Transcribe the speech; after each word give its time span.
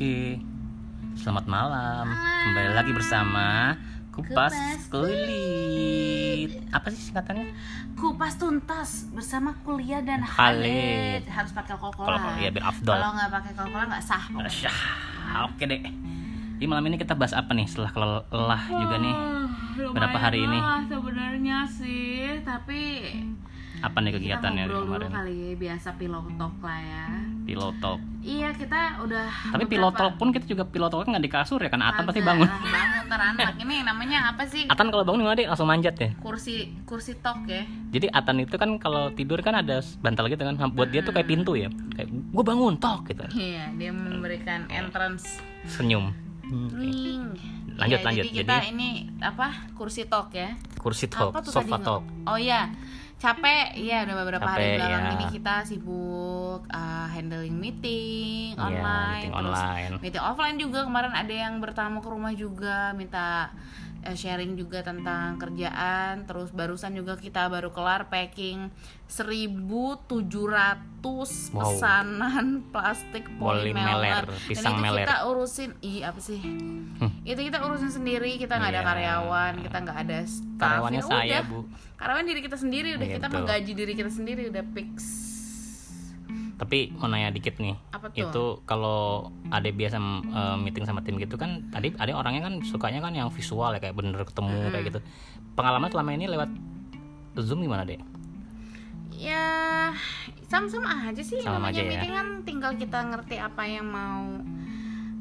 Oke, 0.00 0.40
selamat 1.12 1.44
malam. 1.44 2.08
Kembali 2.16 2.72
lagi 2.72 2.88
bersama 2.96 3.76
Kupas, 4.08 4.48
Kupas 4.48 4.88
Kulit. 4.88 6.56
Apa 6.72 6.88
sih 6.88 7.12
singkatannya? 7.12 7.52
Kupas 8.00 8.40
tuntas 8.40 9.12
bersama 9.12 9.52
kuliah 9.60 10.00
dan. 10.00 10.24
Khalid. 10.24 11.28
Harus 11.28 11.52
pakai 11.52 11.76
Kalau 11.76 11.92
kol-kola. 11.92 12.32
ya 12.40 12.48
biar 12.48 12.72
afdol. 12.72 12.96
Kalau 12.96 13.12
nggak 13.12 13.28
pakai 13.28 13.52
kol-kola 13.52 13.84
nggak 13.92 14.00
sah. 14.00 14.24
Syah, 14.48 14.80
Oke 15.52 15.68
deh. 15.68 15.84
Di 16.56 16.64
malam 16.64 16.88
ini 16.88 16.96
kita 16.96 17.12
bahas 17.12 17.36
apa 17.36 17.52
nih 17.52 17.68
setelah 17.68 18.24
lelah 18.32 18.62
juga 18.72 18.96
nih? 19.04 19.16
Lumayan 19.84 19.92
Berapa 20.00 20.16
hari 20.16 20.48
ini? 20.48 20.58
Sebenarnya 20.88 21.58
sih, 21.68 22.40
tapi 22.40 22.80
Apa 23.84 24.00
nih 24.00 24.16
kita 24.16 24.40
kegiatannya 24.40 24.64
dulu 24.64 24.96
kemarin? 24.96 25.12
kali 25.12 25.34
ya, 25.36 25.52
biasa 25.60 25.88
pillow 26.00 26.24
talk 26.40 26.56
lah 26.64 26.80
ya. 26.80 27.04
Pillow 27.44 27.76
talk. 27.84 28.00
Iya 28.20 28.52
kita 28.52 29.00
udah. 29.00 29.26
Tapi 29.48 29.64
pillow 29.64 29.88
talk 29.90 30.20
pun 30.20 30.28
kita 30.28 30.44
juga 30.44 30.68
pillow 30.68 30.92
talk 30.92 31.08
nggak 31.08 31.24
di 31.24 31.32
kasur 31.32 31.56
ya 31.56 31.72
kan 31.72 31.80
Atan 31.80 32.04
pasti 32.04 32.20
bangun. 32.20 32.44
bangun 32.44 33.00
ntar 33.08 33.20
anak 33.32 33.56
ini 33.64 33.80
namanya 33.80 34.30
apa 34.30 34.44
sih? 34.44 34.68
Atan 34.68 34.92
kalau 34.92 35.02
bangun 35.02 35.24
gimana 35.24 35.40
deh 35.40 35.48
langsung 35.48 35.64
manjat 35.64 35.96
ya. 35.96 36.12
Kursi 36.20 36.68
kursi 36.84 37.16
talk 37.16 37.48
ya. 37.48 37.64
Jadi 37.88 38.12
Atan 38.12 38.44
itu 38.44 38.54
kan 38.54 38.76
kalau 38.76 39.08
tidur 39.10 39.40
kan 39.40 39.56
ada 39.56 39.80
bantal 39.98 40.28
gitu 40.28 40.44
kan 40.44 40.54
buat 40.70 40.92
dia 40.92 41.00
tuh 41.00 41.16
kayak 41.16 41.28
pintu 41.28 41.56
ya. 41.56 41.72
Kayak 41.96 42.08
gue 42.12 42.44
bangun 42.44 42.76
tok 42.76 43.08
gitu. 43.08 43.24
Iya, 43.32 43.72
dia 43.74 43.90
memberikan 43.90 44.68
entrance 44.68 45.40
Senyum. 45.64 46.12
Hmm. 46.44 46.68
Ring. 46.72 47.24
Lanjut, 47.78 47.98
Ya, 47.98 48.04
lanjut. 48.04 48.24
Jadi 48.26 48.36
kita 48.36 48.54
Jadi- 48.60 48.68
ini 48.76 48.88
apa? 49.22 49.72
Kursi 49.72 50.04
talk 50.04 50.28
ya. 50.36 50.52
Kursi 50.76 51.08
talk, 51.08 51.32
sofa 51.46 51.78
tadi? 51.78 51.86
talk. 51.88 52.02
Oh 52.28 52.36
iya. 52.36 52.68
Capek, 53.20 53.76
iya 53.76 54.00
udah 54.02 54.16
beberapa 54.16 54.40
Capek, 54.42 54.56
hari 54.56 54.66
belakangan 54.74 55.04
ya. 55.04 55.12
ini 55.14 55.26
kita 55.28 55.54
sibuk 55.62 56.64
uh, 56.66 57.06
handling 57.06 57.52
meeting 57.52 58.56
Iya, 58.56 58.64
online, 58.64 59.20
meeting 59.20 59.32
terus 59.36 59.60
online. 59.60 59.90
meeting 60.00 60.24
offline 60.24 60.56
juga 60.56 60.80
kemarin 60.82 61.12
ada 61.12 61.34
yang 61.34 61.60
bertamu 61.60 62.00
ke 62.00 62.08
rumah 62.08 62.32
juga 62.32 62.96
minta 62.96 63.52
sharing 64.10 64.54
juga 64.54 64.80
tentang 64.80 65.36
kerjaan, 65.36 66.24
terus 66.24 66.48
barusan 66.50 66.92
juga 66.92 67.14
kita 67.14 67.46
baru 67.46 67.68
kelar 67.68 68.06
packing 68.06 68.72
1700 69.06 70.20
Wow. 71.50 71.64
pesanan 71.64 72.46
plastik 72.68 73.24
polymer 73.36 74.28
pisang 74.44 74.76
Dan 74.76 74.78
itu 74.78 74.84
meler. 74.84 75.04
kita 75.04 75.16
urusin, 75.26 75.70
iya 75.80 76.08
apa 76.08 76.20
sih? 76.20 76.40
Itu 77.22 77.40
kita 77.40 77.60
urusin 77.60 77.88
sendiri, 77.90 78.36
kita 78.36 78.54
nggak 78.54 78.70
ada 78.70 78.78
Iya. 78.78 78.88
karyawan, 78.88 79.52
kita 79.60 79.76
nggak 79.80 79.98
ada 79.98 80.18
staff. 80.22 80.60
Karyawannya 80.60 80.98
Ya 80.98 81.06
saya, 81.06 81.24
udah. 81.40 81.42
Bu. 81.46 81.58
Karyawan 81.96 82.24
diri 82.26 82.40
kita 82.40 82.56
sendiri 82.56 82.88
udah 82.96 83.06
Iya, 83.06 83.16
kita 83.16 83.26
menggaji 83.30 83.72
diri 83.74 83.92
kita 83.94 84.10
sendiri 84.10 84.42
udah 84.48 84.64
fix. 84.70 84.94
Tapi 86.60 86.92
mau 86.92 87.08
nanya 87.08 87.32
dikit 87.32 87.56
nih. 87.56 87.72
Apa 87.90 88.12
tuh? 88.12 88.20
Itu 88.20 88.44
kalau 88.62 89.00
ada 89.48 89.64
biasa 89.66 89.96
eh, 89.96 90.56
meeting 90.58 90.84
sama 90.84 91.00
tim 91.00 91.16
gitu 91.16 91.34
kan 91.34 91.64
tadi 91.70 91.96
ada 91.96 92.12
orangnya 92.12 92.44
kan 92.44 92.60
sukanya 92.60 93.00
kan 93.00 93.12
yang 93.12 93.32
visual 93.32 93.72
ya 93.72 93.80
kayak 93.80 93.96
bener 93.96 94.20
ketemu 94.20 94.68
kayak 94.68 94.84
gitu. 94.86 95.00
Pengalaman 95.52 95.88
selama 95.88 96.10
ini 96.12 96.28
lewat 96.28 96.52
Zoom 97.34 97.60
gimana 97.60 97.82
deh? 97.82 97.96
Ya 99.10 99.92
sama-sama 100.44 100.88
aja 101.06 101.20
sih 101.20 101.40
Sama 101.40 101.56
namanya 101.58 101.76
aja 101.76 101.82
ya. 101.82 101.90
meeting 101.90 102.12
kan 102.12 102.28
tinggal 102.42 102.72
kita 102.74 102.98
ngerti 103.06 103.36
apa 103.36 103.62
yang 103.64 103.86
mau 103.86 104.40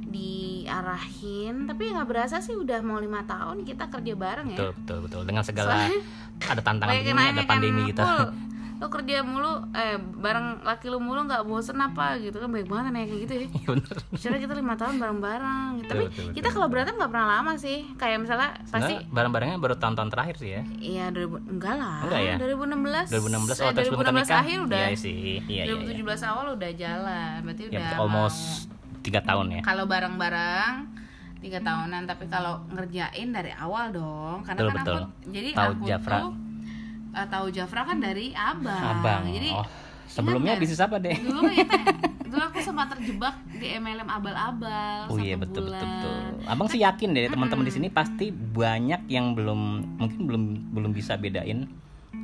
diarahin 0.10 1.64
tapi 1.66 1.94
nggak 1.94 2.08
berasa 2.08 2.40
sih 2.40 2.54
udah 2.54 2.82
mau 2.82 2.98
lima 2.98 3.22
tahun 3.24 3.62
kita 3.62 3.88
kerja 3.88 4.14
bareng 4.14 4.48
ya 4.50 4.58
Betul 4.58 4.72
betul 4.76 4.98
betul 5.06 5.22
dengan 5.24 5.44
segala 5.44 5.86
Soalnya- 5.86 6.02
ada 6.42 6.62
tantangan 6.64 6.94
yang 6.96 7.14
ada 7.14 7.36
kan, 7.38 7.48
pandemi 7.48 7.82
gitu. 7.86 8.02
"Pul, 8.80 8.82
lo 8.82 8.88
kerja 8.90 9.20
mulu 9.22 9.52
eh 9.72 9.96
bareng 10.00 10.48
laki 10.62 10.88
lu 10.88 10.98
mulu 10.98 11.22
nggak 11.22 11.44
bosen 11.44 11.76
apa 11.78 12.16
gitu 12.18 12.38
kan 12.38 12.48
baik 12.48 12.66
banget 12.66 12.90
nanya 12.90 13.06
kayak 13.06 13.22
gitu 13.22 13.34
ya 13.34 13.46
Iya 13.50 13.68
bener. 13.70 13.96
Soalnya 14.14 14.40
kita 14.40 14.54
lima 14.56 14.74
tahun 14.74 14.96
bareng-bareng 14.98 15.68
gitu. 15.78 15.90
Tapi 15.90 16.04
betul, 16.06 16.28
kita 16.32 16.48
kalau 16.50 16.68
berantem 16.68 16.96
nggak 16.96 17.10
pernah 17.10 17.28
lama 17.30 17.52
sih. 17.56 17.78
Kayak 17.94 18.18
misalnya 18.22 18.50
pasti 18.64 18.94
Sebenarnya 18.96 19.12
barang-barangnya 19.12 19.58
baru 19.58 19.76
tahun-tahun 19.76 20.10
terakhir 20.10 20.36
sih 20.38 20.50
ya. 20.50 20.62
Iya 20.80 21.06
2000 21.12 21.52
enggak 21.52 21.76
lah. 21.76 21.98
Enggak 22.02 22.22
ya? 22.22 22.36
2016. 22.40 23.12
2016 23.12 23.20
oh 23.60 23.68
eh, 23.68 23.74
terus 23.76 23.86
sebelum 23.86 24.00
kita 24.00 24.12
2016 24.12 24.16
nikah. 24.16 24.40
akhir 24.40 24.58
udah. 24.64 24.80
Iya 24.82 24.96
sih. 24.96 25.20
Iya 25.44 25.64
iya. 25.66 25.76
iya. 25.76 26.00
2017 26.00 26.32
awal 26.32 26.46
udah 26.56 26.72
jalan. 26.74 27.36
Berarti 27.42 27.62
Ya, 27.66 27.70
udah 27.70 27.90
almost 28.00 28.40
tiga 29.00 29.20
tahun 29.22 29.46
ya. 29.50 29.62
kalau 29.62 29.84
bareng-bareng 29.84 30.74
tiga 31.40 31.60
tahunan 31.60 32.04
tapi 32.04 32.28
kalau 32.28 32.60
ngerjain 32.70 33.30
dari 33.30 33.52
awal 33.54 33.90
dong 33.90 34.44
karena 34.44 34.60
Betul, 34.60 34.70
kan 34.70 34.76
betul. 34.78 34.96
aku 34.98 35.08
jadi 35.30 35.50
Tahu 35.50 35.72
aku 35.72 35.84
Jafra. 35.86 36.18
tuh 36.20 36.32
eh, 37.12 37.28
tahu 37.28 37.48
Jafra 37.50 37.82
kan 37.84 37.98
dari 37.98 38.32
abang, 38.32 39.00
Abang. 39.00 39.24
jadi 39.30 39.50
oh, 39.54 39.66
sebelumnya 40.06 40.54
kan? 40.56 40.62
bisnis 40.62 40.80
apa 40.80 40.96
deh? 40.98 41.16
dulu 41.16 41.50
kita 41.50 41.76
dulu 42.30 42.44
aku 42.46 42.60
sempat 42.62 42.94
terjebak 42.94 43.36
di 43.50 43.74
MLM 43.74 44.06
abal-abal 44.06 45.10
Oh 45.10 45.18
iya 45.18 45.34
betul 45.34 45.66
betul 45.66 45.74
bulan. 45.74 45.82
betul. 45.82 46.18
Abang 46.46 46.68
sih 46.70 46.80
yakin 46.80 47.10
deh 47.12 47.26
teman-teman 47.28 47.66
di 47.66 47.74
sini 47.74 47.88
pasti 47.90 48.30
banyak 48.30 49.10
yang 49.10 49.34
belum 49.34 49.60
mungkin 49.98 50.22
belum 50.30 50.44
belum 50.72 50.92
bisa 50.94 51.18
bedain 51.18 51.66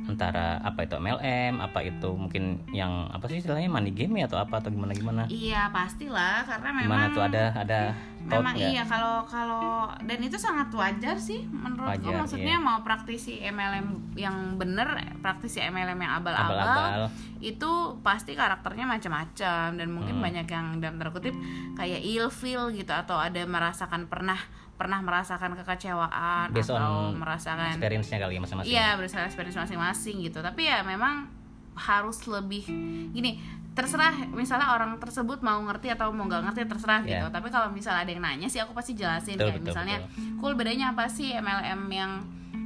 antara 0.06 0.62
apa 0.62 0.86
itu 0.86 0.94
MLM, 0.96 1.58
apa 1.58 1.82
itu 1.82 2.10
mungkin 2.14 2.62
yang 2.70 3.10
apa 3.10 3.26
sih 3.26 3.42
istilahnya 3.42 3.66
money 3.66 3.90
game 3.90 4.22
ya 4.22 4.30
atau 4.30 4.38
apa 4.38 4.62
atau 4.62 4.70
gimana 4.70 4.94
gimana. 4.94 5.22
Iya 5.26 5.68
pastilah 5.74 6.46
karena 6.46 6.70
memang 6.70 6.86
Gimana 6.86 7.06
tuh 7.14 7.22
ada 7.26 7.44
ada 7.54 7.80
thought 8.26 8.42
memang 8.42 8.54
iya 8.58 8.82
kalau 8.82 9.22
kalau 9.26 9.86
dan 10.02 10.18
itu 10.18 10.34
sangat 10.34 10.70
wajar 10.74 11.14
sih 11.18 11.46
menurutku 11.46 12.10
Wajar, 12.10 12.26
maksudnya 12.26 12.58
iya. 12.58 12.62
mau 12.62 12.82
praktisi 12.82 13.38
MLM 13.38 14.18
yang 14.18 14.58
bener 14.58 14.98
praktisi 15.22 15.62
MLM 15.62 15.94
yang 15.94 16.12
abal-abal 16.18 17.06
itu 17.38 17.70
pasti 18.02 18.34
karakternya 18.34 18.88
macam-macam 18.88 19.78
dan 19.78 19.88
mungkin 19.92 20.18
Hmm. 20.18 20.24
banyak 20.24 20.46
yang 20.48 20.66
dalam 20.80 20.96
tanda 20.96 21.12
kutip 21.12 21.36
kayak 21.76 22.00
ilfeel 22.00 22.72
gitu 22.72 22.90
atau 22.90 23.20
ada 23.20 23.44
merasakan 23.44 24.08
pernah 24.08 24.38
pernah 24.76 25.00
merasakan 25.00 25.56
kekecewaan 25.56 26.52
Based 26.52 26.68
atau 26.68 27.16
merasakan 27.16 27.76
Experience-nya 27.76 28.18
kali 28.20 28.36
ya 28.36 28.40
masing-masing. 28.44 28.72
Iya 28.72 28.88
berdasarkan 29.00 29.26
experience 29.32 29.58
masing-masing 29.58 30.16
gitu. 30.28 30.38
Tapi 30.44 30.68
ya 30.68 30.84
memang 30.84 31.32
harus 31.76 32.24
lebih 32.24 32.64
Gini 33.12 33.40
terserah 33.76 34.32
misalnya 34.32 34.72
orang 34.72 34.96
tersebut 34.96 35.44
mau 35.44 35.60
ngerti 35.68 35.92
atau 35.92 36.08
mau 36.08 36.24
nggak 36.24 36.48
ngerti 36.48 36.60
terserah 36.64 37.04
gitu. 37.04 37.28
Iya. 37.28 37.32
Tapi 37.32 37.48
kalau 37.52 37.68
misalnya 37.68 38.08
ada 38.08 38.12
yang 38.12 38.24
nanya 38.24 38.48
sih 38.48 38.60
aku 38.60 38.72
pasti 38.72 38.96
jelasin 38.96 39.36
Betul, 39.36 39.52
Kayak 39.52 39.60
betul, 39.60 39.68
misalnya 39.68 39.96
Cool 40.40 40.54
bedanya 40.56 40.96
apa 40.96 41.04
sih 41.12 41.36
MLM 41.36 41.82
yang 41.92 42.12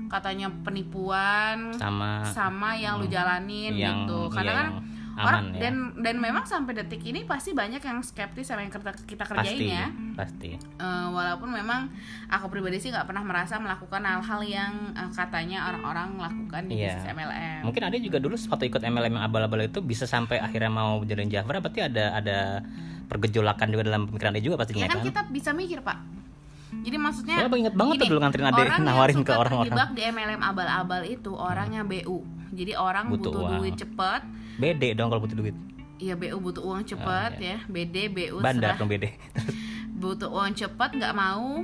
katanya 0.07 0.51
penipuan 0.67 1.75
Sama 1.75 2.23
sama 2.31 2.79
yang 2.79 3.03
lu 3.03 3.11
jalanin? 3.11 3.75
Yang 3.75 4.07
gitu. 4.07 4.21
Karena 4.31 4.51
iya, 4.51 4.59
kan 4.59 4.69
yang 4.71 4.79
orang 5.13 5.45
aman 5.45 5.55
ya. 5.55 5.61
dan 5.61 5.75
dan 5.97 6.17
memang 6.17 6.43
sampai 6.43 6.73
detik 6.73 7.03
ini 7.03 7.23
pasti 7.23 7.51
banyak 7.51 7.79
yang 7.79 7.99
skeptis 8.01 8.47
sama 8.47 8.61
yang 8.61 8.71
kita, 8.71 8.93
kita 9.05 9.25
kerjain 9.25 9.47
pasti 9.51 9.67
ya 9.67 9.87
pasti. 10.15 10.51
Eh, 10.57 11.07
walaupun 11.09 11.51
memang 11.51 11.91
aku 12.27 12.47
pribadi 12.49 12.77
sih 12.77 12.89
nggak 12.89 13.05
pernah 13.05 13.21
merasa 13.21 13.57
melakukan 13.57 14.01
hal-hal 14.01 14.41
yang 14.43 14.73
eh, 14.93 15.11
katanya 15.11 15.67
orang-orang 15.67 16.09
lakukan 16.17 16.63
di 16.65 16.79
Iya. 16.79 16.95
bisnis 16.95 17.11
MLM. 17.11 17.61
Mungkin 17.65 17.83
ada 17.83 17.97
juga 17.97 18.19
dulu 18.19 18.35
waktu 18.37 18.65
ikut 18.67 18.83
MLM 18.83 19.13
yang 19.13 19.25
abal-abal 19.25 19.61
itu 19.61 19.79
bisa 19.81 20.05
sampai 20.05 20.39
akhirnya 20.39 20.69
mau 20.69 21.03
jadi 21.03 21.27
Jafra 21.27 21.59
berarti 21.59 21.81
ada 21.83 22.15
ada 22.15 22.39
pergejolakan 23.07 23.67
juga 23.69 23.83
dalam 23.85 24.07
pemikiran 24.07 24.33
dia 24.33 24.45
juga 24.45 24.57
pastinya 24.57 24.85
Ya 24.85 24.89
kan 24.89 24.99
kan. 24.99 25.07
kita 25.07 25.21
bisa 25.29 25.51
mikir 25.51 25.81
pak. 25.81 25.99
Jadi 26.71 26.97
maksudnya 26.97 27.43
abang 27.43 27.59
inget 27.59 27.75
banget 27.75 27.93
tuh 27.93 28.01
gini, 28.01 28.11
dulu 28.15 28.21
nganterin 28.23 28.47
ade 28.47 28.63
orang 28.63 28.83
nawarin 28.89 29.21
ke 29.21 29.33
orang-orang. 29.35 29.91
di 29.91 30.03
MLM 30.07 30.39
abal-abal 30.41 31.03
itu 31.03 31.31
orangnya 31.35 31.83
BU. 31.83 32.40
Jadi 32.51 32.73
orang 32.75 33.09
Butuh 33.09 33.31
butuh, 33.31 33.43
uang. 33.43 33.53
duit 33.59 33.75
cepet. 33.75 34.23
Bede 34.57 34.89
dong 34.93 35.09
kalau 35.09 35.23
butuh 35.23 35.39
duit. 35.39 35.57
Iya 35.97 36.15
BU 36.15 36.37
butuh 36.37 36.63
uang 36.63 36.83
cepet 36.83 37.33
ya. 37.39 37.57
BD 37.67 38.09
BU 38.09 38.41
Bandar 38.41 38.75
dong 38.75 38.89
bede. 38.89 39.15
butuh 40.01 40.29
uang 40.29 40.53
cepet 40.53 40.91
nggak 40.97 41.13
mau 41.13 41.61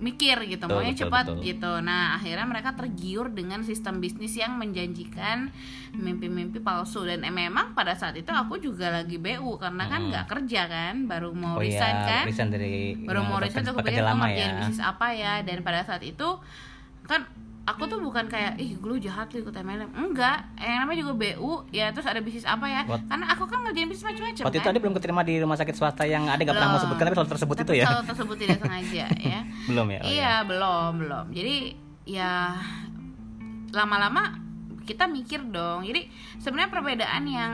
mikir 0.00 0.40
gitu 0.48 0.64
Betul, 0.64 0.80
maunya 0.80 0.94
betul, 0.96 1.02
cepat 1.04 1.24
betul. 1.28 1.44
gitu 1.44 1.72
nah 1.84 2.16
akhirnya 2.16 2.46
mereka 2.48 2.72
tergiur 2.72 3.28
dengan 3.28 3.60
sistem 3.60 4.00
bisnis 4.00 4.32
yang 4.32 4.56
menjanjikan 4.56 5.52
mimpi-mimpi 5.92 6.56
palsu 6.56 7.04
dan 7.04 7.20
eh, 7.20 7.28
memang 7.28 7.76
pada 7.76 7.92
saat 7.92 8.16
itu 8.16 8.32
aku 8.32 8.56
juga 8.56 8.88
lagi 8.88 9.20
BU 9.20 9.60
karena 9.60 9.84
kan 9.86 10.08
nggak 10.08 10.24
kerja 10.26 10.62
kan 10.66 11.04
baru 11.04 11.36
mau 11.36 11.52
Hmm. 11.52 11.60
oh 11.60 11.66
resign 11.66 11.92
iya, 11.92 12.08
kan 12.08 12.24
resign 12.24 12.48
dari 12.48 12.74
baru 12.96 13.20
mau 13.20 13.36
resign 13.36 13.60
tuh 13.60 13.76
lama 13.76 14.24
ngerjain 14.24 14.48
ya. 14.48 14.56
bisnis 14.64 14.80
apa 14.80 15.06
ya 15.12 15.32
dan 15.44 15.60
pada 15.60 15.84
saat 15.84 16.00
itu 16.00 16.28
kan 17.04 17.28
aku 17.62 17.86
tuh 17.86 17.98
bukan 17.98 18.26
kayak 18.26 18.56
ih 18.56 18.74
lu 18.76 18.96
jahat 18.96 19.30
lu 19.30 19.40
ikut 19.40 19.52
MLM 19.52 19.92
enggak 19.92 20.42
yang 20.56 20.82
namanya 20.82 20.98
juga 21.00 21.12
BU 21.14 21.52
ya 21.70 21.90
terus 21.90 22.04
ada 22.04 22.18
bisnis 22.18 22.42
apa 22.42 22.64
ya 22.64 22.82
What? 22.84 23.04
karena 23.06 23.26
aku 23.28 23.44
kan 23.44 23.62
ngerjain 23.62 23.86
bisnis 23.86 24.06
macam-macam 24.06 24.42
Waktu 24.42 24.56
itu 24.56 24.64
kan 24.64 24.72
ada 24.72 24.80
belum 24.80 24.94
keterima 24.94 25.20
di 25.20 25.34
rumah 25.36 25.54
sakit 25.54 25.74
swasta 25.74 26.02
yang 26.02 26.24
ada 26.24 26.38
nggak 26.38 26.50
pernah 26.50 26.66
mau 26.66 26.74
Belum. 26.74 26.84
sebutkan 26.88 27.04
tapi 27.04 27.16
selalu 27.16 27.30
tersebut 27.30 27.54
Tapi 27.54 27.64
itu 27.64 27.72
ya. 27.76 27.84
selalu 27.86 28.04
tersebut 28.06 28.36
tidak 28.36 28.56
sengaja 28.62 29.04
ya 29.14 29.40
belum 29.66 29.86
ya. 29.88 29.98
Oh, 29.98 30.08
iya 30.08 30.32
belum 30.42 30.90
belum 30.98 31.24
jadi 31.30 31.56
ya 32.04 32.32
lama-lama 33.70 34.22
kita 34.82 35.06
mikir 35.06 35.46
dong 35.46 35.86
jadi 35.86 36.10
sebenarnya 36.36 36.70
perbedaan 36.72 37.22
yang 37.24 37.52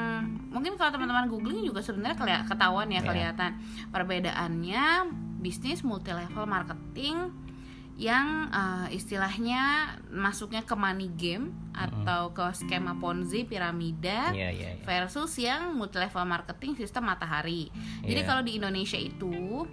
mungkin 0.48 0.80
kalau 0.80 0.88
teman-teman 0.88 1.28
googling 1.28 1.60
juga 1.60 1.84
sebenarnya 1.84 2.16
ketahuan 2.42 2.88
ya 2.88 2.96
Iya. 2.96 3.04
kelihatan 3.04 3.50
perbedaannya 3.90 4.84
bisnis 5.36 5.84
multi 5.84 6.08
level 6.10 6.48
marketing 6.48 7.28
yang 7.96 8.52
eh, 8.52 8.92
istilahnya 8.92 9.96
masuknya 10.12 10.60
ke 10.68 10.76
money 10.76 11.08
game 11.16 11.52
atau 11.72 12.32
ke 12.32 12.44
skema 12.52 12.96
ponzi 12.96 13.48
piramida 13.48 14.32
Iya 14.36 14.52
iya. 14.52 14.70
iya. 14.76 14.84
versus 14.84 15.32
yang 15.40 15.72
multi 15.72 15.96
level 15.96 16.24
marketing 16.28 16.76
sistem 16.76 17.08
matahari. 17.08 17.72
Jadi 18.04 18.20
Iya. 18.20 18.28
kalau 18.28 18.42
di 18.44 18.60
Indonesia 18.60 19.00
itu 19.00 19.64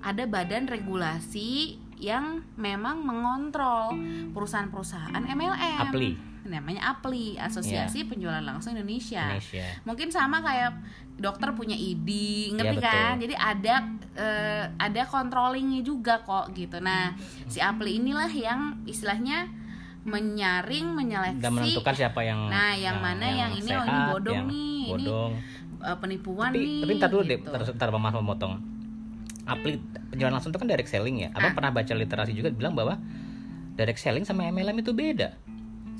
ada 0.00 0.24
badan 0.24 0.68
regulasi 0.68 1.76
yang 2.00 2.44
memang 2.56 3.04
mengontrol 3.04 3.92
perusahaan-perusahaan 4.32 5.20
MLM. 5.20 5.80
Apli. 5.84 6.29
Namanya 6.42 6.80
APLI, 6.90 7.36
Asosiasi 7.36 8.04
Penjualan 8.04 8.40
Langsung 8.40 8.72
Indonesia. 8.72 9.20
Indonesia 9.30 9.66
Mungkin 9.82 10.08
sama 10.08 10.40
kayak 10.40 10.72
dokter 11.14 11.52
punya 11.52 11.74
ID, 11.74 12.08
ngerti 12.54 12.76
betul. 12.76 12.82
kan? 12.82 13.12
Jadi 13.16 13.34
ada 13.34 13.74
eh, 14.14 14.64
ada 14.74 15.02
controllingnya 15.04 15.80
juga 15.80 16.20
kok 16.20 16.52
gitu. 16.52 16.78
Nah, 16.78 17.12
si 17.44 17.58
APLI 17.58 17.98
inilah 17.98 18.28
yang 18.28 18.60
istilahnya 18.84 19.52
menyaring, 20.00 20.86
menyeleksi 20.90 21.38
dan 21.38 21.52
menentukan 21.52 21.92
siapa 21.92 22.20
yang 22.22 22.48
Nah, 22.48 22.72
yang 22.72 22.98
mana 22.98 23.26
yang 23.26 23.52
ini, 23.52 23.68
oh, 23.68 23.84
ini 23.84 23.90
sehat, 23.92 24.08
bodong 24.10 24.32
yang 24.34 24.46
nih, 24.48 24.80
ini 24.80 25.04
bodong. 25.04 25.32
eh, 25.82 25.96
penipuan 25.96 26.50
tapi 26.50 26.60
nih. 26.62 26.80
tapi 26.80 26.92
ntar 26.96 27.08
dulu 27.10 27.22
deh 27.22 27.36
gitu. 27.36 27.48
ntar, 27.48 27.60
ntar 27.68 27.88
maaf 27.90 28.14
memotong 28.14 28.52
Apli 29.42 29.76
penjualan 30.06 30.30
langsung 30.30 30.52
itu 30.52 30.58
kan 30.58 30.68
direct 30.68 30.88
selling 30.88 31.16
ya 31.18 31.28
abang 31.32 31.50
Ah. 31.50 31.54
pernah 31.54 31.70
baca 31.70 31.92
literasi 31.92 32.32
juga 32.32 32.48
bilang 32.48 32.72
bahwa 32.72 32.96
direct 33.74 33.98
selling 33.98 34.22
sama 34.22 34.46
MLM 34.46 34.78
itu 34.78 34.92
beda 34.92 35.36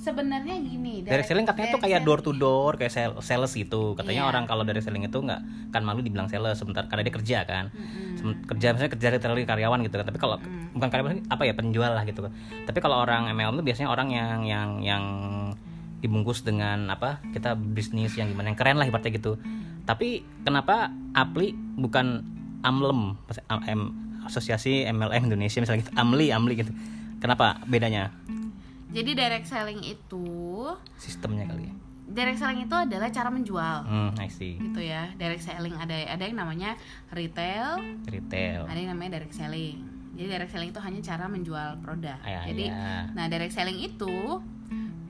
Sebenarnya 0.01 0.57
gini, 0.57 1.05
direct 1.05 1.29
selling 1.29 1.45
katanya 1.45 1.69
tuh 1.71 1.81
kayak 1.81 2.01
direct 2.01 2.09
door 2.09 2.21
to 2.25 2.33
door 2.33 2.73
kayak 2.75 2.89
sel- 2.89 3.21
sales 3.21 3.53
gitu. 3.53 3.93
Katanya 3.93 4.25
Iya. 4.25 4.31
orang 4.33 4.45
kalau 4.45 4.65
direct 4.65 4.83
selling 4.83 5.05
itu 5.05 5.13
nggak 5.15 5.41
kan 5.69 5.85
malu 5.85 6.01
dibilang 6.01 6.25
sales 6.25 6.57
sebentar 6.57 6.89
karena 6.89 7.05
dia 7.05 7.15
kerja 7.15 7.39
kan. 7.45 7.69
Mm-mm. 7.69 8.17
Sem- 8.17 8.41
kerja 8.47 8.73
misalnya 8.73 8.93
kerja 8.97 9.09
literally 9.11 9.45
karyawan 9.45 9.85
gitu 9.85 9.95
kan. 9.95 10.09
Tapi 10.09 10.17
kalau 10.17 10.37
Mm. 10.37 10.73
bukan 10.73 10.89
karyawan 10.89 11.13
apa 11.29 11.43
ya 11.45 11.53
penjual 11.53 11.93
lah 11.93 12.03
gitu 12.03 12.25
kan. 12.25 12.33
Tapi 12.65 12.79
kalau 12.79 12.97
orang 12.99 13.29
MLM 13.29 13.55
itu 13.55 13.65
biasanya 13.67 13.89
orang 13.89 14.09
yang 14.09 14.41
yang 14.43 14.69
yang 14.81 15.05
dibungkus 16.01 16.41
dengan 16.41 16.89
apa 16.89 17.21
kita 17.31 17.53
bisnis 17.53 18.17
yang 18.17 18.27
gimana 18.27 18.49
yang 18.49 18.59
keren 18.59 18.81
lah 18.81 18.89
ibaratnya 18.89 19.13
gitu. 19.13 19.37
Tapi 19.85 20.25
kenapa 20.41 20.89
Apli 21.13 21.53
bukan 21.77 22.25
Amlem 22.61 23.21
Am- 23.49 23.93
asosiasi 24.23 24.85
MLM 24.87 25.29
Indonesia 25.29 25.61
misalnya 25.61 25.85
gitu. 25.85 25.93
Amli 25.93 26.33
Amli 26.33 26.57
gitu. 26.57 26.73
Kenapa 27.21 27.61
bedanya 27.65 28.17
Jadi 28.91 29.11
direct 29.15 29.47
selling 29.47 29.81
itu, 29.87 30.27
sistemnya 30.99 31.47
kali 31.47 31.71
ya 31.71 31.75
direct 32.11 32.43
selling 32.43 32.67
itu 32.67 32.75
adalah 32.75 33.09
cara 33.15 33.31
menjual. 33.31 33.77
hmm 33.87 34.11
I 34.19 34.27
see 34.29 34.59
Gitu 34.59 34.81
ya. 34.83 35.15
Direct 35.15 35.47
selling 35.47 35.79
ada 35.79 35.95
ada 35.95 36.23
yang 36.27 36.37
namanya 36.37 36.75
retail, 37.15 37.79
retail 38.11 38.67
ada 38.67 38.79
yang 38.79 38.99
namanya 38.99 39.23
direct 39.23 39.35
selling. 39.39 39.87
Jadi 40.19 40.27
direct 40.27 40.51
selling 40.51 40.75
itu 40.75 40.83
hanya 40.83 41.01
cara 41.01 41.31
menjual 41.31 41.79
produk. 41.81 42.19
Ya, 42.27 42.43
Jadi 42.51 42.67
ya. 42.67 43.07
nah 43.15 43.31
direct 43.31 43.55
selling 43.55 43.79
itu 43.79 44.43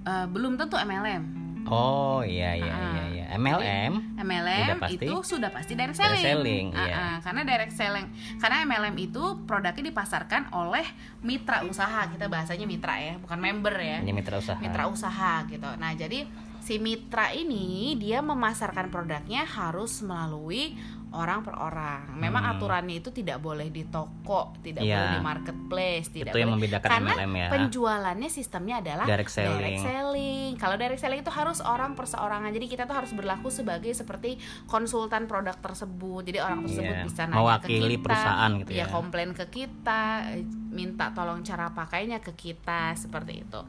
eh, 0.04 0.26
belum 0.28 0.60
tentu 0.60 0.76
MLM. 0.76 1.39
Oh 1.70 2.20
iya 2.20 2.52
iya 2.52 2.68
Ah. 2.68 2.90
iya 2.90 3.04
iya 3.08 3.24
MLM 3.32 4.18
MLM 4.18 4.66
Udah 4.68 4.78
pasti. 4.82 4.96
itu 5.00 5.14
sudah 5.22 5.48
pasti 5.48 5.72
direct 5.72 5.94
Direct 5.94 6.18
selling. 6.18 6.26
selling, 6.26 6.66
Ah, 6.74 6.82
iya. 6.82 6.94
ah, 6.98 7.16
karena 7.20 7.40
direct 7.42 7.72
selling, 7.72 8.06
karena 8.36 8.56
MLM 8.64 8.96
itu 8.98 9.22
produknya 9.40 9.84
dipasarkan 9.86 10.50
oleh 10.52 10.82
mitra 11.20 11.62
usaha. 11.62 12.04
Kita 12.06 12.26
bahasanya 12.26 12.66
mitra 12.66 12.98
ya, 12.98 13.14
bukan 13.16 13.38
member 13.38 13.72
ya. 13.72 13.98
ini 13.98 14.10
mitra 14.10 14.36
usaha 14.36 14.58
Mitra 14.58 14.84
usaha 14.84 15.46
gitu. 15.46 15.70
Nah, 15.72 15.94
jadi 15.94 16.26
si 16.58 16.76
mitra 16.76 17.30
ini 17.30 17.94
dia 17.94 18.20
memasarkan 18.20 18.90
produknya 18.90 19.46
harus 19.46 20.02
melalui 20.02 20.74
orang 21.10 21.42
per 21.42 21.54
orang. 21.54 22.14
Memang 22.14 22.42
Hmm. 22.42 22.52
aturannya 22.54 22.96
itu 22.96 23.10
tidak 23.10 23.38
boleh 23.38 23.66
di 23.66 23.82
toko, 23.84 24.54
tidak 24.60 24.80
Iya. 24.80 24.94
boleh 24.94 25.10
di 25.10 25.20
marketplace, 25.20 26.06
tidak 26.08 26.30
itu 26.30 26.38
yang 26.38 26.50
boleh 26.50 26.58
membedakan 26.62 26.88
karena 26.88 27.12
MLM 27.12 27.32
ya 27.34 27.48
penjualannya 27.50 28.30
sistemnya 28.30 28.74
adalah 28.78 29.04
Direct 29.04 29.28
selling. 29.28 29.58
direct 29.58 29.80
selling. 29.80 30.48
Kalau 30.56 30.76
direct 30.76 31.00
selling 31.00 31.20
itu 31.20 31.32
harus 31.32 31.58
orang 31.60 31.92
perseorangan. 31.92 32.50
Jadi 32.50 32.66
kita 32.66 32.84
tuh 32.84 32.94
harus 32.94 33.10
berlaku 33.10 33.48
sebagai 33.48 33.90
seperti 33.90 34.38
konsultan 34.64 35.26
produk 35.26 35.56
tersebut. 35.56 36.22
Jadi 36.22 36.38
orang 36.38 36.62
tersebut 36.62 36.94
Iya, 36.94 37.04
bisa 37.04 37.22
nanya 37.24 37.36
mewakili 37.36 37.80
ke 37.80 37.90
kita, 37.90 38.04
perusahaan 38.06 38.50
gitu 38.56 38.70
ya. 38.72 38.86
komplain 38.86 39.30
ke 39.32 39.44
kita, 39.46 40.02
minta 40.70 41.10
tolong 41.10 41.42
cara 41.42 41.70
pakainya 41.70 42.18
ke 42.18 42.32
kita 42.32 42.94
seperti 42.94 43.42
itu. 43.42 43.60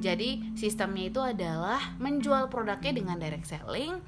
Jadi 0.00 0.56
sistemnya 0.56 1.04
itu 1.06 1.20
adalah 1.20 1.94
menjual 1.98 2.48
produknya 2.48 2.92
dengan 2.92 3.16
direct 3.16 3.44
selling. 3.44 4.00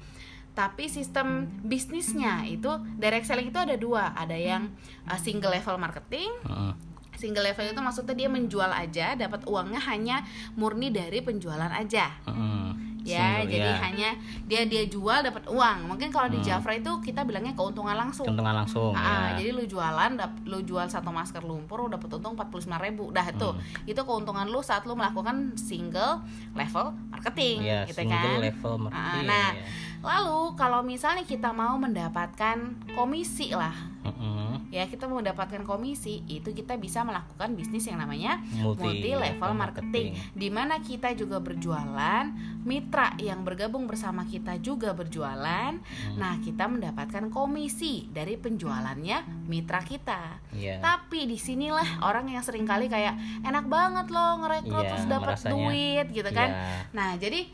Tapi 0.59 0.83
sistem 0.85 1.27
bisnisnya 1.63 2.43
itu 2.45 2.67
direct 2.93 3.23
selling 3.23 3.47
itu 3.47 3.55
ada 3.57 3.75
dua, 3.75 4.11
ada 4.13 4.35
yang 4.35 4.67
uh, 5.05 5.15
single 5.15 5.47
level 5.49 5.75
marketing, 5.77 6.27
Heeh. 6.43 6.73
single 7.15 7.43
level 7.45 7.63
itu 7.65 7.79
maksudnya 7.79 8.11
dia 8.13 8.27
menjual 8.27 8.67
aja 8.69 9.11
dapat 9.13 9.43
uangnya 9.45 9.79
hanya 9.81 10.19
murni 10.53 10.87
dari 10.89 11.19
penjualan 11.19 11.67
aja 11.69 12.11
Heeh. 12.23 12.67
ya 13.01 13.39
Single, 13.39 13.47
jadi 13.49 13.69
ya. 13.69 13.79
hanya 13.81 14.09
dia 14.45 14.61
dia 14.65 14.83
jual 14.85 15.19
dapat 15.21 15.47
uang 15.47 15.77
mungkin 15.85 16.07
kalau 16.09 16.27
di. 16.27 16.39
Jafra 16.41 16.71
itu 16.73 16.91
kita 16.99 17.23
bilangnya 17.23 17.51
keuntungan 17.53 17.91
langsung 17.93 18.23
keuntungan 18.23 18.51
langsung 18.53 18.91
Ah, 18.91 19.31
ya. 19.31 19.39
jadi 19.39 19.49
lu 19.53 19.63
jualan 19.65 20.11
dap- 20.13 20.43
lu 20.43 20.59
jual 20.61 20.83
satu 20.85 21.07
masker 21.09 21.39
lumpur 21.41 21.79
lu 21.79 21.89
dapat 21.89 22.11
untung 22.13 22.35
45.000 22.35 22.51
ribu 22.81 23.07
dah 23.09 23.23
itu 23.25 23.49
Hmm. 23.49 23.63
itu 23.85 24.01
keuntungan 24.01 24.43
lu 24.45 24.59
saat 24.59 24.83
lu 24.83 24.93
melakukan 24.93 25.55
single 25.55 26.19
level 26.51 26.91
marketing 27.09 27.57
Iya, 27.61 27.79
gitu 27.85 27.99
single 28.01 28.19
kan 28.19 28.39
level 28.41 28.73
marketing. 28.81 29.25
nah 29.25 29.49
ya. 29.49 29.63
Lalu 29.99 30.55
kalau 30.55 30.79
misalnya 30.79 31.23
kita 31.23 31.51
mau 31.51 31.75
mendapatkan 31.75 32.57
komisi 32.91 33.51
lah 33.51 33.75
Heeh. 33.99 34.71
ya 34.71 34.87
kita 34.87 35.05
mau 35.05 35.19
mendapatkan 35.19 35.59
komisi 35.61 36.23
itu 36.25 36.49
kita 36.49 36.79
bisa 36.79 37.03
melakukan 37.03 37.51
bisnis 37.51 37.83
yang 37.83 37.99
namanya 37.99 38.39
multi, 38.55 38.79
multi 38.79 39.11
level 39.11 39.51
marketing 39.53 40.07
di 40.31 40.47
mana 40.47 40.79
kita 40.79 41.11
juga 41.13 41.37
berjualan 41.37 42.31
mitra 42.61 43.11
yang 43.17 43.43
bergabung 43.43 43.85
bersama 43.85 44.23
kita 44.23 44.55
juga 44.57 44.93
berjualan 44.93 45.75
Hmm. 45.79 46.15
nah 46.15 46.37
kita 46.37 46.65
mendapatkan 46.65 47.27
komisi 47.27 48.07
dari 48.09 48.35
penjualannya 48.35 49.45
mitra 49.45 49.81
kita 49.81 50.39
Iya. 50.49 50.79
tapi 50.79 51.25
di 51.25 51.35
sinilah 51.35 51.99
orang 51.99 52.29
yang 52.29 52.41
sering 52.41 52.63
kali 52.63 52.87
kayak 52.87 53.13
enak 53.41 53.67
banget 53.67 54.07
loh 54.07 54.39
ngerekrut 54.39 54.79
Iya, 54.79 54.89
terus 54.89 55.05
dapat 55.05 55.35
duit 55.45 56.07
gitu 56.09 56.29
kan 56.29 56.49
Iya. 56.49 56.65
nah 56.91 57.09
jadi 57.15 57.51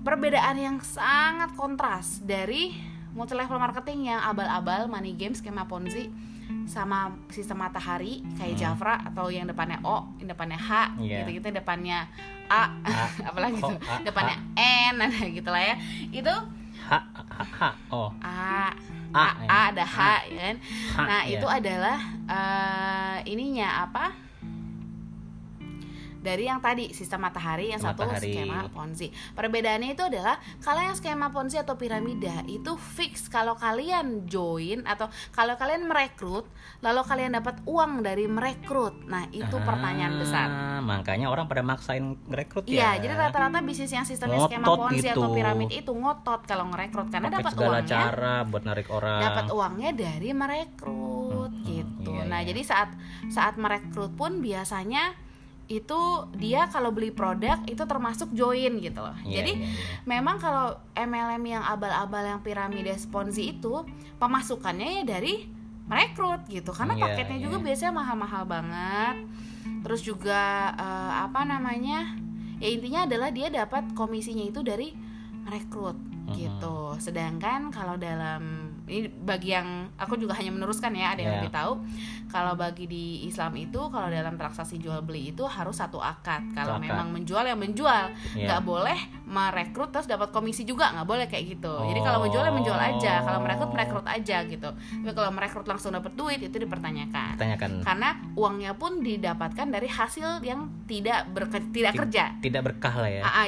perbedaan 0.00 0.56
yang 0.56 0.76
sangat 0.80 1.52
kontras 1.52 2.20
dari 2.20 2.72
multi 3.10 3.32
level 3.32 3.56
marketing 3.56 4.08
yang 4.08 4.20
abal-abal 4.20 4.86
money 4.86 5.12
game 5.12 5.32
skema 5.32 5.64
ponzi 5.64 6.08
sama 6.66 7.10
sistem 7.28 7.60
matahari 7.60 8.22
kayak 8.34 8.52
Hmm. 8.52 8.62
Jafra 8.74 8.94
atau 9.04 9.28
yang 9.28 9.46
depannya 9.46 9.78
O, 9.80 10.02
yang 10.18 10.28
depannya 10.28 10.58
H, 10.58 10.70
Iya. 10.98 11.22
gitu-gitu 11.22 11.50
depannya 11.52 12.10
A, 12.46 12.74
A. 12.82 13.06
apalagi 13.30 13.58
tuh 13.58 13.78
A, 13.80 14.02
depannya 14.02 14.34
N, 14.56 14.94
nah 15.00 15.06
gitu 15.08 15.46
lah 15.46 15.62
ya. 15.64 15.74
Itu 16.08 16.34
H 16.80 16.92
H 17.14 17.38
H 17.52 17.60
oh 17.88 18.10
A, 18.18 18.74
A, 19.10 19.18
A, 19.20 19.26
ya. 19.38 19.46
A 19.46 19.58
ada 19.70 19.84
H, 19.84 19.98
ya 20.26 20.40
kan. 20.44 20.56
H, 20.58 20.96
Nah, 21.00 21.20
ya. 21.22 21.38
itu 21.38 21.46
adalah 21.46 21.98
eh, 22.26 23.16
ininya 23.26 23.86
apa? 23.86 24.10
Dari 26.20 26.44
yang 26.44 26.60
tadi 26.60 26.92
sistem 26.92 27.24
matahari, 27.24 27.72
yang 27.72 27.80
satu 27.80 28.04
Matahari. 28.04 28.30
skema 28.30 28.68
ponzi. 28.68 29.08
Perbedaannya 29.32 29.90
itu 29.90 30.04
adalah 30.04 30.36
kalau 30.60 30.80
yang 30.80 30.92
skema 30.92 31.28
ponzi 31.28 31.56
atau 31.56 31.74
piramida 31.74 32.44
itu 32.44 32.76
fix 32.76 33.26
kalau 33.26 33.56
kalian 33.56 34.24
join 34.24 34.84
atau 34.84 35.08
kalau 35.30 35.56
kalian 35.56 35.84
merekrut, 35.84 36.44
lalu 36.80 37.00
kalian 37.02 37.32
dapat 37.32 37.58
uang 37.64 38.00
dari 38.00 38.24
merekrut. 38.24 39.04
Nah, 39.04 39.24
itu 39.30 39.56
pertanyaan 39.58 40.14
besar. 40.16 40.46
Ah, 40.46 40.80
makanya 40.80 41.26
orang 41.26 41.44
pada 41.44 41.60
maksain 41.60 42.16
ngerekrut 42.26 42.64
Iya, 42.64 42.94
ya 42.94 43.02
jadi 43.02 43.14
rata-rata 43.16 43.58
bisnis 43.60 43.88
yang 43.88 44.04
sistemnya 44.04 44.44
skema 44.44 44.64
Ngotot 44.64 44.80
ponzi 44.86 45.08
atau 45.08 45.24
gitu. 45.26 45.34
piramid 45.34 45.70
itu 45.70 45.90
ngotot 45.90 46.40
kalau 46.44 46.68
ngerekrut 46.68 47.08
karena 47.08 47.28
dapat 47.30 47.52
uangnya 47.52 47.82
cara 47.86 48.34
buat 48.44 48.62
narik 48.62 48.88
orang 48.88 49.20
dapat 49.20 49.46
uangnya 49.48 49.90
dari 49.92 50.30
merekrut 50.30 51.50
Hmm, 51.50 51.66
gitu. 51.66 52.10
iya, 52.12 52.24
nah, 52.26 52.40
iya. 52.40 52.48
jadi 52.52 52.62
saat 52.62 52.90
saat 53.26 53.54
merekrut 53.56 54.12
pun 54.12 54.38
biasanya 54.38 55.12
itu 55.70 56.00
dia 56.34 56.66
kalau 56.66 56.90
beli 56.90 57.14
produk 57.14 57.62
itu 57.70 57.78
termasuk 57.86 58.34
join 58.34 58.82
gitu 58.82 58.98
loh. 58.98 59.14
Iya, 59.22 59.38
jadi 59.38 59.52
iya, 59.54 59.70
iya. 59.70 60.02
memang 60.02 60.42
kalau 60.42 60.74
MLM 60.98 61.44
yang 61.46 61.62
abal-abal 61.62 62.26
yang 62.26 62.42
piramida 62.42 62.90
ponzi 63.06 63.54
itu 63.54 63.86
pemasukannya 64.18 65.00
ya 65.00 65.02
dari 65.06 65.46
merekrut 65.86 66.50
gitu. 66.50 66.74
Karena 66.74 66.98
Iya, 66.98 67.02
paketnya 67.06 67.38
iya. 67.38 67.44
juga 67.46 67.56
biasanya 67.62 67.92
mahal-mahal 67.94 68.42
banget. 68.50 69.16
Terus 69.86 70.00
juga 70.02 70.74
eh, 70.74 71.12
apa 71.22 71.46
namanya? 71.46 72.18
Ya 72.58 72.68
intinya 72.68 73.06
adalah 73.06 73.30
dia 73.30 73.48
dapat 73.48 73.94
komisinya 73.94 74.42
itu 74.42 74.66
dari 74.66 74.90
merekrut 75.46 75.96
Mm-mm. 75.96 76.34
gitu. 76.34 76.98
Sedangkan 76.98 77.70
kalau 77.70 77.94
dalam 77.94 78.69
ini 78.90 79.06
bagi 79.08 79.50
yang 79.50 79.68
aku 79.94 80.14
juga 80.16 80.34
hanya 80.34 80.50
meneruskan 80.50 80.90
ya, 80.92 81.14
ada 81.14 81.20
yang 81.20 81.30
Ya. 81.30 81.38
lebih 81.38 81.52
tahu. 81.52 81.72
Kalau 82.26 82.54
bagi 82.54 82.84
di 82.84 83.04
Islam 83.24 83.54
itu 83.56 83.78
kalau 83.84 84.06
dalam 84.06 84.34
transaksi 84.34 84.76
jual 84.76 84.98
beli 85.00 85.30
itu 85.30 85.42
harus 85.44 85.74
satu 85.74 85.98
akad. 85.98 86.42
Kalau 86.50 86.74
Satu 86.74 86.78
akad. 86.78 86.86
memang 86.86 87.06
menjual 87.10 87.44
yang 87.44 87.56
menjual, 87.56 88.04
nggak 88.36 88.62
boleh 88.62 88.98
merekrut 89.24 89.90
terus 89.90 90.06
dapat 90.06 90.28
komisi 90.28 90.62
juga, 90.62 90.90
nggak 90.92 91.06
boleh 91.06 91.26
kayak 91.26 91.44
gitu. 91.48 91.74
Jadi 91.84 92.00
kalau 92.00 92.18
menjual 92.20 92.42
ya 92.42 92.52
menjual 92.52 92.80
aja, 92.80 93.14
kalau 93.20 93.38
merekrut 93.40 93.70
merekrut 93.70 94.06
aja 94.06 94.36
gitu. 94.44 94.68
Tapi 94.72 95.12
kalau 95.12 95.30
merekrut 95.30 95.64
langsung 95.64 95.90
dapat 95.90 96.12
duit 96.12 96.40
itu 96.40 96.56
dipertanyakan. 96.56 97.34
tanyakan 97.36 97.70
Karena 97.80 98.08
uangnya 98.34 98.74
pun 98.74 98.98
didapatkan 99.00 99.66
dari 99.68 99.86
hasil 99.86 100.40
yang 100.40 100.60
tidak 100.84 101.30
berke- 101.30 101.70
tidak 101.70 101.92
Ti- 101.92 102.00
kerja. 102.00 102.24
tidak 102.40 102.62
berkah 102.64 102.94
lah 102.96 103.10
ya 103.10 103.22
Ah, 103.22 103.34
ah, 103.40 103.46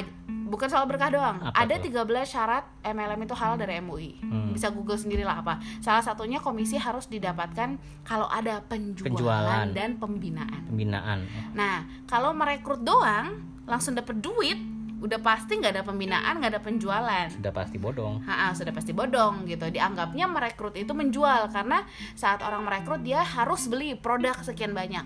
bukan 0.53 0.69
soal 0.69 0.85
berkah 0.85 1.09
doang. 1.09 1.41
Apa 1.41 1.65
ada 1.65 1.81
tuh? 1.81 1.89
13 1.89 2.29
syarat 2.29 2.63
MLM 2.85 3.25
itu 3.25 3.33
halal 3.33 3.57
dari 3.57 3.81
MUI. 3.81 4.21
Hmm. 4.21 4.53
Bisa 4.53 4.69
Google 4.69 5.01
sendirilah 5.01 5.41
apa. 5.41 5.57
Salah 5.81 6.05
satunya 6.05 6.37
komisi 6.37 6.77
harus 6.77 7.09
didapatkan 7.09 7.73
kalau 8.05 8.29
ada 8.29 8.61
penjualan, 8.61 9.09
Penjualan. 9.09 9.65
dan 9.73 9.97
pembinaan. 9.97 10.61
pembinaan 10.69 11.25
Nah, 11.51 11.89
kalau 12.05 12.29
merekrut 12.37 12.85
doang 12.85 13.41
langsung 13.65 13.97
dapet 13.97 14.21
duit, 14.21 14.61
udah 15.01 15.19
pasti 15.19 15.59
nggak 15.59 15.73
ada 15.75 15.83
pembinaan, 15.83 16.39
nggak 16.39 16.51
ada 16.53 16.61
penjualan. 16.61 17.27
sudah 17.27 17.51
pasti 17.51 17.75
bodong 17.75 18.23
Ha, 18.23 18.55
sudah 18.55 18.71
pasti 18.71 18.95
bodong 18.95 19.43
gitu. 19.43 19.67
Dianggapnya 19.67 20.31
merekrut 20.31 20.77
itu 20.77 20.95
menjual 20.95 21.51
karena 21.51 21.83
saat 22.13 22.39
orang 22.39 22.63
merekrut 22.63 23.03
dia 23.03 23.19
harus 23.19 23.67
beli 23.67 23.97
produk 23.97 24.37
sekian 24.39 24.71
banyak. 24.71 25.03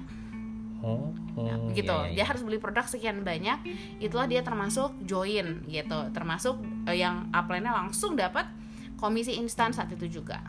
Oh, 0.88 1.12
oh 1.36 1.70
gitu. 1.76 1.92
iya, 1.92 2.16
iya, 2.16 2.24
Dia 2.24 2.26
harus 2.32 2.42
beli 2.48 2.58
produk 2.58 2.88
sekian 2.88 3.28
banyak. 3.28 3.60
Itulah 4.00 4.26
dia 4.32 4.40
termasuk 4.40 4.96
join 5.04 5.68
gitu. 5.68 6.00
Termasuk 6.16 6.64
eh, 6.88 7.04
yang 7.04 7.28
upline-nya 7.36 7.76
langsung 7.76 8.16
dapat 8.16 8.48
komisi 8.96 9.36
instan 9.36 9.76
saat 9.76 9.92
itu 9.92 10.24
juga. 10.24 10.40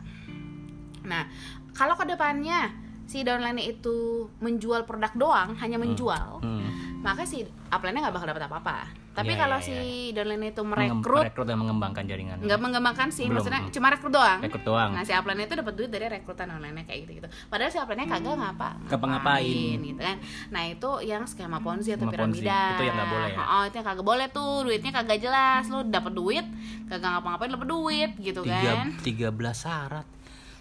Nah, 1.03 1.27
kalau 1.75 1.99
ke 1.99 2.07
depannya 2.07 2.88
si 3.09 3.25
downline 3.25 3.57
itu 3.59 3.97
menjual 4.37 4.85
produk 4.85 5.09
doang, 5.15 5.57
hanya 5.57 5.75
menjual, 5.75 6.37
Hmm. 6.39 7.01
maka 7.01 7.25
si 7.25 7.41
upline-nya 7.67 8.05
nggak 8.05 8.13
bakal 8.13 8.29
dapat 8.29 8.45
apa-apa. 8.45 8.77
Tapi 9.09 9.33
Iya, 9.33 9.41
kalau 9.41 9.57
iya, 9.57 9.65
si 9.65 9.73
iya. 9.73 10.13
downline 10.13 10.47
itu 10.47 10.61
merekrut 10.61 11.25
merekrut 11.25 11.43
dan 11.43 11.57
mengembangkan 11.57 12.05
jaringan 12.05 12.37
nggak 12.39 12.55
mengembangkan 12.57 13.09
sih, 13.09 13.25
Belum, 13.25 13.41
maksudnya 13.41 13.65
cuma 13.67 13.89
rekrut 13.89 14.13
doang. 14.13 14.39
rekrut 14.39 14.63
doang 14.63 14.93
Nah 14.93 15.01
si 15.01 15.11
upline 15.11 15.41
itu 15.41 15.55
dapat 15.55 15.73
duit 15.73 15.89
dari 15.89 16.05
rekrutan 16.07 16.47
online 16.47 16.85
kayak 16.85 16.99
gitu 17.03 17.11
gitu. 17.17 17.27
Padahal 17.49 17.67
si 17.67 17.75
upline 17.75 18.05
kagak 18.05 18.31
ngapa 18.31 18.69
Ngapa-ngapain. 18.87 19.75
gitu 19.81 19.99
kan. 19.99 20.17
Nah 20.49 20.63
itu 20.63 20.89
yang 21.01 21.25
skema 21.25 21.59
ponzi 21.59 21.91
atau 21.91 22.05
Skema 22.05 22.15
Ponzi. 22.15 22.39
piramida. 22.39 22.61
Itu 22.71 22.83
yang 22.83 22.95
nggak 22.95 23.09
boleh 23.09 23.29
ya? 23.29 23.43
Oh 23.49 23.63
itu 23.65 23.75
yang 23.75 23.87
kagak 23.87 24.05
boleh 24.05 24.27
tuh 24.29 24.51
duitnya 24.63 24.91
kagak 24.93 25.19
jelas. 25.19 25.63
Lu 25.67 25.79
dapat 25.83 26.13
duit 26.13 26.45
kagak 26.85 27.09
ngapa-ngapain 27.09 27.51
dapat 27.51 27.67
duit 27.67 28.11
gitu 28.15 28.39
tiga 28.41 28.61
kan. 28.77 28.87
tiga 29.01 29.27
belas 29.29 29.57
syarat 29.59 30.05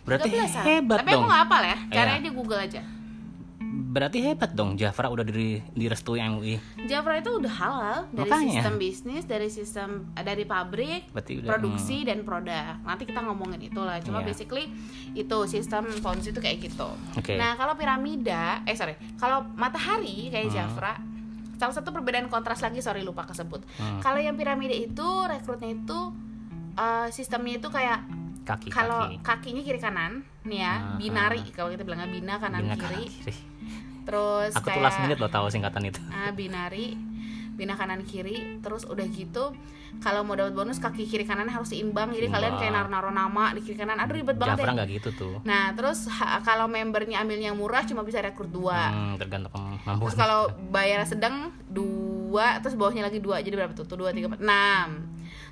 berarti 0.09 0.29
13 0.31 0.41
-an. 0.50 0.65
hebat 0.65 0.99
Tapi 0.99 1.11
dong 1.11 1.19
aku 1.19 1.27
nggak 1.27 1.43
hafal 1.43 1.62
ya. 1.62 1.77
Caranya 1.88 2.12
Iya. 2.15 2.25
di 2.25 2.33
Google 2.33 2.61
aja. 2.62 2.83
berarti 3.69 4.21
hebat 4.23 4.53
dong 4.53 4.77
Jafra 4.77 5.09
udah 5.09 5.25
di, 5.25 5.61
direstui 5.73 6.21
MUI 6.21 6.57
Jafra 6.85 7.17
itu 7.17 7.31
udah 7.31 7.50
halal 7.50 7.99
dari 8.11 8.25
Makanya. 8.27 8.53
sistem 8.55 8.75
bisnis, 8.77 9.25
dari 9.25 9.49
sistem 9.49 9.88
eh, 10.12 10.23
dari 10.23 10.45
pabrik, 10.45 11.09
berarti 11.09 11.33
udah 11.38 11.49
produksi 11.49 11.97
dan 12.03 12.21
produk. 12.21 12.81
Nanti 12.83 13.05
kita 13.05 13.21
ngomongin 13.23 13.61
itulah. 13.62 13.97
Cuma 13.99 14.21
Iya. 14.21 14.27
basically 14.27 14.69
itu 15.15 15.38
sistem 15.47 15.88
ponzi 15.99 16.31
itu 16.31 16.38
kayak 16.38 16.59
gitu. 16.62 16.88
Oke. 17.15 17.35
Nah, 17.35 17.55
kalau 17.55 17.75
piramida, 17.75 18.61
eh 18.62 18.73
sorry, 18.73 18.93
kalau 19.17 19.45
matahari 19.55 20.29
kayak 20.29 20.49
Hmm. 20.49 20.55
Jafra, 20.55 20.95
salah 21.55 21.75
satu 21.75 21.88
perbedaan 21.91 22.27
kontras 22.27 22.61
lagi 22.61 22.79
sorry 22.79 23.00
lupa 23.00 23.25
kesebut. 23.25 23.65
Hmm. 23.75 24.00
Kalau 24.00 24.17
yang 24.19 24.33
piramida 24.35 24.73
itu 24.73 25.07
rekrutnya 25.25 25.73
itu 25.75 25.99
eh, 26.75 27.09
sistemnya 27.11 27.59
itu 27.59 27.69
kayak 27.69 28.05
kaki 28.49 28.69
kalau 28.69 29.05
kaki 29.05 29.21
kakinya 29.21 29.62
kiri 29.62 29.76
kanan 29.78 30.12
nih 30.43 30.59
ya, 30.59 30.75
Ah, 30.75 30.97
binari. 30.97 31.45
kalau 31.50 31.69
kita 31.69 31.83
bilangnya 31.83 32.09
bina 32.09 32.35
kanan 32.37 32.61
Bina 32.62 32.75
kiri. 32.75 33.05
kanan 33.05 33.12
kiri. 33.14 33.35
Terus 34.02 34.52
aku 34.52 34.64
tuh 34.64 34.73
kayak 34.73 34.83
last 34.83 34.99
minute 35.00 35.19
loh 35.19 35.28
tahu 35.28 35.47
singkatan 35.47 35.83
itu. 35.85 36.00
Ah, 36.09 36.33
binari. 36.33 36.97
Bina 37.52 37.75
kanan 37.75 38.00
kiri. 38.02 38.57
Terus 38.59 38.83
udah 38.85 39.05
gitu 39.07 39.52
kalau 39.99 40.23
mau 40.23 40.33
dapat 40.33 40.55
bonus 40.55 40.78
kaki 40.78 41.05
kiri 41.05 41.25
kanan 41.25 41.45
harus 41.47 41.69
seimbang. 41.69 42.09
Jadi 42.09 42.26
kalian 42.26 42.55
kayak 42.55 42.71
Seimbang. 42.71 42.88
naruh-naruh 42.88 43.12
nama 43.12 43.45
di 43.52 43.61
kiri 43.61 43.76
kanan. 43.76 43.99
Aduh 43.99 44.14
ribet 44.14 44.37
banget 44.37 44.57
Jafra 44.57 44.71
ya. 44.71 44.75
nggak 44.75 44.88
gitu 44.95 45.09
tuh. 45.12 45.35
Nah 45.43 45.75
terus 45.75 46.09
ha- 46.09 46.40
kalau 46.40 46.64
membernya 46.67 47.21
ambil 47.21 47.37
yang 47.37 47.52
murah 47.52 47.85
cuma 47.85 48.00
bisa 48.00 48.19
rekrut 48.19 48.49
dua. 48.49 48.78
Hmm, 48.88 49.14
tergantung 49.17 49.52
kemampuan 49.52 49.99
terus 50.00 50.14
kalau 50.14 50.40
bayar 50.71 51.02
sedang 51.02 51.50
dua. 51.69 52.62
Terus 52.62 52.75
bawahnya 52.75 53.02
lagi 53.02 53.19
dua. 53.19 53.40
Jadi 53.40 53.55
berapa 53.55 53.73
tuh? 53.73 53.85
Tuh 53.85 53.99
dua 53.99 54.09
tiga 54.11 54.31
empat 54.31 54.40
enam. 54.40 55.05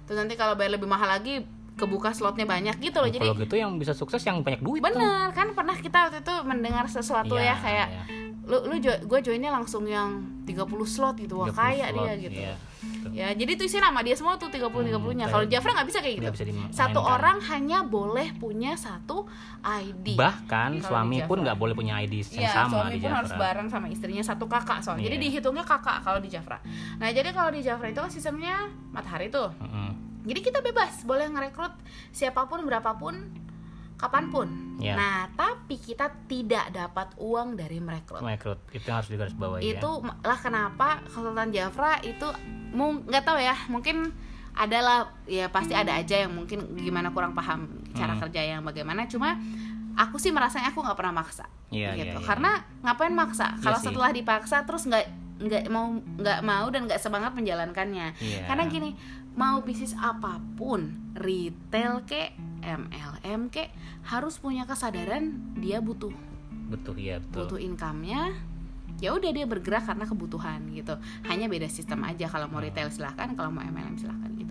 Terus 0.05 0.17
nanti 0.17 0.33
kalau 0.33 0.55
bayar 0.55 0.73
lebih 0.73 0.87
mahal 0.87 1.11
lagi 1.11 1.43
kebuka 1.77 2.11
slotnya 2.11 2.45
banyak 2.45 2.77
gitu 2.79 2.97
loh 2.97 3.07
jadi 3.07 3.21
kalau 3.23 3.37
gitu 3.39 3.55
yang 3.55 3.77
bisa 3.77 3.93
sukses 3.93 4.21
yang 4.21 4.41
banyak 4.41 4.61
duit 4.61 4.81
tuh. 4.81 4.89
bener 4.91 5.29
kan 5.31 5.53
pernah 5.53 5.77
kita 5.77 6.09
waktu 6.09 6.21
itu 6.21 6.35
mendengar 6.43 6.85
sesuatu 6.87 7.37
Iya, 7.37 7.47
ya 7.47 7.55
kayak 7.55 7.87
iya. 7.87 8.03
lu 8.43 8.59
lu 8.65 8.75
gue 8.81 9.19
joinnya 9.21 9.51
langsung 9.51 9.85
yang 9.85 10.17
30 10.43 10.57
slot 10.87 11.19
gitu 11.19 11.37
wah 11.37 11.49
30 11.49 11.59
kaya 11.59 11.85
slot, 11.85 11.97
dia 11.99 12.13
gitu 12.17 12.41
iya, 12.41 12.55
gitu. 12.55 13.09
ya 13.13 13.29
jadi 13.35 13.51
itu 13.53 13.63
isi 13.65 13.77
nama 13.77 13.99
dia 14.01 14.15
semua 14.15 14.35
tuh 14.35 14.47
30 14.49 14.71
30 14.87 14.87
nya 14.87 15.27
Hmm, 15.27 15.35
kalau 15.35 15.45
kayak- 15.45 15.51
Jafra 15.53 15.71
nggak 15.75 15.89
bisa 15.91 15.99
kayak 15.99 16.15
gitu 16.17 16.31
bisa 16.31 16.45
satu 16.73 17.01
orang 17.03 17.37
hanya 17.45 17.79
boleh 17.83 18.29
punya 18.33 18.73
satu 18.73 19.27
ID 19.61 20.15
bahkan 20.15 20.71
Kalau 20.73 20.87
suami 21.03 21.19
pun 21.21 21.43
nggak 21.43 21.59
boleh 21.59 21.75
punya 21.75 21.99
ID 21.99 22.23
yang 22.31 22.41
Iya, 22.41 22.51
sama 22.57 22.73
suami 22.73 22.93
di 22.93 22.99
pun 23.01 23.11
harus 23.13 23.29
Jafra 23.29 23.43
bareng 23.43 23.69
sama 23.69 23.87
istrinya 23.89 24.23
satu 24.23 24.47
kakak 24.47 24.79
soalnya. 24.81 25.05
Jadi 25.05 25.17
Iya. 25.19 25.25
dihitungnya 25.29 25.65
kakak 25.67 25.99
kalau 26.01 26.19
di 26.19 26.31
Jafra. 26.31 26.63
Nah, 26.97 27.11
jadi 27.11 27.29
kalau 27.31 27.51
di 27.51 27.61
Jafra 27.61 27.87
itu 27.87 27.99
kan 27.99 28.09
sistemnya 28.09 28.57
matahari 28.93 29.27
tuh. 29.27 29.51
Mm-mm. 29.59 29.91
Jadi 30.27 30.41
kita 30.43 30.59
bebas, 30.61 31.03
boleh 31.03 31.27
ngerekrut 31.27 31.71
siapa 32.11 32.45
pun 32.45 32.61
berapapun 32.63 33.15
kapan 33.97 34.29
pun. 34.29 34.49
Iya. 34.77 34.93
Nah, 34.93 35.19
tapi 35.33 35.79
kita 35.79 36.11
tidak 36.27 36.69
dapat 36.69 37.17
uang 37.17 37.55
dari 37.55 37.79
merekrut. 37.79 38.21
Merekrut 38.21 38.61
itu 38.71 38.85
harus 38.85 39.07
digarisbawahi 39.07 39.63
ya. 39.63 39.79
itu 39.79 39.91
lah 40.03 40.37
kenapa 40.37 41.01
konsultan 41.07 41.49
Jafra 41.49 41.97
itu 42.03 42.29
nggak 42.75 43.25
tahu 43.25 43.39
ya 43.39 43.57
mungkin 43.69 44.13
adalah 44.53 45.13
ya 45.25 45.49
pasti 45.49 45.73
ada 45.73 45.95
aja 45.95 46.17
yang 46.19 46.33
mungkin 46.33 46.77
gimana 46.77 47.09
kurang 47.11 47.33
paham 47.33 47.65
cara 47.93 48.13
Hmm. 48.13 48.23
kerja 48.23 48.41
yang 48.43 48.61
bagaimana 48.63 49.05
cuma 49.07 49.37
aku 49.95 50.17
sih 50.17 50.29
merasanya 50.29 50.69
aku 50.71 50.81
nggak 50.81 50.93
pernah 50.95 51.15
maksa 51.15 51.45
Iya, 51.69 51.93
gitu 51.95 52.17
iya, 52.17 52.21
iya. 52.21 52.25
karena 52.25 52.53
ngapain 52.81 53.13
maksa 53.13 53.53
Iya 53.53 53.61
kalau 53.63 53.79
setelah 53.79 54.11
dipaksa 54.11 54.65
terus 54.65 54.85
nggak 54.85 55.05
nggak 55.39 55.65
mau 55.69 55.93
nggak 55.93 56.41
mau 56.43 56.67
dan 56.69 56.85
nggak 56.85 56.97
semangat 56.97 57.33
menjalankannya 57.33 58.17
Iya. 58.17 58.45
karena 58.45 58.65
gini 58.67 58.97
mau 59.37 59.61
bisnis 59.61 59.93
apa 60.01 60.41
pun 60.57 61.13
retail 61.13 62.05
ke 62.09 62.33
MLM 62.65 63.53
ke 63.53 63.69
harus 64.09 64.41
punya 64.41 64.65
kesadaran 64.65 65.55
dia 65.61 65.79
butuh. 65.81 66.13
Betul 66.73 66.99
ya 66.99 67.23
betul. 67.23 67.47
Butuh 67.47 67.61
income-nya 67.63 68.35
ya 68.97 69.13
udah 69.13 69.31
dia 69.31 69.45
bergerak 69.45 69.93
karena 69.93 70.09
kebutuhan 70.09 70.73
gitu. 70.73 70.97
Hanya 71.29 71.47
beda 71.47 71.69
sistem 71.69 72.03
aja 72.05 72.27
kalau 72.33 72.49
mau 72.49 72.65
retail 72.65 72.89
silahkan 72.89 73.33
kalau 73.37 73.53
mau 73.53 73.63
MLM 73.63 74.01
silahkan 74.01 74.31
gitu 74.37 74.46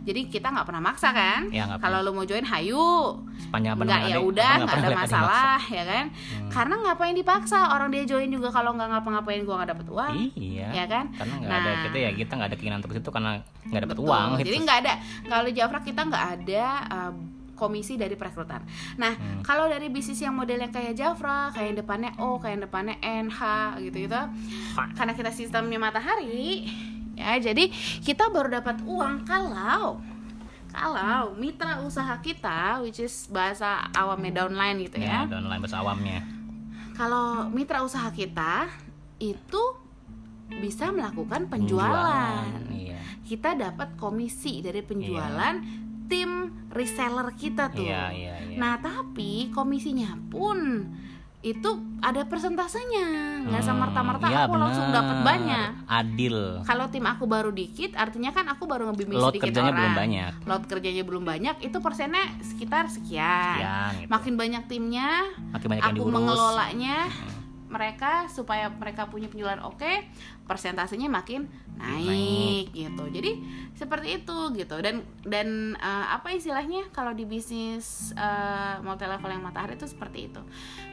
jadi 0.00 0.20
kita 0.26 0.48
nggak 0.48 0.64
pernah 0.64 0.82
maksa 0.82 1.10
kan 1.10 1.50
Ya, 1.50 1.66
kalau 1.76 2.00
lu 2.00 2.12
mau 2.12 2.22
join 2.22 2.42
hayu 2.42 3.16
nggak 3.50 4.00
ya 4.06 4.14
ada- 4.14 4.22
udah 4.22 4.52
nggak 4.60 4.78
ada 4.80 4.96
masalah 4.96 5.60
ya 5.62 5.82
kan 5.82 6.04
Hmm. 6.10 6.48
karena 6.48 6.74
ngapain 6.80 7.12
dipaksa 7.12 7.58
orang 7.70 7.90
dia 7.90 8.04
join 8.04 8.26
juga 8.26 8.48
kalau 8.48 8.72
nggak 8.72 8.88
ngapa-ngapain 8.88 9.42
gua 9.42 9.54
nggak 9.58 9.70
dapet 9.72 9.86
uang 9.88 10.14
iya 10.34 10.68
ya 10.72 10.84
kan 10.86 11.04
karena 11.12 11.34
nggak 11.36 11.56
ada 11.56 11.70
Nah. 11.70 11.82
kita 11.84 11.98
ya 11.98 12.10
kita 12.12 12.32
nggak 12.32 12.48
ada 12.48 12.56
keinginan 12.56 12.78
untuk 12.78 12.94
itu 12.94 13.10
karena 13.10 13.30
nggak 13.62 13.80
dapat 13.84 13.96
Betul. 13.96 14.08
uang 14.08 14.28
Jadi 14.36 14.48
gitu. 14.48 14.62
nggak 14.62 14.78
ada 14.80 14.92
kalau 15.26 15.50
Jafra 15.50 15.78
kita 15.80 16.00
nggak 16.04 16.24
ada 16.36 16.64
uh, 16.88 17.12
komisi 17.52 17.94
dari 17.94 18.16
perekrutan. 18.16 18.64
Nah, 18.96 19.12
Hmm. 19.12 19.44
kalau 19.44 19.68
dari 19.68 19.92
bisnis 19.92 20.16
yang 20.18 20.32
modelnya 20.32 20.72
kayak 20.72 20.96
Jafra, 20.96 21.52
kayak 21.52 21.66
yang 21.68 21.78
depannya 21.78 22.10
O, 22.16 22.40
kayak 22.40 22.56
yang 22.56 22.64
depannya 22.64 22.96
NH 22.96 23.38
gitu 23.82 24.08
gitu. 24.08 24.16
Karena 24.96 25.12
kita 25.12 25.28
sistemnya 25.28 25.76
matahari, 25.76 26.64
ya 27.20 27.52
jadi 27.52 27.68
kita 28.00 28.32
baru 28.32 28.48
dapat 28.48 28.80
uang 28.88 29.28
kalau 29.28 30.00
kalau 30.70 31.34
mitra 31.34 31.82
usaha 31.82 32.14
kita, 32.22 32.78
which 32.78 33.02
is 33.02 33.26
bahasa 33.26 33.90
awamnya 33.90 34.46
downline 34.46 34.78
gitu 34.78 35.02
ya. 35.02 35.26
Ya. 35.26 35.34
dan 35.38 35.50
lain 35.50 35.58
bahasa 35.58 35.82
awamnya. 35.82 36.22
Kalau 36.94 37.50
mitra 37.50 37.82
usaha 37.82 38.06
kita 38.14 38.70
itu 39.18 39.62
bisa 40.50 40.90
melakukan 40.90 41.46
penjualan 41.50 42.46
iya. 42.70 42.98
Kita 43.26 43.54
dapat 43.54 43.94
komisi 43.94 44.58
dari 44.62 44.82
penjualan 44.82 45.54
tim 46.10 46.30
reseller 46.74 47.30
kita 47.38 47.70
tuh. 47.70 47.86
iya 47.86 48.10
iya 48.10 48.34
iya. 48.42 48.58
Nah, 48.58 48.82
tapi 48.82 49.50
komisinya 49.54 50.18
pun 50.26 50.90
itu 51.40 51.70
ada 52.04 52.20
persentasenya. 52.28 53.06
Nggak 53.48 53.62
Hmm, 53.64 53.70
semerta-merta 53.72 54.26
iya, 54.28 54.44
aku 54.44 54.60
langsung 54.60 54.92
bener. 54.92 54.96
dapat 55.00 55.16
banyak. 55.24 55.68
adil 55.88 56.36
Kalau 56.68 56.84
tim 56.92 57.04
aku 57.08 57.24
baru 57.24 57.48
dikit, 57.48 57.96
artinya 57.96 58.28
kan 58.36 58.44
aku 58.52 58.68
baru 58.68 58.92
ngebimbing 58.92 59.16
load 59.16 59.32
sedikit 59.32 59.48
kerjanya 59.48 59.72
orang. 59.72 59.80
belum 59.80 59.94
banyak 59.96 60.32
Load 60.44 60.64
kerjanya 60.68 61.02
belum 61.08 61.24
banyak, 61.24 61.56
itu 61.64 61.78
persennya 61.80 62.24
sekitar 62.44 62.92
sekian. 62.92 63.56
Sekian, 63.56 63.92
gitu. 64.04 64.10
Makin 64.12 64.34
banyak 64.36 64.62
timnya, 64.68 65.10
makin 65.48 65.66
banyak 65.72 65.82
yang 65.82 65.96
aku 65.96 66.04
diurus 66.04 66.12
mengelolanya 66.12 66.96
mereka 67.70 68.26
supaya 68.26 68.66
mereka 68.68 69.06
punya 69.06 69.30
penjualan 69.30 69.62
oke 69.62 69.92
persentasenya 70.50 71.06
makin 71.06 71.46
naik, 71.78 72.74
gitu. 72.74 73.06
Jadi 73.08 73.38
seperti 73.72 74.18
itu 74.18 74.38
gitu. 74.52 74.76
Dan 74.82 75.06
dan 75.22 75.78
eh, 75.78 76.06
apa 76.10 76.34
istilahnya 76.34 76.90
kalau 76.90 77.14
di 77.14 77.22
bisnis 77.22 78.10
multi 78.82 79.06
level 79.06 79.30
yang 79.30 79.40
matahari 79.40 79.78
itu 79.78 79.86
seperti 79.86 80.26
itu. 80.26 80.42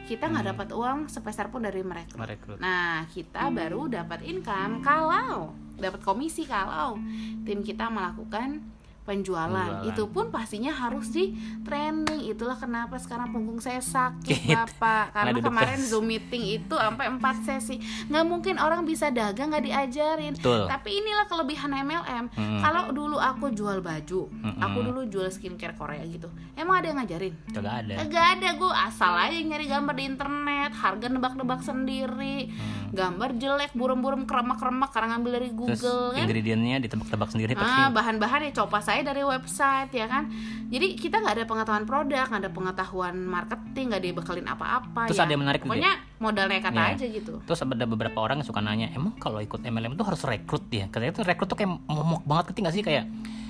Kita 0.06 0.30
nggak 0.30 0.44
Hmm. 0.46 0.52
dapat 0.54 0.68
uang 0.70 0.98
sepeser 1.10 1.50
pun 1.50 1.66
dari 1.66 1.82
mereka 1.82 2.14
merekrut. 2.14 2.62
Nah 2.62 3.02
kita 3.10 3.50
baru 3.50 3.90
dapat 3.90 4.22
income 4.22 4.80
kalau 4.80 5.52
dapat 5.74 6.00
komisi 6.00 6.46
kalau 6.46 6.96
tim 7.42 7.60
kita 7.60 7.90
melakukan 7.90 8.62
penjualan. 9.08 9.48
Penjualan. 9.48 9.88
Itu 9.88 10.04
pun 10.06 10.28
pastinya 10.28 10.68
harus 10.70 11.08
di 11.08 11.32
training. 11.64 12.28
Itulah 12.28 12.54
kenapa 12.54 13.00
sekarang 13.00 13.32
punggung 13.32 13.56
saya 13.56 13.80
sakit. 13.80 14.52
Bapak. 14.76 15.16
Karena 15.16 15.32
duduk 15.32 15.48
kemarin 15.48 15.80
terus. 15.80 15.88
Zoom 15.88 16.04
meeting 16.04 16.44
itu 16.60 16.74
sampai 16.74 17.08
4 17.08 17.20
sesi. 17.40 17.76
nggak 18.04 18.24
mungkin 18.24 18.54
orang 18.56 18.84
bisa 18.84 19.08
dagang 19.08 19.48
nggak 19.48 19.64
diajarin. 19.64 20.36
Betul. 20.36 20.68
Tapi 20.68 20.88
inilah 20.94 21.24
kelebihan 21.24 21.70
MLM. 21.72 22.24
Mm. 22.30 22.60
Kalau 22.60 22.82
dulu 22.90 23.16
aku 23.16 23.48
jual 23.50 23.80
baju, 23.80 24.28
Mm-mm. 24.28 24.60
aku 24.60 24.78
dulu 24.82 25.00
jual 25.06 25.28
skincare 25.28 25.72
Korea 25.72 26.04
gitu. 26.04 26.28
Emang 26.52 26.82
ada 26.82 26.86
yang 26.86 26.98
ngajarin? 26.98 27.32
Kagak 27.48 27.74
ada 27.80 27.94
Gak 28.04 28.26
ada 28.34 28.48
gue 28.52 28.72
asal 28.74 29.12
aja 29.14 29.36
nyari 29.38 29.66
gambar 29.66 29.94
di 29.94 30.04
internet, 30.04 30.70
harga 30.74 31.06
nebak-nebak 31.06 31.60
sendiri, 31.62 32.50
Hmm. 32.50 32.90
gambar 32.90 33.30
jelek, 33.36 33.70
burem-burem 33.72 34.24
keremak-keremak 34.24 34.90
karena 34.90 35.14
ngambil 35.14 35.30
dari 35.30 35.48
terus 35.48 35.78
Google 35.78 36.02
kan. 36.10 36.24
ingredientnya 36.24 36.76
ditebak-tebak 36.80 37.28
sendiri 37.28 37.52
Ah, 37.54 37.88
bahan-bahan 37.88 38.40
ya 38.42 38.52
coba 38.56 38.80
saya 38.80 38.97
dari 39.02 39.22
website 39.22 39.90
ya 39.90 40.06
kan. 40.06 40.30
Jadi 40.68 40.94
kita 40.94 41.18
nggak 41.18 41.34
ada 41.40 41.44
pengetahuan 41.44 41.84
produk, 41.84 42.24
nggak 42.28 42.42
ada 42.44 42.52
pengetahuan 42.52 43.16
marketing, 43.18 43.84
nggak 43.88 44.02
dibekelin 44.04 44.46
apa-apa. 44.46 45.08
Terus 45.08 45.18
ya. 45.18 45.24
ada 45.24 45.32
yang 45.32 45.42
menarik 45.42 45.60
juga. 45.60 45.72
Pokoknya 45.72 45.92
modal 46.18 46.46
nekat 46.46 46.72
Iya. 46.72 46.84
aja 46.92 47.06
gitu. 47.08 47.34
Terus 47.42 47.60
ada 47.60 47.84
beberapa 47.86 48.18
orang 48.20 48.42
yang 48.42 48.48
suka 48.48 48.60
nanya, 48.60 48.92
emang 48.92 49.16
kalau 49.16 49.40
ikut 49.40 49.60
MLM 49.60 49.96
itu 49.96 50.04
harus 50.04 50.20
rekrut 50.22 50.68
ya? 50.68 50.86
Katanya 50.86 51.12
tuh 51.14 51.24
rekrut 51.24 51.48
tuh 51.48 51.56
kayak 51.56 51.70
momok 51.86 52.22
banget, 52.24 52.44
ngerti 52.52 52.60
gak 52.62 52.74
sih 52.74 52.84
kayak 52.84 53.06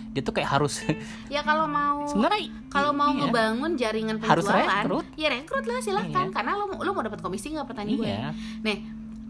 dia 0.08 0.24
tuh 0.24 0.32
kayak 0.32 0.48
harus 0.48 0.82
Ya 1.34 1.44
kalau 1.44 1.68
mau 1.68 2.08
sebenarnya 2.08 2.48
kalau 2.72 2.96
mau 2.96 3.12
iya. 3.12 3.28
ngebangun 3.28 3.70
jaringan 3.76 4.16
Harus 4.24 4.48
penjualan, 4.48 4.82
rekrut. 4.82 5.06
ya 5.14 5.28
rekrut 5.28 5.64
lah 5.68 5.78
silahkan. 5.84 6.26
Iya. 6.28 6.34
Karena 6.34 6.52
lo 6.56 6.64
lo 6.70 6.90
mau 6.92 7.04
dapat 7.04 7.20
komisi 7.20 7.52
nggak 7.52 7.68
pertanyaan 7.68 7.98
gue? 8.00 8.08
Iya, 8.08 8.30
Nih, 8.64 8.78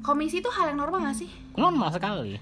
komisi 0.01 0.39
itu 0.39 0.49
hal 0.49 0.71
yang 0.71 0.79
normal 0.79 1.03
gak 1.11 1.19
sih? 1.19 1.31
normal 1.59 1.91
sekali. 1.91 2.39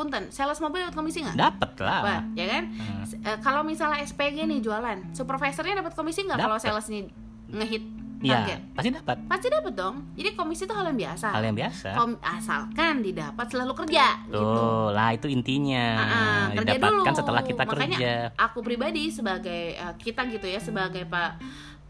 Punten, 0.00 0.32
sales 0.32 0.56
mobil 0.58 0.80
dapat 0.80 0.96
komisi 0.96 1.20
nggak? 1.20 1.36
Dapat 1.36 1.70
lah. 1.78 2.00
Wah, 2.00 2.20
ya 2.32 2.48
kan? 2.48 2.72
Hmm. 2.72 3.04
Eh, 3.20 3.38
kalau 3.44 3.60
misalnya 3.60 4.00
SPG 4.00 4.48
nih 4.48 4.64
jualan, 4.64 5.12
supervisornya 5.12 5.84
dapat 5.84 5.92
komisi 5.92 6.24
nggak 6.24 6.40
kalau 6.40 6.56
Dapat. 6.56 6.72
salesnya 6.72 7.04
ngehit 7.52 7.84
Iya, 8.20 8.60
pasti 8.76 8.92
dapat. 8.92 9.16
Pasti 9.24 9.48
dapat 9.48 9.72
dong. 9.72 10.12
Jadi 10.12 10.36
komisi 10.36 10.68
itu 10.68 10.76
hal 10.76 10.92
yang 10.92 10.98
biasa. 10.98 11.32
Hal 11.32 11.40
yang 11.40 11.56
biasa. 11.56 11.88
Kom- 11.96 12.20
asalkan 12.20 13.00
didapat 13.00 13.48
selalu 13.48 13.72
kerja 13.72 14.28
gitu. 14.28 14.36
Tuh, 14.36 14.92
lah 14.92 15.16
itu 15.16 15.24
intinya. 15.24 15.86
Ah, 15.96 16.04
ah, 16.04 16.44
kerja 16.52 16.76
dulu. 16.76 17.00
setelah 17.08 17.40
kita 17.40 17.62
Makanya 17.64 17.96
kerja. 17.96 18.12
aku 18.36 18.60
pribadi 18.60 19.08
sebagai 19.08 19.72
eh, 19.72 19.94
kita 19.96 20.28
gitu 20.28 20.44
ya 20.44 20.60
sebagai 20.60 21.08
pak 21.08 21.40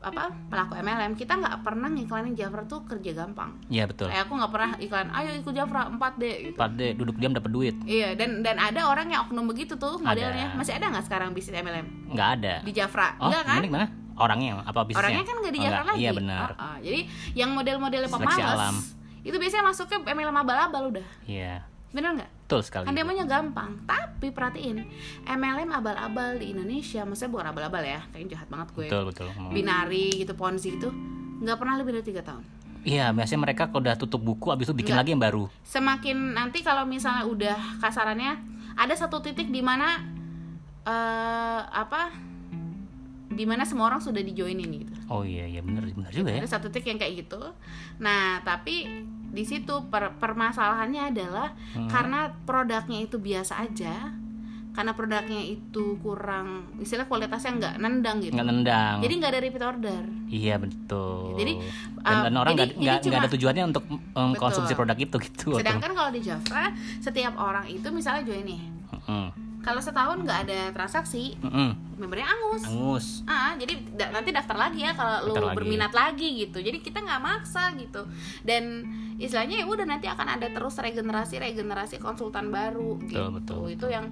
apa 0.01 0.33
pelaku 0.49 0.81
MLM 0.81 1.13
kita 1.13 1.37
nggak 1.37 1.61
pernah 1.61 1.87
ngiklanin 1.87 2.33
Jafra 2.33 2.65
tuh 2.65 2.81
kerja 2.83 3.13
gampang. 3.15 3.53
Iya 3.69 3.85
betul. 3.85 4.09
Kayak 4.09 4.25
aku 4.25 4.33
nggak 4.35 4.49
pernah 4.51 4.71
iklan, 4.79 5.09
ayo 5.13 5.31
ikut 5.37 5.53
Jafra 5.53 5.83
4D 5.87 6.23
gitu. 6.43 6.57
Pada 6.57 6.87
duduk 6.97 7.17
diam 7.17 7.31
dapat 7.31 7.51
duit. 7.51 7.77
Iya 7.85 8.17
dan 8.17 8.41
dan 8.41 8.57
ada 8.57 8.89
orang 8.89 9.09
yang 9.09 9.29
oknum 9.29 9.45
begitu 9.45 9.77
tuh 9.77 10.01
modelnya. 10.01 10.51
Ada. 10.51 10.57
Masih 10.57 10.73
ada 10.73 10.89
nggak 10.89 11.05
sekarang 11.05 11.29
bisnis 11.31 11.53
MLM 11.55 11.87
Nggak 12.11 12.29
ada. 12.35 12.55
di 12.65 12.73
Jafra? 12.73 13.13
Oh, 13.21 13.29
Enggak 13.29 13.43
kan? 13.45 13.61
mana? 13.63 13.87
Orangnya 14.17 14.51
apa 14.63 14.81
bisnisnya? 14.83 15.01
Orangnya 15.05 15.25
kan 15.25 15.37
nggak 15.37 15.53
di 15.53 15.59
Oh, 15.59 15.63
Jafra 15.63 15.77
nggak. 15.77 15.91
lagi. 15.93 16.01
Iya 16.01 16.11
benar. 16.17 16.49
Ah, 16.51 16.65
ah. 16.65 16.77
Jadi 16.81 17.01
yang 17.37 17.51
model-modelnya 17.53 18.09
pemalas 18.09 18.75
itu 19.21 19.37
biasanya 19.37 19.65
masuk 19.69 19.87
ke 19.87 19.97
MLM 20.07 20.33
abal-abal 20.35 20.83
udah. 20.89 21.07
Iya. 21.25 21.61
Bener 21.93 22.11
nggak? 22.17 22.31
Betul 22.51 22.67
sekali. 22.67 22.85
Kan 22.91 22.99
demonya 22.99 23.23
gampang, 23.31 23.79
tapi 23.87 24.35
perhatiin 24.35 24.83
MLM 25.23 25.71
abal-abal 25.71 26.35
di 26.35 26.51
Indonesia, 26.51 27.07
maksudnya 27.07 27.31
bukan 27.31 27.47
abal-abal 27.55 27.79
ya, 27.87 28.03
kayak 28.11 28.27
jahat 28.27 28.49
banget 28.51 28.75
gue. 28.75 28.87
Betul 28.91 29.03
betul. 29.07 29.29
Hmm. 29.31 29.55
Binari 29.55 30.11
gitu, 30.19 30.35
ponzi 30.35 30.75
itu 30.75 30.91
nggak 31.47 31.55
pernah 31.55 31.79
lebih 31.79 31.95
dari 31.95 32.11
tiga 32.11 32.27
tahun. 32.27 32.43
Iya, 32.83 33.15
biasanya 33.15 33.41
mereka 33.47 33.71
kalau 33.71 33.87
udah 33.87 33.95
tutup 33.95 34.19
buku 34.19 34.51
abis 34.51 34.67
itu 34.67 34.83
bikin 34.83 34.99
Nggak. 34.99 35.03
lagi 35.07 35.11
yang 35.15 35.23
baru. 35.23 35.45
Semakin 35.63 36.17
nanti 36.35 36.59
kalau 36.67 36.83
misalnya 36.91 37.23
udah 37.31 37.79
kasarannya 37.79 38.35
ada 38.75 38.95
satu 38.99 39.23
titik 39.23 39.47
di 39.47 39.63
mana 39.63 40.03
eh 40.91 41.63
apa, 41.71 42.11
di 43.31 43.47
mana 43.47 43.63
semua 43.63 43.95
orang 43.95 44.03
sudah 44.03 44.27
dijoinin 44.27 44.67
gitu. 44.67 44.97
Oh 45.07 45.23
iya 45.23 45.47
iya 45.47 45.63
benar 45.63 45.87
benar 45.87 46.11
juga 46.11 46.35
ya. 46.35 46.43
Ada 46.43 46.59
satu 46.59 46.67
titik 46.67 46.91
yang 46.91 46.99
kayak 46.99 47.15
gitu. 47.29 47.53
Nah, 48.03 48.43
tapi 48.43 48.91
di 49.31 49.43
situ 49.43 49.87
per- 49.87 50.19
permasalahannya 50.19 51.11
adalah 51.11 51.55
Hmm. 51.73 51.87
karena 51.87 52.35
produknya 52.43 52.99
itu 53.01 53.17
biasa 53.17 53.63
aja, 53.63 54.11
karena 54.71 54.95
produknya 54.95 55.43
itu 55.43 55.99
kurang, 55.99 56.67
istilah 56.79 57.07
kualitasnya 57.07 57.59
nggak 57.59 57.75
nendang 57.79 58.23
gitu. 58.23 58.35
Nggak 58.35 58.49
nendang. 58.49 58.97
Jadi 59.03 59.13
nggak 59.19 59.31
ada 59.31 59.41
repeat 59.43 59.65
order. 59.65 60.03
Iya 60.31 60.55
betul. 60.59 61.35
Jadi, 61.37 61.53
dan, 62.01 62.15
uh, 62.15 62.23
dan 62.27 62.35
orang 62.39 62.53
nggak 62.55 63.19
ada 63.19 63.31
tujuannya 63.31 63.65
untuk 63.67 63.85
um, 63.91 64.31
konsumsi 64.35 64.75
produk 64.75 64.95
itu 64.95 65.17
gitu. 65.21 65.59
Sedangkan 65.59 65.91
kalau 65.91 66.11
di 66.11 66.23
Jafra, 66.23 66.71
setiap 66.99 67.35
orang 67.35 67.67
itu 67.67 67.87
misalnya 67.91 68.23
join 68.25 68.47
nih, 68.47 68.63
Mm-mm. 68.95 69.27
Kalau 69.61 69.77
setahun 69.77 70.25
nggak 70.25 70.49
ada 70.49 70.73
transaksi, 70.73 71.37
Mm-mm. 71.37 72.01
membernya 72.01 72.33
angus. 72.33 72.65
Angus. 72.65 73.07
Ah, 73.25 73.53
jadi 73.55 73.77
da- 73.93 74.09
nanti 74.09 74.33
daftar 74.33 74.57
lagi 74.57 74.81
ya 74.81 74.97
kalau 74.97 75.29
lu 75.29 75.35
lagi. 75.37 75.57
berminat 75.57 75.93
lagi 75.93 76.29
gitu. 76.41 76.59
Jadi 76.59 76.81
kita 76.81 76.99
nggak 76.99 77.21
maksa 77.21 77.77
gitu. 77.77 78.09
Dan 78.41 78.89
istilahnya 79.21 79.61
ya 79.61 79.69
udah 79.69 79.85
nanti 79.85 80.09
akan 80.09 80.41
ada 80.41 80.49
terus 80.49 80.81
regenerasi 80.81 81.37
regenerasi 81.37 82.01
konsultan 82.01 82.49
baru 82.49 82.97
gitu. 83.05 83.21
betul, 83.31 83.69
Itu 83.69 83.87
yang 83.87 84.09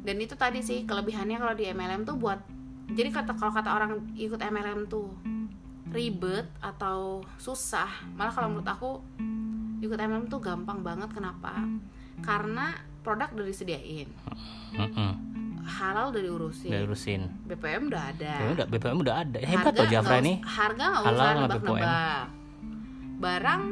dan 0.00 0.16
itu 0.16 0.32
tadi 0.32 0.64
sih 0.64 0.88
kelebihannya 0.88 1.36
kalau 1.36 1.52
di 1.52 1.66
MLM 1.66 2.06
tuh 2.06 2.16
buat 2.16 2.40
jadi 2.86 3.10
kata 3.10 3.34
kalau 3.34 3.50
kata 3.50 3.74
orang 3.74 3.98
ikut 4.14 4.38
MLM 4.38 4.86
tuh 4.86 5.12
ribet 5.92 6.48
atau 6.58 7.20
susah. 7.36 7.88
Malah 8.16 8.32
kalau 8.32 8.48
menurut 8.48 8.66
aku 8.66 8.90
ikut 9.82 9.98
MLM 9.98 10.26
tuh 10.26 10.40
gampang 10.40 10.80
banget 10.80 11.12
kenapa? 11.12 11.52
Karena 12.22 12.72
produk 13.06 13.30
udah 13.30 13.46
disediain, 13.46 14.10
Mm-mm. 14.74 15.12
halal 15.62 16.10
udah 16.10 16.18
diurusin, 16.20 16.68
Udah 16.68 16.82
urusin. 16.84 17.20
BPM 17.46 17.86
udah 17.86 18.02
ada. 18.10 18.32
Ya 18.36 18.48
udah 18.52 18.66
BPM 18.66 18.98
udah 18.98 19.14
ada. 19.22 19.38
Hebat 19.38 19.72
loh 19.72 19.86
Jafra 19.86 20.18
ini. 20.18 20.42
harga 20.42 20.84
nggak 20.84 21.02
usah 21.06 21.30
nebak-nebak 21.38 22.26
barang 23.16 23.62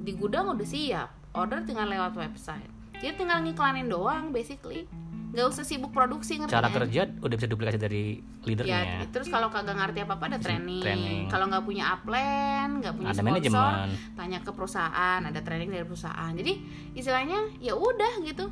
di 0.00 0.12
gudang 0.12 0.50
udah 0.50 0.66
siap 0.66 1.08
order 1.32 1.62
tinggal 1.62 1.86
lewat 1.86 2.12
website 2.14 2.66
jadi 2.94 3.14
tinggal 3.14 3.38
ngiklanin 3.40 3.86
doang 3.86 4.30
basically 4.30 4.84
nggak 5.34 5.46
usah 5.46 5.62
sibuk 5.62 5.90
produksi 5.90 6.38
ngerti 6.38 6.48
Cara 6.48 6.70
kan? 6.70 6.74
kerja 6.80 7.10
udah 7.18 7.34
bisa 7.34 7.48
duplikasi 7.48 7.74
dari 7.74 8.02
ya 8.16 8.46
leadernya. 8.46 8.78
terus 9.10 9.26
kalau 9.26 9.50
kagak 9.50 9.74
ngerti 9.74 9.98
apa 10.00 10.14
apa 10.14 10.24
ada 10.28 10.38
training, 10.38 10.78
training. 10.78 11.26
kalau 11.26 11.50
nggak 11.50 11.60
punya 11.60 11.84
upline 11.90 12.72
nggak 12.78 12.94
punya 12.94 13.10
Ada 13.10 13.18
sponsor 13.18 13.34
manajemen. 13.34 13.88
tanya 14.14 14.38
ke 14.40 14.50
perusahaan 14.50 15.20
ada 15.20 15.40
training 15.42 15.68
dari 15.68 15.82
perusahaan 15.82 16.30
jadi 16.30 16.52
istilahnya 16.94 17.58
ya 17.58 17.74
udah 17.74 18.22
gitu 18.22 18.46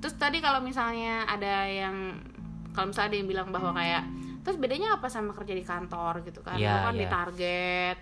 terus 0.00 0.14
tadi 0.14 0.40
kalau 0.40 0.58
misalnya 0.58 1.24
ada 1.24 1.64
yang 1.64 2.16
kalau 2.72 2.88
misalnya 2.88 3.08
ada 3.10 3.18
yang 3.20 3.28
bilang 3.28 3.48
bahwa 3.48 3.70
kayak 3.70 4.02
terus 4.40 4.56
bedanya 4.56 4.96
apa 4.96 5.06
sama 5.06 5.32
kerja 5.32 5.52
di 5.52 5.62
kantor 5.62 6.20
gitu 6.22 6.40
kan 6.40 6.56
Lu 6.56 6.64
kan 6.64 6.90
iya. 6.90 7.00
di 7.00 7.06
target 7.06 7.98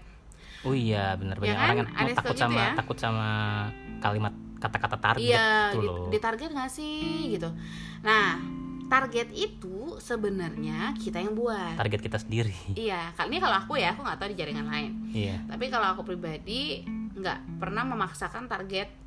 Oh 0.62 0.70
iya 0.70 1.18
benar 1.18 1.34
Ya 1.36 1.42
banyak 1.42 1.54
kan? 1.54 1.62
orang 1.64 1.76
kan 1.76 1.86
Ada 1.88 1.98
yang 2.04 2.14
takut 2.14 2.30
gitu 2.30 2.38
sama 2.40 2.54
ya. 2.56 2.70
takut 2.78 2.96
sama 2.96 3.28
kalimat 3.98 4.34
kata-kata 4.62 4.96
target 5.02 5.34
iya 5.34 5.74
tuh 5.74 5.82
di, 5.82 5.86
loh. 5.90 6.06
di 6.06 6.18
target 6.22 6.50
nggak 6.54 6.70
sih? 6.70 7.34
Gitu. 7.34 7.50
Nah 8.06 8.38
target 8.86 9.28
itu 9.34 9.98
sebenarnya 9.98 10.94
kita 10.94 11.18
yang 11.18 11.34
buat. 11.34 11.74
Target 11.74 12.00
kita 12.00 12.18
sendiri. 12.22 12.54
iya 12.78 13.10
kali 13.18 13.34
ini 13.34 13.38
kalau 13.42 13.56
aku 13.58 13.74
ya 13.74 13.96
aku 13.96 14.06
nggak 14.06 14.18
tahu 14.22 14.28
di 14.30 14.36
jaringan 14.38 14.66
lain. 14.70 14.92
Iya. 15.10 15.36
tapi 15.50 15.66
kalau 15.66 15.98
aku 15.98 16.06
pribadi 16.06 16.86
nggak 17.12 17.60
pernah 17.60 17.84
memaksakan 17.84 18.46
target 18.46 19.02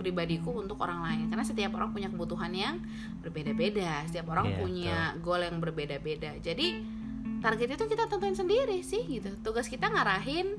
pribadiku 0.00 0.54
untuk 0.56 0.80
orang 0.80 1.02
lain. 1.04 1.24
Karena 1.28 1.44
setiap 1.44 1.74
orang 1.76 1.90
punya 1.92 2.08
kebutuhan 2.08 2.52
yang 2.54 2.80
berbeda-beda. 3.20 4.06
Setiap 4.06 4.32
orang 4.32 4.54
Iya, 4.54 4.56
punya 4.56 4.96
goal 5.20 5.42
yang 5.44 5.58
berbeda-beda. 5.58 6.38
Jadi 6.40 6.99
target 7.40 7.68
itu 7.70 7.84
kita 7.86 8.04
tentuin 8.06 8.32
sendiri 8.32 8.80
sih 8.80 9.02
gitu 9.10 9.32
tugas 9.40 9.66
kita 9.66 9.86
ngarahin 9.86 10.54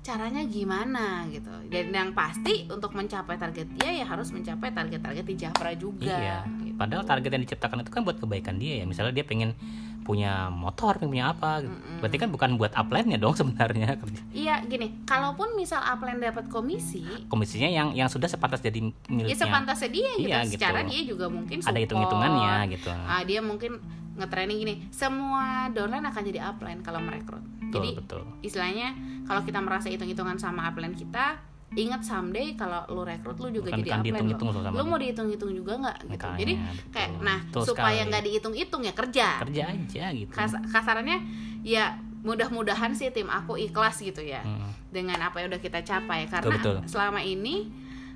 caranya 0.00 0.40
gimana 0.42 1.26
gitu 1.28 1.50
dan 1.66 1.90
yang 1.90 2.10
pasti 2.12 2.64
untuk 2.66 2.92
mencapai 2.92 3.36
target 3.36 3.66
dia 3.74 3.90
ya 3.92 4.06
harus 4.06 4.30
mencapai 4.30 4.70
target-target 4.70 5.22
di 5.22 5.34
Jafra 5.36 5.74
juga 5.74 6.06
Iya. 6.08 6.38
gitu. 6.62 6.76
Padahal 6.76 7.02
target 7.04 7.30
yang 7.30 7.42
diciptakan 7.42 7.82
itu 7.82 7.90
kan 7.90 8.02
buat 8.02 8.16
kebaikan 8.16 8.56
dia 8.56 8.80
ya. 8.80 8.84
Misalnya 8.84 9.10
dia 9.12 9.26
pengen 9.26 9.52
punya 10.00 10.48
motor, 10.48 10.96
pengen 10.96 11.12
punya 11.12 11.26
apa 11.28 11.60
gitu. 11.60 11.74
Mm-mm. 11.74 11.98
Berarti 12.00 12.16
kan 12.16 12.28
bukan 12.30 12.50
buat 12.54 12.72
upline-nya 12.72 13.18
dong 13.18 13.34
sebenarnya. 13.36 13.98
iya 14.32 14.62
gini 14.62 15.02
kalaupun 15.02 15.52
misal 15.52 15.82
upline 15.82 16.22
dapat 16.22 16.46
komisi 16.46 17.02
Komisinya 17.26 17.68
yang 17.68 17.92
yang 17.92 18.08
sudah 18.08 18.26
sepantas 18.26 18.62
jadi 18.62 18.78
ya 18.80 18.94
miliknya. 19.10 19.36
sepantasnya 19.36 19.90
dia 19.90 20.10
gitu 20.14 20.24
Iya, 20.24 20.38
gitu. 20.46 20.52
secara 20.56 20.80
dia 20.84 21.00
juga 21.04 21.26
mungkin 21.28 21.58
Ada 21.58 21.66
support. 21.66 21.82
hitung-hitungannya 21.82 22.52
gitu. 22.72 22.88
Ah, 22.94 23.22
dia 23.22 23.40
mungkin 23.42 23.82
nge-training 24.18 24.58
gini 24.58 24.74
semua 24.90 25.44
downline 25.70 26.04
akan 26.04 26.22
jadi 26.24 26.40
upline 26.44 26.80
kalau 26.80 26.98
merekrut 26.98 27.40
Betul, 27.60 27.72
jadi 27.74 27.88
betul. 27.96 28.22
istilahnya 28.40 28.88
kalau 29.24 29.40
kita 29.42 29.58
merasa 29.58 29.86
hitung-hitungan 29.86 30.36
sama 30.36 30.66
upline 30.66 30.92
kita 30.92 31.38
ingat 31.70 32.00
someday 32.00 32.52
kalau 32.54 32.80
lu 32.88 33.04
rekrut 33.04 33.36
lu 33.38 33.52
juga 33.52 33.68
Bukan- 33.70 33.84
jadi 33.84 34.08
bukan 34.10 34.24
upline 34.32 34.72
lu 34.72 34.82
mau 34.84 34.96
dihitung-hitung 34.96 35.52
juga 35.52 35.72
nggak 35.78 35.96
gitu 36.02 36.12
Makanya, 36.16 36.38
jadi 36.38 36.52
betul. 36.54 36.90
kayak 36.90 37.10
nah 37.20 37.38
Betul 37.44 37.62
supaya 37.62 38.00
nggak 38.04 38.22
dihitung-hitung 38.24 38.82
ya 38.82 38.92
kerja 38.92 39.26
Kerja 39.38 39.62
aja 39.68 40.04
gitu. 40.10 40.32
Kas- 40.32 40.64
kasarannya 40.66 41.18
ya 41.60 41.84
mudah-mudahan 42.18 42.90
sih 42.92 43.08
tim 43.08 43.28
aku 43.28 43.54
ikhlas 43.56 44.00
gitu 44.00 44.18
ya 44.18 44.42
Mm. 44.42 44.68
dengan 44.90 45.18
apa 45.20 45.38
yang 45.38 45.48
udah 45.48 45.60
kita 45.60 45.80
capai 45.82 46.26
karena 46.26 46.50
betul. 46.50 46.76
selama 46.84 47.20
ini 47.20 47.68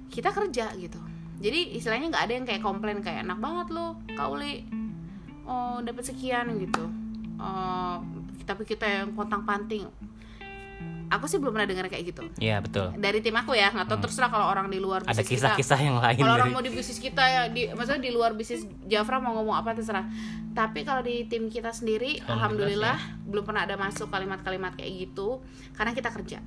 kita 0.09 0.33
kerja 0.33 0.73
gitu 0.75 0.99
jadi 1.39 1.77
istilahnya 1.77 2.09
nggak 2.09 2.25
ada 2.25 2.33
yang 2.33 2.45
kayak 2.45 2.61
komplain 2.61 2.99
kayak 2.99 3.23
enak 3.23 3.37
banget 3.37 3.69
lo 3.71 4.01
kauli 4.13 4.65
oh 5.47 5.79
dapat 5.83 6.05
sekian 6.07 6.51
gitu. 6.61 6.85
Oh 7.39 8.01
tapi 8.45 8.67
kita 8.67 8.85
yang 8.87 9.15
kontang 9.15 9.47
panting. 9.47 9.87
Aku 11.13 11.29
sih 11.29 11.37
belum 11.37 11.53
pernah 11.53 11.69
dengar 11.69 11.93
kayak 11.93 12.09
gitu. 12.09 12.25
Iya 12.41 12.65
betul. 12.65 12.89
dari 12.97 13.21
tim 13.21 13.37
aku 13.37 13.53
ya 13.53 13.69
nggak 13.69 13.85
tahu 13.85 14.09
terserah 14.09 14.33
kalau 14.33 14.49
orang 14.49 14.73
di 14.73 14.81
luar 14.81 15.05
Ada 15.05 15.21
bisnis 15.21 15.45
kita. 15.45 15.53
kisah-kisah 15.61 15.79
yang 15.85 15.97
lain 16.01 16.21
kalau 16.25 16.35
orang 16.41 16.49
dari 16.49 16.57
mau 16.57 16.65
di 16.65 16.73
bisnis 16.73 16.99
kita 17.05 17.21
ya 17.21 17.43
di 17.53 17.69
maksudnya 17.69 18.01
di 18.01 18.11
luar 18.17 18.33
bisnis 18.33 18.65
Jafra 18.89 19.21
mau 19.21 19.37
ngomong 19.37 19.57
apa 19.61 19.77
terserah. 19.77 20.09
Tapi 20.57 20.85
kalau 20.89 21.05
di 21.05 21.29
tim 21.29 21.53
kita 21.53 21.69
sendiri 21.69 22.17
Alhamdulillah 22.25 22.97
alhamdulillah 22.97 22.99
belum 23.29 23.45
pernah 23.45 23.63
ada 23.69 23.77
masuk 23.77 24.09
kalimat-kalimat 24.09 24.73
kayak 24.77 24.93
gitu 25.09 25.45
karena 25.77 25.93
kita 25.93 26.09
kerja 26.13 26.41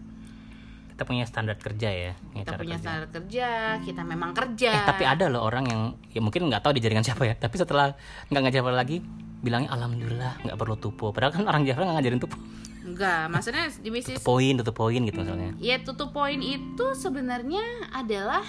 kita 0.95 1.03
punya 1.03 1.27
standar 1.27 1.59
kerja 1.59 1.89
ya. 1.91 2.11
kita 2.31 2.55
punya 2.55 2.75
kerja. 2.75 2.75
standar 2.79 3.05
kerja 3.11 3.47
kita 3.83 4.01
memang 4.01 4.31
kerja 4.31 4.71
Eh 4.71 4.83
tapi 4.87 5.03
ada 5.03 5.27
loh 5.27 5.43
orang 5.43 5.67
yang 5.67 5.81
ya 6.09 6.23
mungkin 6.23 6.47
nggak 6.47 6.63
tahu 6.63 6.71
di 6.71 6.79
jaringan 6.79 7.03
siapa 7.03 7.23
ya. 7.25 7.35
Tapi 7.35 7.51
setelah 7.53 7.91
nggak 8.27 8.41
ngajar 8.41 8.63
lagi 8.65 9.03
bilangnya 9.37 9.69
alhamdulillah 9.69 10.39
nggak 10.41 10.55
perlu 10.55 10.75
tupo. 10.75 11.11
Padahal 11.11 11.35
kan 11.35 11.43
orang 11.43 11.61
Java 11.61 11.83
nggak 11.83 11.95
ngajarin 11.99 12.19
tupo. 12.19 12.37
enggak 12.85 13.27
maksudnya 13.27 13.65
di 13.75 13.89
bisnis 13.89 14.21
Poin 14.21 14.55
tutup 14.55 14.77
poin 14.77 15.01
gitu 15.01 15.17
misalnya. 15.17 15.57
ya 15.57 15.81
tutup 15.81 16.13
poin 16.13 16.37
itu 16.37 16.85
sebenarnya 16.93 17.59
adalah 17.91 18.45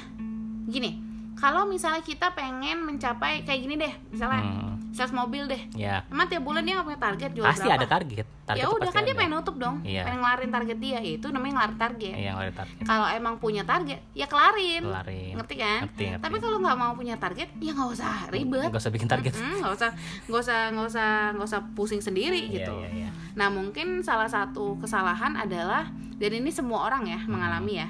gini 0.67 1.01
kalau 1.35 1.65
misalnya 1.65 2.01
kita 2.01 2.31
pengen 2.31 2.85
mencapai 2.85 3.43
kayak 3.43 3.61
gini 3.61 3.75
deh 3.77 3.95
misalnya 4.09 4.45
Hmm, 4.45 4.76
sales 4.97 5.13
mobil 5.13 5.45
deh 5.45 5.61
ya 5.77 6.01
emang 6.09 6.25
tiap 6.25 6.41
bulan 6.41 6.65
dia 6.65 6.75
nggak 6.75 6.87
punya 6.87 7.01
target 7.03 7.31
jual 7.31 7.45
pasti 7.45 7.63
berapa 7.63 7.77
ada 7.77 7.89
target. 7.91 8.27
Target 8.47 8.63
ya 8.63 8.67
udah 8.69 8.89
kan 8.89 9.03
dia 9.03 9.11
ada. 9.11 9.19
pengen 9.19 9.33
nutup 9.35 9.57
dong 9.57 9.77
Iya. 9.83 10.03
pengen 10.03 10.21
ngelarin 10.21 10.49
target 10.49 10.79
dia 10.79 10.97
ya 10.97 11.13
itu 11.13 11.27
namanya 11.29 11.53
ngelarin 11.57 11.77
target 11.77 12.15
Iya, 12.15 12.25
yang 12.25 12.37
ada 12.39 12.53
target. 12.57 12.83
kalau 12.83 13.07
emang 13.09 13.35
punya 13.37 13.63
target 13.63 14.01
ya 14.13 14.25
kelarin 14.25 14.83
Kelarin. 14.83 15.33
ngerti 15.37 15.55
kan 15.57 15.81
Ngerti, 15.85 16.05
ngerti. 16.09 16.23
tapi 16.23 16.37
kalau 16.39 16.57
nggak 16.59 16.77
mau 16.77 16.93
punya 16.93 17.17
target 17.17 17.49
ya 17.57 17.71
nggak 17.71 17.91
usah 17.91 18.15
ribet 18.29 18.69
Gak 18.69 18.81
usah 18.81 18.91
bikin 18.91 19.07
target. 19.07 19.33
Nggak 19.37 19.73
usah 19.73 19.91
nggak 20.25 20.41
usah 20.41 20.59
nggak 20.71 20.87
usah 20.89 21.09
nggak 21.33 21.47
usah 21.47 21.61
pusing 21.75 22.01
sendiri 22.01 22.41
Iya, 22.41 22.55
gitu 22.57 22.75
iya, 22.79 22.89
iya. 22.97 23.11
nah 23.33 23.49
mungkin 23.49 24.01
salah 24.01 24.27
satu 24.27 24.79
kesalahan 24.79 25.37
adalah 25.37 25.91
dan 26.15 26.33
ini 26.33 26.49
semua 26.49 26.87
orang 26.87 27.05
ya 27.05 27.21
mengalami 27.23 27.77
ya 27.77 27.89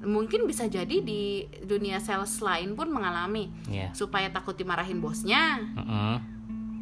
mungkin 0.00 0.44
bisa 0.44 0.68
jadi 0.68 1.00
di 1.00 1.22
dunia 1.60 1.96
sales 1.96 2.36
lain 2.38 2.72
pun 2.72 2.86
mengalami 2.86 3.48
Iya. 3.66 3.88
supaya 3.90 4.28
takut 4.28 4.52
dimarahin 4.52 5.00
bosnya 5.00 5.64
Mm-mm. 5.72 6.33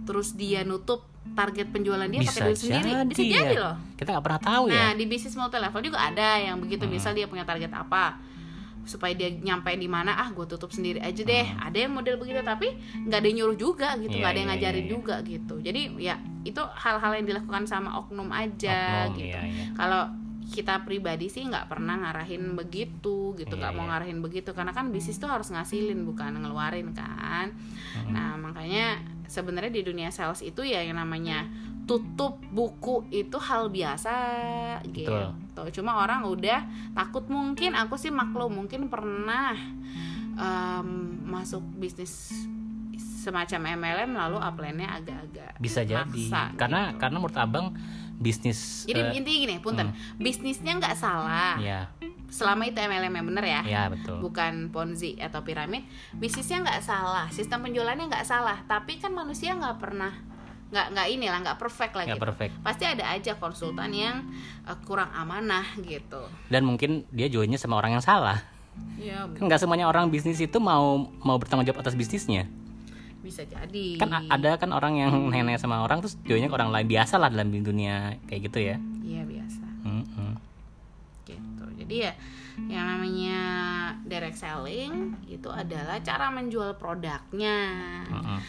Terus 0.02 0.32
dia 0.32 0.62
nutup 0.62 1.04
target 1.32 1.70
penjualan 1.70 2.04
dia 2.04 2.18
Bisa 2.18 2.34
pakai 2.34 2.44
duit 2.44 2.58
sendiri 2.58 2.90
bisa 3.06 3.22
jadi 3.22 3.54
ya. 3.54 3.62
loh 3.62 3.74
Kita 3.94 4.08
nggak 4.10 4.24
pernah 4.24 4.42
tahu 4.42 4.64
Nah, 4.66 4.90
ya. 4.90 4.98
di 4.98 5.04
bisnis 5.06 5.32
multi 5.32 5.56
level 5.56 5.80
juga 5.80 5.98
ada 6.02 6.28
yang 6.36 6.58
begitu. 6.58 6.82
Hmm. 6.82 6.92
Misal 6.92 7.12
dia 7.12 7.24
punya 7.24 7.42
target 7.42 7.70
apa, 7.70 8.18
supaya 8.82 9.14
dia 9.14 9.30
nyampein 9.30 9.78
di 9.78 9.86
mana, 9.86 10.18
ah 10.18 10.26
gue 10.28 10.42
tutup 10.42 10.68
sendiri 10.68 10.98
aja 10.98 11.22
deh. 11.22 11.46
Ada 11.56 11.86
yang 11.86 11.94
model 11.94 12.18
begitu, 12.18 12.42
tapi 12.42 12.74
nggak 13.00 13.14
ada 13.14 13.26
yang 13.26 13.36
nyuruh 13.38 13.54
juga 13.56 13.94
gitu, 13.94 14.10
Hmm. 14.10 14.18
Iya, 14.18 14.18
nggak 14.18 14.28
ada 14.28 14.38
yang 14.38 14.50
iya, 14.50 14.58
ngajarin 14.58 14.74
iya, 14.74 14.82
iya. 14.82 14.90
juga 14.90 15.14
gitu. 15.22 15.54
Jadi 15.62 15.80
ya 16.02 16.14
itu 16.42 16.62
hal-hal 16.74 17.12
yang 17.14 17.26
dilakukan 17.28 17.62
sama 17.64 17.90
oknum 17.96 18.28
aja 18.28 19.06
Oknum, 19.06 19.22
gitu. 19.22 19.30
iya, 19.30 19.40
iya. 19.46 19.64
Kalau 19.72 20.02
kita 20.44 20.82
pribadi 20.82 21.30
sih 21.30 21.46
nggak 21.46 21.70
pernah 21.70 21.94
ngarahin 21.96 22.58
begitu 22.58 23.38
gitu, 23.38 23.54
nggak 23.54 23.70
Iya, 23.70 23.78
mau 23.78 23.86
iya. 23.86 23.90
ngarahin 23.94 24.18
begitu 24.18 24.50
karena 24.50 24.74
kan 24.74 24.90
bisnis 24.90 25.16
tuh 25.16 25.30
harus 25.30 25.46
ngasilin 25.48 26.02
bukan 26.02 26.42
ngeluarin 26.42 26.90
kan. 26.90 27.54
Hmm. 27.94 28.10
Nah 28.10 28.34
makanya 28.36 28.98
sebenarnya 29.26 29.72
di 29.72 29.82
dunia 29.82 30.10
sales 30.10 30.40
itu 30.40 30.62
ya 30.62 30.82
yang 30.82 30.98
namanya 30.98 31.46
tutup 31.82 32.38
buku 32.54 33.02
itu 33.10 33.34
hal 33.36 33.66
biasa 33.68 34.14
gitu. 34.86 35.12
Cuma 35.74 35.98
orang 35.98 36.22
udah 36.24 36.62
takut 36.94 37.26
mungkin 37.26 37.74
aku 37.74 37.98
sih 37.98 38.14
maklum 38.14 38.54
mungkin 38.62 38.86
pernah 38.86 39.52
em, 40.38 40.88
masuk 41.26 41.60
bisnis 41.76 42.32
semacam 43.22 43.78
MLM 43.78 44.10
lalu 44.18 44.38
upline-nya 44.42 44.98
agak-agak 44.98 45.54
Bisa 45.62 45.86
jadi. 45.86 46.02
maksa 46.02 46.50
Karena 46.58 46.90
gitu. 46.90 46.98
karena 46.98 47.16
menurut 47.22 47.38
abang 47.38 47.66
bisnis. 48.22 48.86
jadi 48.86 49.10
eh, 49.10 49.18
intinya 49.18 49.38
gini, 49.42 49.56
punten, 49.58 49.90
bisnisnya 50.16 50.78
nggak 50.78 50.94
salah 50.94 51.58
ya, 51.58 51.90
selama 52.28 52.64
itu 52.64 52.78
MLM 52.78 53.12
yang 53.12 53.26
bener 53.28 53.44
ya. 53.44 53.60
ya 53.62 53.82
betul. 53.90 54.22
bukan 54.22 54.70
ponzi 54.70 55.18
atau 55.18 55.42
piramid 55.42 55.82
bisnisnya 56.14 56.62
nggak 56.62 56.80
salah 56.80 57.26
sistem 57.28 57.60
penjualannya 57.62 58.06
nggak 58.06 58.24
salah 58.24 58.62
tapi 58.64 58.96
kan 58.96 59.10
manusia 59.10 59.52
nggak 59.52 59.76
pernah 59.76 60.14
nggak 60.72 60.86
nggak 60.88 61.08
inilah 61.10 61.38
nggak 61.44 61.58
perfect 61.58 61.92
lah 61.92 62.04
Nggak 62.06 62.16
gitu 62.16 62.24
perfect. 62.24 62.52
pasti 62.64 62.84
ada 62.88 63.04
aja 63.04 63.32
konsultan 63.36 63.92
yang 63.92 64.16
eh, 64.64 64.78
kurang 64.82 65.12
amanah 65.12 65.68
gitu 65.78 66.24
Dan 66.48 66.64
mungkin 66.64 67.04
dia 67.12 67.28
joinnya 67.28 67.60
sama 67.60 67.76
orang 67.76 67.92
yang 67.92 68.00
salah. 68.00 68.40
ya 68.96 69.28
Kan 69.36 69.52
nggak 69.52 69.60
semuanya 69.60 69.84
orang 69.84 70.08
bisnis 70.08 70.40
itu 70.40 70.56
mau 70.56 71.12
mau 71.20 71.36
bertanggung 71.36 71.68
jawab 71.68 71.84
atas 71.84 71.92
bisnisnya. 71.92 72.48
Bisa 73.22 73.46
jadi. 73.46 74.02
Kan 74.02 74.10
ada 74.10 74.58
kan 74.58 74.74
orang 74.74 74.98
yang 74.98 75.12
nenek 75.32 75.62
sama 75.62 75.80
orang 75.86 76.02
terus 76.02 76.18
joinnya 76.26 76.50
ke 76.50 76.56
orang 76.58 76.74
lain. 76.74 76.86
Biasa 76.90 77.16
lah 77.22 77.30
dalam 77.30 77.54
dunia 77.54 78.18
kayak 78.26 78.50
gitu 78.50 78.58
ya. 78.58 78.76
iya 79.06 79.22
biasa. 79.22 79.64
Mm-mm. 79.86 80.32
gitu. 81.22 81.64
Jadi 81.78 81.96
ya 82.10 82.12
yang 82.68 82.84
namanya 82.84 83.40
direct 84.04 84.36
selling 84.36 85.16
itu 85.30 85.48
adalah 85.48 86.02
cara 86.02 86.28
menjual 86.34 86.76
produknya. 86.76 87.58
Mm-mm. 88.10 88.40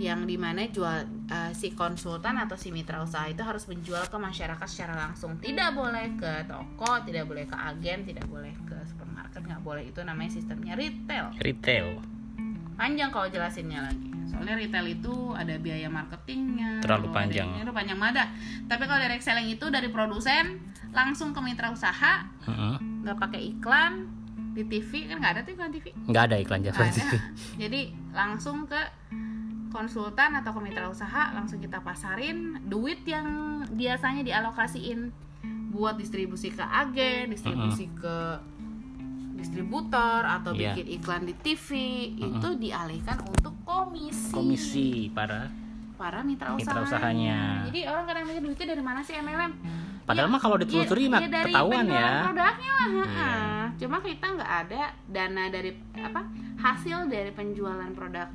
yang 0.00 0.24
di 0.24 0.40
mana 0.40 0.64
jual 0.72 1.28
eh, 1.28 1.52
si 1.52 1.76
konsultan 1.76 2.40
atau 2.40 2.56
si 2.56 2.72
mitra 2.72 3.04
usaha 3.04 3.28
itu 3.28 3.44
harus 3.44 3.68
menjual 3.68 4.08
ke 4.08 4.16
masyarakat 4.16 4.64
secara 4.64 4.96
langsung. 4.96 5.36
Tidak 5.36 5.76
boleh 5.76 6.16
ke 6.16 6.48
toko 6.48 7.04
tidak 7.04 7.28
boleh 7.28 7.44
ke 7.44 7.52
agen 7.52 8.08
tidak 8.08 8.24
boleh 8.32 8.56
ke 8.64 8.80
supermarket 8.88 9.44
nggak 9.44 9.60
boleh. 9.60 9.84
Itu 9.84 10.00
namanya 10.00 10.40
sistemnya 10.40 10.72
retail. 10.72 11.36
Retail. 11.36 12.00
panjang 12.74 13.10
kalau 13.14 13.30
jelasinnya 13.30 13.86
lagi 13.86 14.13
soalnya 14.34 14.54
retail 14.58 14.86
itu 14.90 15.14
ada 15.32 15.54
biaya 15.56 15.86
marketingnya 15.86 16.82
Terlalu 16.82 17.08
panjang. 17.14 17.48
ini, 17.54 17.62
itu 17.62 17.72
panjang 17.72 17.98
banget 18.02 18.28
tapi 18.66 18.82
kalau 18.84 19.00
direct 19.00 19.22
selling 19.22 19.48
itu 19.48 19.66
dari 19.70 19.88
produsen 19.88 20.58
langsung 20.90 21.30
ke 21.30 21.40
mitra 21.40 21.70
usaha 21.70 22.26
nggak 23.02 23.16
pakai 23.18 23.40
iklan 23.54 24.10
di 24.54 24.62
TV 24.66 25.10
kan 25.10 25.18
nggak 25.18 25.32
ada 25.34 25.40
tuh 25.42 25.52
iklan 25.54 25.70
TV 25.70 25.86
Nggak 26.06 26.24
ada 26.30 26.36
iklan 26.38 26.60
Java 26.62 26.82
situ. 26.88 27.16
Jadi 27.58 27.80
langsung 28.14 28.66
ke 28.66 28.78
konsultan 29.70 30.38
atau 30.38 30.54
ke 30.54 30.60
mitra 30.62 30.86
usaha 30.86 31.34
langsung 31.34 31.58
kita 31.58 31.82
pasarin 31.82 32.62
duit 32.62 33.02
yang 33.02 33.26
biasanya 33.74 34.22
dialokasiin 34.22 35.10
buat 35.74 35.98
distribusi 35.98 36.54
ke 36.54 36.62
agen, 36.62 37.34
distribusi 37.34 37.90
ke 37.98 38.38
distributor 39.44 40.24
atau 40.24 40.50
Iya. 40.50 40.72
bikin 40.72 40.86
iklan 40.96 41.22
di 41.28 41.34
TV 41.36 41.68
itu 42.16 42.48
dialihkan 42.56 43.20
untuk 43.22 43.52
komisi 43.62 44.32
Komisi 44.32 44.88
para 45.12 45.52
para 45.94 46.24
mitra, 46.26 46.56
Mitra 46.56 46.82
usahanya. 46.82 46.82
usahanya. 46.82 47.38
Jadi 47.70 47.80
orang 47.86 48.04
kadang 48.04 48.24
mikir 48.26 48.42
duitnya 48.42 48.66
dari 48.74 48.82
mana 48.82 49.00
sih 49.00 49.14
MLM? 49.14 49.52
Padahal 50.04 50.28
mah 50.28 50.40
kalau 50.42 50.56
ditelusuri 50.58 51.06
mah 51.06 51.22
dari 51.22 51.48
ketahuan 51.48 51.86
ya. 51.86 52.28
Produknya 52.28 52.72
lah. 52.74 52.88
Iya. 52.90 53.32
Cuma 53.78 53.96
kita 54.02 54.26
nggak 54.34 54.52
ada 54.66 54.82
dana 55.06 55.44
dari 55.48 55.70
apa 55.96 56.20
hasil 56.58 57.08
dari 57.08 57.30
penjualan 57.30 57.88
produk 57.94 58.28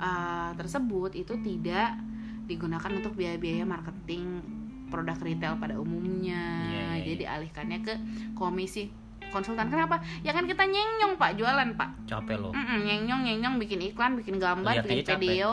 uh, 0.00 0.50
tersebut 0.56 1.12
itu 1.14 1.34
tidak 1.44 1.98
digunakan 2.46 2.90
untuk 2.94 3.14
biaya-biaya 3.14 3.66
marketing 3.66 4.42
produk 4.88 5.18
retail 5.18 5.54
pada 5.58 5.76
umumnya. 5.76 6.40
Iya, 6.66 6.86
iya, 6.98 7.04
Jadi 7.04 7.24
alihkannya 7.26 7.78
ke 7.82 7.94
komisi 8.32 8.86
konsultan. 9.28 9.66
Kenapa? 9.66 9.96
Ya 10.20 10.30
kan 10.30 10.44
kita 10.44 10.62
nyenyong 10.62 11.14
pak 11.14 11.34
jualan 11.34 11.68
pak. 11.72 11.90
Capek 12.04 12.36
loh. 12.36 12.52
Mm-mm, 12.52 12.82
nyenyong 12.82 13.22
nyenyong 13.22 13.56
bikin 13.56 13.80
iklan, 13.84 14.14
bikin 14.14 14.36
gambar, 14.36 14.72
Lihat 14.72 14.84
bikin 14.84 14.98
aja 14.98 15.06
capek. 15.08 15.20
video. 15.22 15.50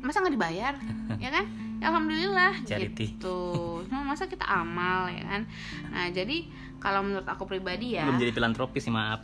Masa 0.00 0.20
nggak 0.20 0.34
dibayar? 0.34 0.74
ya 1.24 1.30
kan? 1.30 1.44
Ya, 1.76 1.90
Alhamdulillah 1.90 2.52
Charity. 2.64 3.12
gitu. 3.12 3.40
Masa 3.90 4.24
kita 4.24 4.44
amal 4.44 5.08
ya 5.08 5.20
kan? 5.22 5.42
Nah, 5.90 6.08
jadi 6.08 6.48
kalau 6.78 7.00
menurut 7.02 7.24
aku 7.24 7.44
pribadi 7.44 7.96
ya, 7.96 8.04
Belum 8.04 8.16
jadi 8.18 8.32
filantropis 8.32 8.82
sih 8.82 8.92
maaf. 8.92 9.20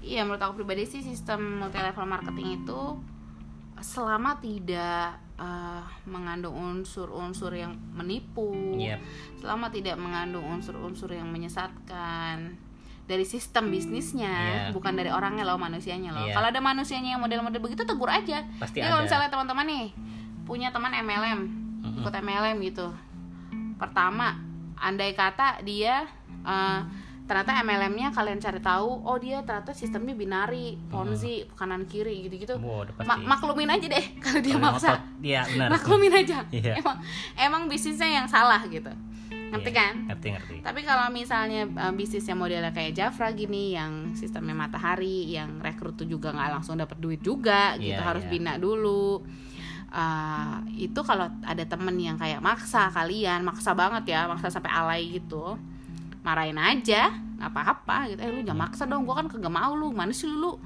iya 0.00 0.22
menurut 0.22 0.38
aku 0.40 0.58
pribadi 0.58 0.82
sih 0.82 0.98
sistem 0.98 1.58
multi 1.58 1.78
level 1.78 2.02
marketing 2.04 2.58
itu 2.58 2.80
selama 3.82 4.38
tidak 4.38 5.18
eh, 5.36 5.82
mengandung 6.06 6.54
unsur-unsur 6.54 7.50
yang 7.50 7.74
menipu, 7.90 8.78
Yep. 8.78 8.98
selama 9.42 9.74
tidak 9.74 9.98
mengandung 9.98 10.46
unsur-unsur 10.46 11.10
yang 11.10 11.26
menyesatkan 11.28 12.54
dari 13.02 13.26
sistem 13.26 13.66
bisnisnya, 13.68 14.30
Iya. 14.30 14.62
bukan 14.70 14.94
dari 14.94 15.10
orangnya 15.10 15.42
loh, 15.42 15.58
manusianya 15.58 16.14
loh. 16.14 16.30
Iya. 16.30 16.38
Kalau 16.38 16.48
ada 16.48 16.62
manusianya 16.62 17.18
yang 17.18 17.22
model-model 17.22 17.58
begitu 17.58 17.82
tegur 17.82 18.06
aja. 18.06 18.46
Pasti 18.62 18.78
Jadi 18.78 18.86
kalau 18.86 19.02
misalnya 19.02 19.28
teman-teman 19.28 19.66
nih 19.66 19.86
punya 20.46 20.70
teman 20.70 20.94
MLM, 20.94 21.40
ikut 21.98 22.14
MLM 22.14 22.56
gitu. 22.62 22.86
Pertama, 23.76 24.38
andai 24.78 25.12
kata 25.12 25.66
dia 25.66 26.06
eh, 26.46 26.80
ternyata 27.22 27.54
MLM-nya 27.58 28.10
kalian 28.10 28.36
cari 28.36 28.58
tahu, 28.58 29.02
oh 29.02 29.16
dia 29.16 29.40
ternyata 29.40 29.70
sistemnya 29.70 30.12
binari, 30.12 30.74
ponzi, 30.86 31.46
kanan 31.52 31.84
kiri 31.84 32.26
gitu-gitu. 32.26 32.58
Wow. 32.58 32.84
Ma- 33.02 33.36
maklumin 33.36 33.68
aja 33.68 33.86
deh 33.86 34.06
kalau 34.24 34.38
dia 34.38 34.52
Kalau 34.52 34.66
maksa. 34.68 34.90
Iya 35.18 35.40
benar. 35.46 35.68
Maklumin 35.70 36.12
aja. 36.12 36.38
Iya. 36.52 36.72
Emang 36.76 36.96
emang 37.34 37.62
bisnisnya 37.66 38.08
yang 38.12 38.26
salah 38.26 38.60
gitu. 38.66 38.90
Ngerti 39.52 39.68
Iya, 39.68 39.78
kan? 39.78 39.94
Ngerti 40.08 40.26
ngerti. 40.32 40.54
Tapi 40.60 40.80
kalau 40.80 41.06
misalnya 41.08 41.68
uh, 41.68 41.92
bisnisnya 41.92 42.32
modelnya 42.32 42.70
kayak 42.70 42.92
Jafra 42.92 43.30
gini 43.30 43.72
yang 43.72 44.12
sistemnya 44.12 44.52
matahari, 44.52 45.28
yang 45.28 45.60
rekrut 45.60 45.94
tuh 45.94 46.04
juga 46.04 46.32
nggak 46.32 46.50
langsung 46.52 46.76
dapat 46.76 46.96
duit 46.96 47.20
juga 47.20 47.76
gitu, 47.76 47.92
Iya, 47.92 48.00
harus 48.00 48.24
iya. 48.24 48.30
bina 48.30 48.54
dulu. 48.56 49.20
uh, 49.92 50.56
itu 50.72 51.00
kalau 51.04 51.28
ada 51.44 51.64
temen 51.64 51.92
yang 51.96 52.16
kayak 52.16 52.40
maksa 52.40 52.88
kalian 52.88 53.44
maksa 53.44 53.76
banget 53.76 54.16
ya 54.16 54.24
maksa 54.24 54.48
sampai 54.48 54.72
alay 54.72 55.20
gitu 55.20 55.60
marahin 56.22 56.56
aja 56.56 57.10
nggak 57.10 57.50
apa-apa 57.50 57.96
gitu 58.08 58.20
eh 58.22 58.30
lu 58.30 58.40
jangan 58.42 58.60
maksa 58.62 58.86
dong 58.86 59.02
gua 59.02 59.18
kan 59.18 59.26
kagak 59.26 59.50
mau 59.50 59.74
lu 59.74 59.90
mana 59.90 60.10
sih 60.10 60.26
lu 60.26 60.58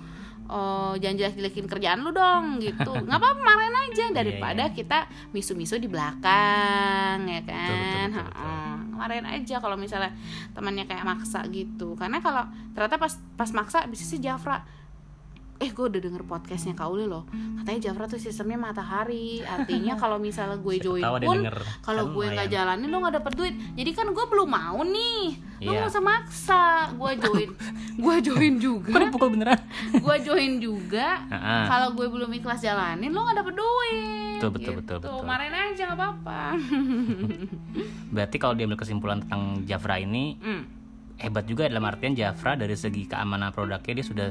Oh, 0.47 0.95
jangan 0.95 1.19
jelek-jelekin 1.19 1.67
kerjaan 1.67 2.07
lu 2.07 2.15
dong 2.15 2.63
gitu. 2.63 2.95
nggak 3.03 3.19
apa-apa 3.19 3.41
marahin 3.43 3.77
aja 3.83 4.15
daripada 4.15 4.63
Iya, 4.63 4.71
iya. 4.71 4.77
kita 4.79 4.99
misu-misu 5.35 5.75
di 5.75 5.91
belakang 5.91 7.27
ya 7.27 7.43
kan. 7.43 7.67
betul, 7.67 7.75
betul, 7.75 7.99
betul. 8.07 8.15
Heeh. 8.15 8.75
Marahin 8.95 9.27
aja 9.27 9.57
kalau 9.59 9.75
misalnya 9.75 10.15
temannya 10.55 10.87
kayak 10.87 11.03
maksa 11.03 11.43
gitu. 11.51 11.99
Karena 11.99 12.23
kalau 12.23 12.47
ternyata 12.73 12.95
pas 12.95 13.19
pas 13.35 13.51
maksa 13.51 13.91
bisa 13.91 14.07
sih 14.07 14.23
Jafra 14.23 14.63
eh 15.57 15.71
gue 15.71 15.85
udah 15.87 15.97
denger 15.99 16.23
podcastnya 16.23 16.73
Kak 16.73 16.85
Uli 16.87 17.05
loh. 17.05 17.25
Katanya 17.57 17.81
Jafra 17.83 18.05
tuh 18.05 18.19
sistemnya 18.19 18.61
matahari. 18.63 19.41
Artinya 19.41 19.97
kalau 20.03 20.17
misalnya 20.17 20.57
gue 20.57 20.77
join 20.77 21.01
pun 21.19 21.49
kalau 21.81 22.05
Kan 22.05 22.13
gue 22.13 22.27
nggak 22.29 22.49
jalanin 22.51 22.87
lo 22.87 22.99
nggak 23.01 23.17
dapet 23.17 23.33
duit. 23.35 23.55
Jadi 23.73 23.91
kan 23.93 24.07
gue 24.07 24.25
belum 24.27 24.47
mau 24.47 24.81
nih. 24.83 25.25
Lo 25.59 25.73
Iya. 25.73 25.79
nggak 25.79 25.91
usah 25.91 26.05
maksa. 26.05 26.63
Gue 26.93 27.13
join 27.25 27.49
gue 27.97 28.17
join 28.23 28.55
juga. 28.57 28.93
dipukul 29.01 29.29
beneran? 29.31 29.57
gue 29.93 30.17
join 30.23 30.53
juga. 30.59 31.25
Kalau 31.67 31.93
gue 31.93 32.07
belum 32.07 32.29
ikhlas 32.31 32.61
jalanin 32.61 33.09
lo 33.09 33.23
nggak 33.23 33.39
dapet 33.39 33.55
duit. 33.55 34.37
Betul, 34.37 34.51
betul, 34.53 34.73
gitu. 34.77 34.81
betul, 34.83 34.97
betul. 35.01 35.21
marahin 35.25 35.55
aja 35.55 35.83
nggak 35.87 35.97
apa-apa. 35.97 36.41
Berarti 38.13 38.37
kalau 38.37 38.53
diambil 38.53 38.77
kesimpulan 38.77 39.21
tentang 39.21 39.65
Jafra 39.65 39.97
ini 39.97 40.37
Hmm. 40.37 40.63
hebat 41.17 41.45
juga 41.45 41.65
dalam 41.65 41.81
artian 41.83 42.13
Jafra 42.13 42.53
dari 42.55 42.77
segi 42.77 43.07
keamanan 43.07 43.49
produknya 43.49 43.93
dia 43.95 44.05
sudah 44.05 44.29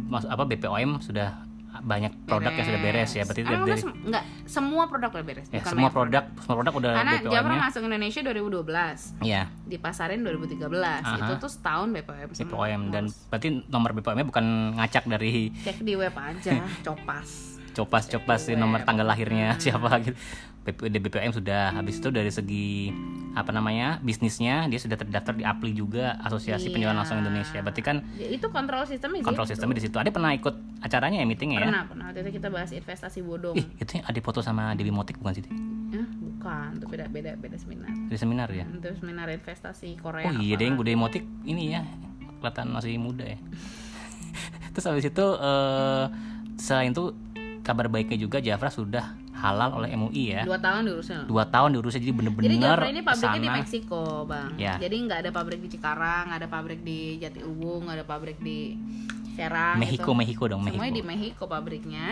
mas 0.00 0.24
apa 0.24 0.44
BPOM 0.44 1.00
sudah 1.00 1.44
banyak 1.78 2.10
produk 2.24 2.50
yang 2.50 2.66
sudah 2.66 2.80
beres 2.80 3.10
ya 3.12 3.22
berarti 3.22 3.42
dari, 3.44 3.54
udah 3.60 3.76
sem- 3.76 3.98
nggak 4.04 4.24
semua 4.44 4.84
produk 4.84 5.10
udah 5.12 5.24
beres 5.24 5.46
ya, 5.46 5.62
semua 5.62 5.86
banyak 5.86 5.92
produk 5.92 6.22
semua 6.36 6.56
produk 6.56 6.72
udah 6.74 6.90
karena 6.92 7.12
BPOM-nya 7.20 7.58
masuk 7.60 7.80
Indonesia 7.84 8.20
2012 8.20 9.22
ya 9.22 9.42
dipasarin 9.64 10.20
2013 10.20 10.58
Aha. 10.58 11.16
itu 11.16 11.32
tuh 11.38 11.46
setahun 11.48 11.88
BPOM 11.92 12.28
semua. 12.32 12.50
BPOM 12.66 12.80
dan 12.88 13.04
berarti 13.28 13.48
nomor 13.66 13.90
BPOM-nya 13.92 14.24
bukan 14.24 14.44
ngacak 14.74 15.04
dari 15.06 15.54
cek 15.56 15.78
di 15.80 15.94
web 15.94 16.14
aja 16.14 16.50
copas. 16.86 17.60
Copas-copas 17.70 18.42
di 18.42 18.54
nomor 18.54 18.82
tanggal 18.82 19.06
lahirnya 19.06 19.54
Hmm. 19.54 19.62
siapa 19.62 20.02
gitu. 20.02 20.10
di 20.10 20.18
BPOM 20.70 21.32
sudah. 21.32 21.72
Habis 21.72 21.98
itu 21.98 22.08
dari 22.08 22.28
segi 22.28 22.68
apa 23.32 23.54
namanya 23.54 24.02
bisnisnya 24.02 24.66
dia 24.66 24.76
sudah 24.76 24.98
terdaftar 24.98 25.30
di 25.30 25.46
APLI 25.46 25.72
juga 25.72 26.18
Asosiasi 26.18 26.68
Penjualan 26.68 26.90
Iya. 26.90 27.00
Langsung 27.00 27.18
Indonesia. 27.18 27.58
Berarti 27.60 27.82
kan 27.82 28.02
Ya, 28.14 28.26
itu 28.26 28.46
kontrol 28.48 28.82
sistemnya 28.82 29.22
kontrol 29.22 29.46
gitu. 29.46 29.54
sistemnya 29.54 29.76
di 29.76 29.84
situ. 29.84 29.96
Ada 29.96 30.10
pernah 30.10 30.32
ikut 30.32 30.54
acaranya 30.80 31.18
ya 31.18 31.26
meetingnya 31.26 31.58
ya? 31.58 31.66
Pernah 31.68 31.84
pernah. 31.86 32.04
Waktu 32.08 32.20
itu 32.20 32.30
kita 32.36 32.48
bahas 32.48 32.70
investasi 32.70 33.18
bodong. 33.20 33.54
Ih 33.54 33.66
itu 33.76 33.90
yang 33.94 34.04
ada 34.04 34.18
foto 34.18 34.40
sama 34.40 34.74
Dewi 34.74 34.90
Motik 34.90 35.16
bukan 35.16 35.32
sih? 35.32 35.44
Eh, 35.44 36.08
bukan. 36.18 36.68
Itu 36.76 36.86
beda 36.86 37.06
beda 37.06 37.30
beda 37.36 37.56
seminar. 37.56 37.88
Di 38.08 38.16
seminar 38.16 38.48
ya? 38.50 38.64
Itu 38.64 38.90
seminar 38.96 39.26
investasi 39.28 39.94
Korea. 39.96 40.26
Oh 40.26 40.34
iya 40.34 40.54
deh, 40.54 40.66
yang 40.66 40.74
Budaya 40.74 40.96
Motik 40.96 41.22
ini 41.44 41.72
ya 41.72 41.86
kelihatan 42.38 42.70
masih 42.70 42.98
muda 42.98 43.22
ya. 43.24 43.38
Terus 44.74 44.84
habis 44.84 45.04
itu 45.04 45.26
eh 45.38 46.04
selain 46.58 46.90
itu 46.90 47.14
kabar 47.68 47.86
baiknya 47.86 48.16
juga 48.16 48.40
Jafra 48.40 48.72
sudah 48.72 49.04
halal 49.36 49.76
oleh 49.76 49.92
MUI 49.92 50.24
ya. 50.32 50.42
dua 50.42 50.56
tahun 50.56 50.88
diurusin 50.88 51.14
loh. 51.20 51.26
Dua 51.28 51.44
tahun 51.44 51.68
diurusnya 51.70 52.00
jadi 52.00 52.08
Jadi 52.08 52.18
bener-bener 52.18 52.56
Jafra 52.58 52.88
ini 52.88 53.02
pabriknya 53.02 53.28
di 53.30 53.38
ke 53.38 53.46
sana. 53.46 53.58
Meksiko, 53.60 54.02
Bang. 54.24 54.50
Ya. 54.56 54.74
Jadi 54.76 54.96
nggak 54.98 55.18
ada 55.20 55.30
pabrik 55.30 55.60
di 55.60 55.68
Cikarang, 55.68 56.22
nggak 56.26 56.40
ada 56.40 56.48
pabrik 56.48 56.80
di 56.80 57.00
Jatiuwung, 57.18 57.80
nggak 57.84 57.96
ada 57.96 58.06
pabrik 58.06 58.38
di 58.40 58.74
Serang. 59.32 59.78
Mexico, 59.78 60.10
gitu. 60.10 60.18
Mexico 60.18 60.44
dong, 60.48 60.66
Semuanya 60.66 60.82
Mexico. 60.82 60.98
di 60.98 61.02
Mexico 61.06 61.42
pabriknya. 61.46 62.06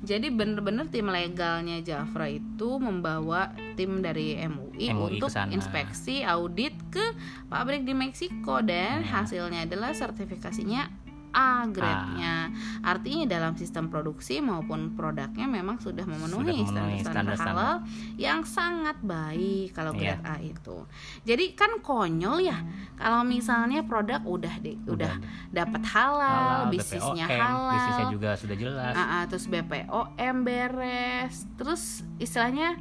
Jadi 0.00 0.26
bener-bener 0.30 0.88
tim 0.88 1.04
legalnya 1.04 1.76
Jafra 1.80 2.24
itu 2.26 2.68
membawa 2.78 3.52
tim 3.74 4.00
dari 4.00 4.32
MUI, 4.38 4.88
MUI 4.88 5.20
untuk 5.20 5.28
ke 5.28 5.36
sana. 5.36 5.52
inspeksi 5.52 6.24
audit 6.24 6.72
ke 6.88 7.04
pabrik 7.46 7.84
di 7.84 7.92
Meksiko 7.92 8.64
dan 8.64 9.04
Ya. 9.04 9.20
hasilnya 9.20 9.68
adalah 9.68 9.92
sertifikasinya 9.92 10.88
A 11.34 11.66
grade-nya. 11.66 12.48
Artinya 12.80 13.26
dalam 13.28 13.52
sistem 13.52 13.86
produksi 13.86 14.38
maupun 14.38 14.94
produknya 14.94 15.44
memang 15.44 15.76
sudah 15.76 16.02
memenuhi 16.02 16.62
Sudah 16.62 16.80
memenuhi 16.80 17.02
standar-standar 17.02 17.34
standar-standar. 17.34 17.54
halal 17.54 17.76
yang 18.14 18.40
sangat 18.42 18.96
baik 19.02 19.74
kalau 19.74 19.90
Iya. 19.92 20.14
grade 20.16 20.24
A 20.24 20.34
itu. 20.38 20.78
Jadi 21.24 21.44
kan 21.52 21.82
konyol 21.82 22.38
ya 22.40 22.58
kalau 22.94 23.20
misalnya 23.20 23.82
produk 23.82 24.22
udah 24.22 24.54
deh 24.56 24.78
udah, 24.86 25.18
dapat 25.50 25.82
halal, 25.84 26.22
Halal, 26.62 26.70
bisnisnya 26.70 27.26
BPOM, 27.26 27.40
halal. 27.42 27.72
bisnisnya 27.74 28.06
juga 28.08 28.30
sudah 28.34 28.56
jelas. 28.56 28.94
Ah, 28.94 29.02
ah, 29.10 29.22
terus 29.26 29.44
BPOM 29.44 30.36
beres, 30.40 31.34
terus 31.54 31.82
istilahnya 32.16 32.78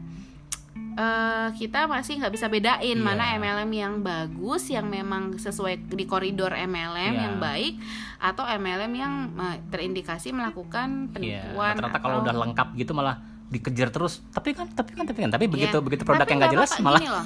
eh, 0.95 1.49
kita 1.53 1.86
masih 1.86 2.17
nggak 2.17 2.32
bisa 2.32 2.47
bedain 2.47 2.79
Iya. 2.93 2.99
mana 2.99 3.34
MLM 3.34 3.69
yang 3.69 3.93
bagus, 3.99 4.67
yang 4.67 4.86
memang 4.86 5.36
sesuai 5.36 5.89
di 5.89 6.03
koridor 6.03 6.51
MLM 6.51 6.93
Iya. 7.12 7.23
yang 7.23 7.36
baik, 7.38 7.77
atau 8.17 8.43
MLM 8.43 8.93
yang 8.93 9.13
eh, 9.36 9.58
terindikasi 9.67 10.29
melakukan 10.29 11.10
Iya, 11.12 11.43
penipuan. 11.47 11.73
rata-rata 11.75 11.99
kalau 11.99 12.17
atau- 12.17 12.25
udah 12.25 12.36
lengkap 12.39 12.67
gitu 12.75 12.91
malah 12.91 13.17
dikejar 13.45 13.89
terus. 13.89 14.25
Tapi 14.27 14.51
kan, 14.51 14.65
tapi 14.67 14.91
kan, 14.91 15.03
tapi 15.03 15.19
kan, 15.19 15.29
tapi 15.29 15.45
begitu 15.45 15.71
Iya. 15.71 15.82
begitu 15.82 16.01
produk 16.03 16.21
Tapi 16.21 16.32
yang 16.32 16.39
nggak 16.39 16.53
jelas 16.53 16.69
apa-apa, 16.71 16.86
malah 16.88 16.99
gini 16.99 17.12
loh. 17.12 17.25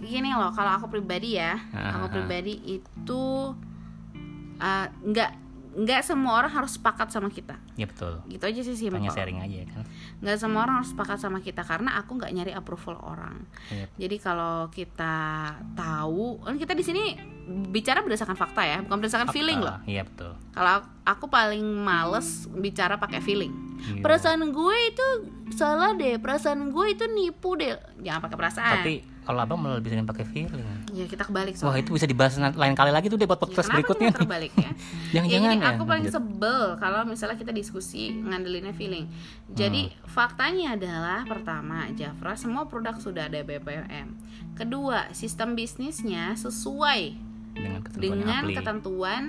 Gini 0.00 0.30
loh, 0.32 0.50
kalau 0.50 0.72
aku 0.74 0.86
pribadi 0.88 1.30
ya, 1.34 1.60
Ah, 1.70 2.00
aku 2.00 2.06
pribadi 2.14 2.54
itu 2.64 3.22
uh, 4.58 4.86
nggak 5.02 5.30
nggak 5.70 6.02
semua 6.02 6.34
orang 6.36 6.50
harus 6.52 6.74
sepakat 6.74 7.08
sama 7.08 7.30
kita. 7.30 7.54
ya 7.74 7.86
betul. 7.86 8.18
Gitu 8.26 8.42
aja 8.42 8.60
sih 8.60 8.74
simpel. 8.74 8.98
Hanya 8.98 9.14
sharing 9.14 9.38
aja 9.38 9.70
kan. 9.70 9.84
Nggak 10.20 10.36
semua 10.36 10.68
orang 10.68 10.84
harus 10.84 10.92
sepakat 10.92 11.16
sama 11.16 11.40
kita 11.40 11.64
karena 11.64 11.96
aku 11.96 12.20
nggak 12.20 12.32
nyari 12.32 12.52
approval 12.52 13.00
orang. 13.00 13.40
Iya. 13.72 13.86
Jadi 14.06 14.16
kalau 14.20 14.68
kita 14.68 15.16
tahu, 15.72 16.44
kan 16.44 16.60
kita 16.60 16.76
di 16.76 16.84
sini 16.84 17.16
bicara 17.50 18.04
berdasarkan 18.04 18.36
fakta 18.36 18.62
ya, 18.62 18.78
bukan 18.84 19.00
berdasarkan 19.00 19.32
feeling 19.32 19.64
loh. 19.64 19.80
Iya 19.88 20.04
betul. 20.04 20.36
Kalau 20.52 20.84
aku 21.08 21.26
paling 21.32 21.64
males 21.64 22.44
bicara 22.52 23.00
pakai 23.00 23.24
feeling. 23.24 23.50
Iya. 23.80 24.04
Perasaan 24.04 24.44
gue 24.52 24.76
itu 24.92 25.06
salah 25.56 25.96
deh, 25.96 26.20
perasaan 26.20 26.68
gue 26.68 26.86
itu 26.92 27.04
nipu 27.08 27.56
deh. 27.56 27.74
Jangan 28.04 28.20
pakai 28.20 28.36
perasaan. 28.36 28.76
Tapi 28.84 28.94
kalau 29.24 29.40
abang 29.40 29.58
malah 29.60 29.80
bisa 29.80 29.96
pakai 30.04 30.26
feeling. 30.28 30.79
Ya 30.92 31.04
kita 31.04 31.22
kebalik 31.22 31.54
Wah 31.54 31.60
soalnya. 31.70 31.80
itu 31.80 31.90
bisa 31.92 32.04
dibahas 32.04 32.32
lain 32.36 32.74
kali 32.74 32.90
lagi 32.90 33.06
tuh 33.06 33.14
deh 33.14 33.24
buat 33.24 33.36
Ya, 33.36 33.42
podcast 33.42 33.64
kenapa 33.64 33.76
berikutnya. 33.78 34.08
kita 34.08 34.18
terbalik 34.18 34.52
ya? 34.52 34.62
ya 34.64 34.72
Jangan-jangan 35.12 35.48
jadi 35.48 35.58
ya. 35.60 35.70
aku 35.70 35.82
paling 35.82 36.04
lanjut. 36.04 36.14
sebel 36.16 36.60
kalau 36.76 37.00
misalnya 37.04 37.36
kita 37.36 37.52
diskusi 37.52 38.02
ngandelinnya 38.12 38.72
feeling. 38.72 39.06
Jadi 39.48 39.82
Hmm. 39.86 39.96
faktanya 40.06 40.66
adalah 40.72 41.20
pertama 41.24 41.78
Jafra 41.92 42.34
semua 42.34 42.64
produk 42.64 42.94
sudah 42.96 43.24
ada 43.24 43.40
BPOM. 43.40 44.08
Kedua 44.52 45.10
sistem 45.10 45.52
bisnisnya 45.52 46.34
sesuai 46.34 47.00
dengan 47.52 47.80
ketentuan 47.80 48.16
dengan 48.16 48.42
APLI. 48.44 48.54
ketentuan 48.54 49.22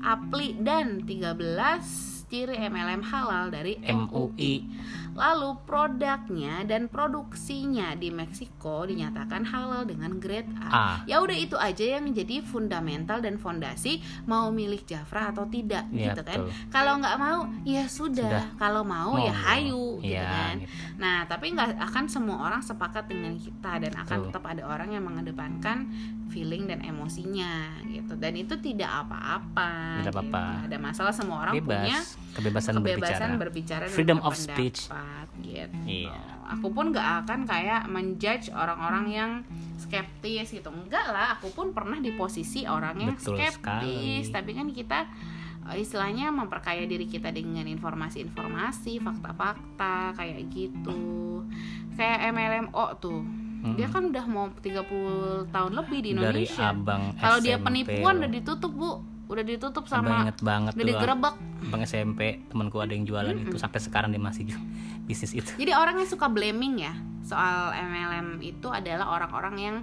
APLI 0.00 0.48
dan 0.58 0.86
13 1.00 2.17
ciri 2.28 2.60
MLM 2.62 3.02
halal 3.02 3.48
dari 3.48 3.80
MUI. 3.80 4.68
Lalu 5.12 5.50
produknya 5.66 6.62
dan 6.62 6.86
produksinya 6.86 7.92
di 7.92 8.08
Meksiko 8.08 8.86
dinyatakan 8.86 9.42
halal 9.42 9.82
dengan 9.82 10.14
grade 10.16 10.46
A. 10.62 10.68
A. 10.68 10.86
Ya 11.04 11.18
udah 11.18 11.34
itu 11.34 11.58
aja 11.58 11.98
yang 11.98 12.06
jadi 12.12 12.38
fundamental 12.38 13.18
dan 13.18 13.34
fondasi 13.34 13.98
mau 14.24 14.48
milih 14.48 14.78
Jafra 14.84 15.34
atau 15.34 15.42
tidak 15.44 15.90
Iya, 15.90 16.14
gitu 16.14 16.22
kan. 16.22 16.38
Kalau 16.68 17.02
nggak 17.02 17.16
mau 17.18 17.40
ya 17.64 17.84
sudah. 17.84 18.30
Sudah. 18.30 18.44
Kalau 18.56 18.86
mau 18.86 19.18
ya 19.18 19.34
Monggo. 19.34 19.42
hayu 19.42 19.84
gitu 19.98 20.14
Iya, 20.14 20.22
kan. 20.24 20.54
gitu. 20.62 20.70
Nah, 20.98 21.16
tapi 21.26 21.46
nggak 21.50 21.70
akan 21.80 22.04
semua 22.06 22.38
orang 22.44 22.62
sepakat 22.62 23.04
dengan 23.08 23.34
kita 23.34 23.72
dan 23.80 23.92
akan 23.96 24.16
Betul. 24.20 24.26
tetap 24.30 24.44
ada 24.46 24.62
orang 24.64 24.88
yang 24.92 25.02
mengedepankan 25.02 25.78
feeling 26.28 26.68
dan 26.68 26.84
emosinya 26.84 27.80
gitu. 27.84 28.14
Dan 28.14 28.36
itu 28.36 28.54
tidak 28.60 28.86
apa-apa. 29.04 30.00
Tidak 30.04 30.12
apa-apa. 30.12 30.42
gitu. 30.44 30.64
Ada 30.70 30.76
masalah 30.78 31.12
semua 31.12 31.48
orang 31.48 31.54
Bebas. 31.58 31.68
punya 31.82 31.98
kebebasan, 32.36 32.72
kebebasan 32.78 33.28
berbicara. 33.36 33.84
berbicara, 33.84 33.84
Freedom 33.88 34.18
of 34.22 34.36
speech. 34.36 34.88
gitu. 35.38 35.78
Iya. 35.86 36.16
Aku 36.48 36.72
pun 36.72 36.90
gak 36.90 37.24
akan 37.24 37.44
kayak 37.44 37.86
menjudge 37.86 38.48
orang-orang 38.50 39.06
yang 39.08 39.30
skeptis 39.76 40.50
gitu. 40.50 40.68
Enggak 40.68 41.08
lah, 41.08 41.36
aku 41.38 41.52
pun 41.52 41.70
pernah 41.70 42.00
di 42.00 42.10
posisi 42.12 42.64
orang 42.64 42.96
yang 42.98 43.14
Betul 43.14 43.36
skeptis. 43.36 43.56
sekali. 43.60 44.24
Tapi 44.28 44.50
kan 44.56 44.66
kita 44.72 44.98
eh, 45.68 45.76
istilahnya 45.78 46.32
memperkaya 46.32 46.88
diri 46.88 47.04
kita 47.04 47.28
dengan 47.30 47.68
informasi-informasi, 47.68 48.98
fakta-fakta 48.98 50.16
kayak 50.16 50.40
gitu. 50.50 51.44
Kayak 51.94 52.32
MLMO 52.32 52.86
tuh. 52.98 53.47
Dia 53.58 53.86
kan 53.86 54.06
udah 54.06 54.24
mau 54.24 54.46
30 54.52 54.86
tahun 55.48 55.72
lebih 55.74 55.98
di 55.98 56.10
Dari 56.10 56.46
Indonesia. 56.46 56.70
abang 56.70 57.02
Kalau 57.14 57.38
dia 57.38 57.56
penipuan 57.58 58.14
udah 58.18 58.30
ditutup, 58.30 58.70
Bu. 58.70 58.92
Udah 59.28 59.44
ditutup 59.44 59.84
Abang 59.84 60.08
sama 60.08 60.24
inget 60.24 60.40
banget 60.40 60.72
udah 60.72 60.86
digerebek. 60.88 61.34
abang 61.36 61.82
SMP 61.84 62.20
temanku 62.48 62.80
ada 62.80 62.90
yang 62.90 63.04
jualan 63.04 63.36
itu 63.36 63.56
sampai 63.56 63.76
sekarang 63.76 64.08
dia 64.08 64.16
masih 64.18 64.48
bisnis 65.06 65.36
itu 65.36 65.52
Jadi 65.54 65.68
orang 65.70 66.00
yang 66.00 66.08
suka 66.08 66.26
blaming 66.26 66.80
ya 66.80 66.96
soal 67.20 67.76
MLM 67.76 68.40
itu 68.40 68.68
adalah 68.68 69.12
orang-orang 69.12 69.54
yang 69.58 69.76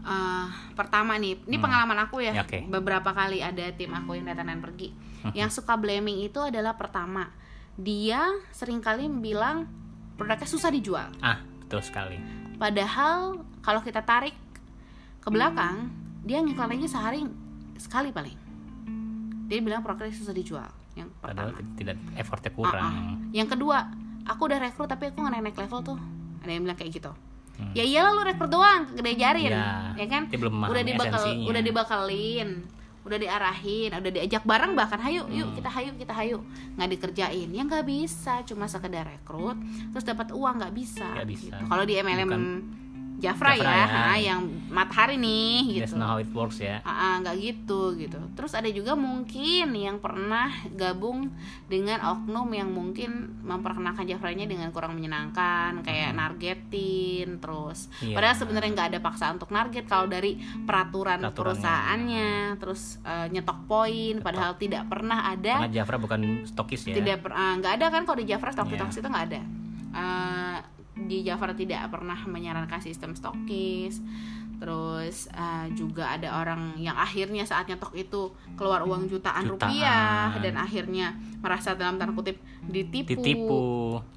eh, 0.00 0.46
pertama 0.72 1.14
nih, 1.14 1.36
ini 1.44 1.54
Hmm. 1.54 1.62
pengalaman 1.62 1.98
aku 2.00 2.22
ya. 2.22 2.32
Ya, 2.32 2.42
oke. 2.42 2.64
Beberapa 2.66 3.12
kali 3.12 3.38
ada 3.38 3.70
tim 3.70 3.92
aku 3.92 4.16
yang 4.16 4.26
datang 4.26 4.48
dan 4.48 4.58
pergi. 4.58 4.90
Hmm. 5.20 5.30
Yang 5.32 5.60
suka 5.60 5.76
blaming 5.76 6.24
itu 6.24 6.40
adalah 6.40 6.74
pertama, 6.74 7.28
dia 7.72 8.24
sering 8.50 8.80
kali 8.80 9.06
bilang 9.06 9.68
produknya 10.12 10.44
susah 10.44 10.68
dijual 10.68 11.08
ah 11.20 11.40
betul 11.58 11.80
sekali 11.80 12.20
padahal 12.62 13.42
kalau 13.58 13.82
kita 13.82 14.06
tarik 14.06 14.38
ke 15.18 15.28
belakang 15.34 15.90
dia 16.22 16.38
ngiklannya 16.38 16.86
sehari 16.86 17.26
sekali 17.74 18.14
paling. 18.14 18.38
Dia 19.50 19.58
bilang 19.58 19.82
produknya 19.82 20.14
susah 20.14 20.30
dijual 20.30 20.70
yang 20.94 21.10
padahal 21.18 21.50
pertama. 21.50 21.74
tidak 21.74 21.96
effortnya 22.14 22.52
kurang. 22.54 22.78
Ah, 22.94 22.94
ah. 22.94 23.14
yang 23.34 23.50
kedua 23.50 23.90
aku 24.22 24.46
udah 24.46 24.62
rekrut 24.62 24.86
tapi 24.86 25.10
aku 25.10 25.18
nggak 25.18 25.34
naik 25.42 25.58
level 25.58 25.80
tuh. 25.82 25.98
Ada 26.46 26.50
yang 26.54 26.62
bilang 26.62 26.78
kayak 26.78 26.94
gitu. 26.94 27.12
Hmm. 27.52 27.68
ya 27.76 27.84
iyalah 27.84 28.16
lu 28.16 28.22
rekrut 28.24 28.48
doang 28.48 28.96
gede 28.96 29.12
jarin 29.20 29.52
Ya, 29.52 29.92
ya 29.92 30.06
kan? 30.08 30.24
belum 30.24 30.56
udah 30.72 30.84
dibakal 30.88 31.20
esensinya. 31.20 31.46
udah 31.52 31.62
dibakalin 31.62 32.48
udah 33.02 33.18
diarahin 33.18 33.90
udah 33.90 34.12
diajak 34.14 34.46
bareng 34.46 34.78
bahkan 34.78 35.02
hayu 35.02 35.26
yuk 35.30 35.58
kita 35.58 35.66
hayu 35.66 35.90
kita 35.98 36.14
hayu 36.14 36.38
nggak 36.78 36.88
dikerjain 36.98 37.48
ya 37.50 37.62
nggak 37.66 37.82
bisa 37.82 38.46
cuma 38.46 38.70
sekedar 38.70 39.02
rekrut 39.02 39.58
terus 39.90 40.06
dapat 40.06 40.30
uang 40.30 40.62
nggak 40.62 40.74
bisa, 40.74 41.06
bisa. 41.26 41.50
gitu. 41.50 41.62
kalau 41.66 41.82
di 41.82 41.98
MLM 41.98 42.30
Bukan- 42.30 42.81
Jafra, 43.22 43.54
Jafra 43.54 43.70
ya, 43.70 43.86
ya. 43.86 44.02
ah, 44.10 44.18
yang 44.18 44.40
matahari 44.66 45.14
nih 45.14 45.78
that's 45.78 45.94
gitu. 45.94 46.02
not 46.02 46.10
how 46.10 46.18
it 46.18 46.26
works 46.34 46.58
ya. 46.58 46.82
Ah, 46.82 47.22
nggak 47.22 47.38
gitu 47.38 47.94
gitu. 47.94 48.18
Terus 48.34 48.52
ada 48.52 48.66
juga 48.66 48.98
mungkin 48.98 49.70
yang 49.70 50.02
pernah 50.02 50.50
gabung 50.74 51.30
dengan 51.70 52.02
oknum 52.02 52.50
yang 52.50 52.66
mungkin 52.68 53.38
memperkenalkan 53.46 54.04
Jafranya 54.04 54.50
dengan 54.50 54.74
kurang 54.74 54.98
menyenangkan 54.98 55.86
kayak 55.86 56.18
nargetin 56.18 57.38
terus. 57.38 57.86
Iya. 58.02 58.18
padahal 58.18 58.36
sebenarnya 58.36 58.70
nggak 58.74 58.88
ada 58.92 59.00
paksaan 59.00 59.38
untuk 59.38 59.54
narget 59.54 59.86
kalau 59.86 60.10
dari 60.10 60.34
peraturan 60.66 61.22
Peraturannya. 61.22 61.30
perusahaannya. 61.38 62.30
Terus 62.58 62.82
eh, 63.06 63.26
nyetok 63.30 63.58
poin 63.70 64.14
padahal 64.18 64.58
tidak 64.58 64.90
pernah 64.90 65.30
ada. 65.30 65.62
Karena 65.62 65.70
Jafra 65.70 65.96
bukan 66.02 66.42
stokis 66.42 66.90
ya. 66.90 66.98
Tidak 66.98 67.22
ah, 67.30 67.54
nggak 67.54 67.72
ada 67.78 67.86
kan 67.88 68.02
kalau 68.02 68.18
di 68.18 68.26
Jafra 68.26 68.50
stok 68.50 68.66
Iya. 68.66 68.82
stokis 68.82 68.98
itu 68.98 69.08
nggak 69.08 69.26
ada. 69.30 69.42
Eh, 69.92 70.56
di 70.92 71.24
Jafra 71.24 71.56
tidak 71.56 71.88
pernah 71.88 72.18
menyarankan 72.28 72.80
sistem 72.80 73.16
stokis. 73.16 74.00
Terus 74.62 75.26
eh, 75.34 75.66
juga 75.74 76.14
ada 76.14 76.38
orang 76.38 76.78
yang 76.78 76.94
akhirnya 76.94 77.42
saat 77.42 77.66
nyetok 77.66 77.98
itu 77.98 78.30
keluar 78.54 78.86
uang 78.86 79.10
jutaan, 79.10 79.50
Jutaan. 79.50 79.58
rupiah 79.58 80.38
dan 80.38 80.54
akhirnya 80.54 81.18
merasa 81.42 81.74
dalam 81.74 81.98
tanda 81.98 82.14
kutip 82.14 82.38
ditipu, 82.70 83.18
ditipu. 83.18 83.62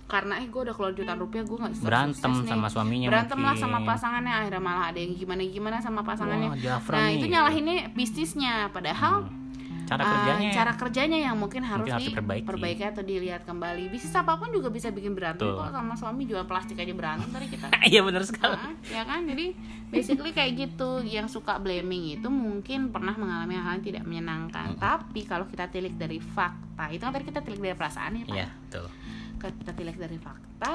Karena 0.05 0.37
eh 0.37 0.45
gue 0.45 0.61
udah 0.61 0.75
keluar 0.77 0.93
jutaan 0.93 1.17
rupiah 1.17 1.41
gue 1.41 1.57
nggak 1.57 1.73
bisa 1.73 1.81
berantem 1.81 2.29
sukses 2.29 2.45
nih. 2.45 2.51
sama 2.53 2.67
suaminya 2.69 3.07
berantem 3.09 3.39
lah 3.41 3.55
sama 3.57 3.79
pasangannya 3.81 4.33
akhirnya 4.37 4.61
malah 4.61 4.85
ada 4.93 4.99
yang 5.01 5.17
gimana 5.17 5.41
gimana 5.49 5.77
sama 5.81 6.01
pasangannya. 6.05 6.49
Wah, 6.53 6.77
nah 6.93 7.07
nih. 7.09 7.17
itu 7.17 7.25
nyalahinnya 7.25 7.75
bisnisnya. 7.97 8.69
Padahal 8.69 9.25
cara 9.85 10.01
Ah, 10.01 10.09
kerjanya 10.11 10.49
cara 10.51 10.71
kerjanya 10.73 11.17
yang 11.21 11.35
mungkin 11.35 11.61
harus, 11.61 11.85
harus 11.85 12.09
diperbaiki. 12.09 12.41
diperbaiki 12.43 12.83
atau 12.83 13.01
dilihat 13.01 13.45
kembali. 13.45 13.87
Bisnis 13.87 14.11
apa 14.11 14.35
pun 14.35 14.49
juga 14.49 14.67
bisa 14.67 14.89
bikin 14.89 15.13
berantem 15.13 15.45
kok 15.45 15.69
sama 15.69 15.93
suami 15.93 16.25
jual 16.25 16.43
plastik 16.43 16.75
aja 16.75 16.89
berantem 16.91 17.29
tadi 17.29 17.47
kita 17.47 17.69
iya 17.91 18.01
benar 18.01 18.25
sekali. 18.25 18.57
Ah, 18.57 18.73
ya 18.85 19.03
kan? 19.03 19.23
Jadi 19.23 19.53
basically 19.87 20.33
kayak 20.33 20.51
gitu. 20.57 21.01
Yang 21.01 21.37
suka 21.37 21.55
blaming 21.55 22.17
itu 22.17 22.27
mungkin 22.27 22.89
pernah 22.89 23.13
mengalami 23.13 23.55
hal 23.55 23.77
yang 23.77 23.85
tidak 23.85 24.03
menyenangkan. 24.03 24.73
Tapi 24.75 25.21
kalau 25.23 25.45
kita 25.45 25.69
tilik 25.69 25.93
dari 25.93 26.17
fakta 26.17 26.89
itu 26.89 26.99
kan 26.99 27.13
tadi 27.13 27.25
kita 27.25 27.41
tilik 27.41 27.61
dari 27.61 27.75
perasaan 27.75 28.11
ya 28.17 28.23
pak. 28.25 28.35
Iya 28.35 28.47
betul. 28.49 28.85
Kita 29.37 29.71
tilik 29.71 29.95
dari 29.95 30.17
fakta 30.17 30.73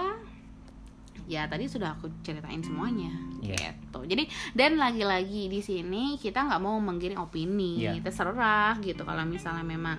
ya 1.31 1.47
tadi 1.47 1.71
sudah 1.71 1.95
aku 1.95 2.11
ceritain 2.21 2.59
semuanya 2.59 3.15
Iya. 3.39 3.71
gitu 3.79 4.03
jadi 4.03 4.27
dan 4.53 4.75
lagi-lagi 4.77 5.47
di 5.47 5.63
sini 5.63 6.19
kita 6.19 6.43
nggak 6.43 6.59
mau 6.59 6.75
menggiring 6.77 7.17
opini 7.17 7.87
Iya. 7.87 8.03
terserah 8.03 8.75
gitu 8.83 9.07
kalau 9.07 9.23
misalnya 9.23 9.63
memang 9.63 9.95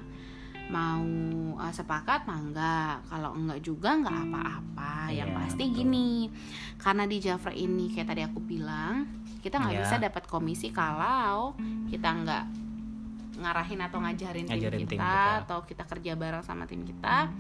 mau 0.68 1.04
uh, 1.56 1.72
sepakat 1.72 2.24
mah 2.24 2.40
enggak 2.42 2.96
kalau 3.08 3.32
enggak 3.34 3.60
juga 3.60 3.96
enggak 3.96 4.12
apa-apa 4.14 5.10
yang 5.10 5.32
Iya, 5.32 5.38
pasti 5.38 5.64
betul. 5.66 5.76
gini 5.78 6.10
karena 6.76 7.04
di 7.08 7.18
Jafra 7.18 7.52
ini 7.52 7.88
kayak 7.90 8.08
tadi 8.08 8.22
aku 8.24 8.40
bilang 8.40 9.08
kita 9.40 9.56
nggak 9.56 9.74
Iya. 9.74 9.84
bisa 9.84 9.96
dapat 9.98 10.24
komisi 10.28 10.68
kalau 10.70 11.56
kita 11.88 12.08
nggak 12.14 12.44
ngarahin 13.42 13.82
atau 13.82 13.98
ngajarin, 14.00 14.46
Ngajarin 14.46 14.80
tim, 14.80 14.90
tim 14.92 15.00
kita, 15.00 15.08
kita. 15.08 15.42
atau 15.48 15.60
kita 15.66 15.84
kerja 15.88 16.12
bareng 16.14 16.44
sama 16.44 16.68
tim 16.68 16.84
kita 16.84 17.32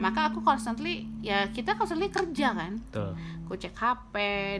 maka 0.00 0.32
aku 0.32 0.40
constantly 0.40 1.04
ya 1.20 1.52
kita 1.52 1.76
constantly 1.76 2.08
kerja 2.08 2.54
kan 2.56 2.80
betul 2.88 3.12
aku 3.52 3.60
cek 3.60 3.76
HP, 3.76 4.14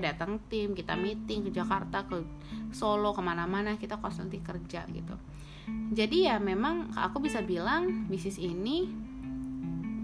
datang 0.04 0.36
tim, 0.52 0.76
kita 0.76 0.92
meeting 0.92 1.48
ke 1.48 1.50
Jakarta, 1.56 2.04
ke 2.04 2.20
Solo, 2.76 3.16
ke 3.16 3.24
mana-mana, 3.24 3.80
kita 3.80 3.96
constantly 3.96 4.44
kerja 4.44 4.84
gitu. 4.84 5.16
Jadi 5.96 6.28
ya 6.28 6.36
memang 6.36 6.92
aku 6.92 7.24
bisa 7.24 7.40
bilang 7.40 8.04
bisnis 8.12 8.36
ini 8.36 8.92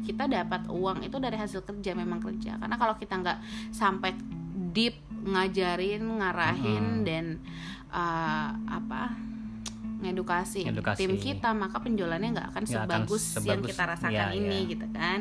kita 0.08 0.24
dapat 0.24 0.72
uang 0.72 1.04
itu 1.04 1.20
dari 1.20 1.36
hasil 1.36 1.68
kerja 1.68 1.92
memang 1.92 2.16
kerja. 2.16 2.56
Karena 2.56 2.80
kalau 2.80 2.96
kita 2.96 3.20
nggak 3.20 3.38
sampai 3.76 4.16
deep 4.72 4.96
ngajarin, 5.28 6.08
ngarahin 6.24 7.04
Mhm. 7.04 7.04
dan 7.04 7.24
uh, 7.92 8.56
apa 8.72 9.27
ngedukasi, 9.98 10.62
Ngedukasi. 10.62 10.98
tim 11.00 11.12
kita 11.14 11.50
maka 11.50 11.78
penjualannya 11.78 12.30
nggak 12.30 12.48
akan 12.50 12.62
Nggak 12.62 12.82
akan 12.87 13.00
sebagus, 13.02 13.24
yang 13.42 13.61
kita 13.61 13.82
rasakan 13.84 14.14
iya, 14.14 14.30
ini 14.32 14.58
iya. 14.62 14.70
gitu 14.70 14.87
kan 14.90 15.18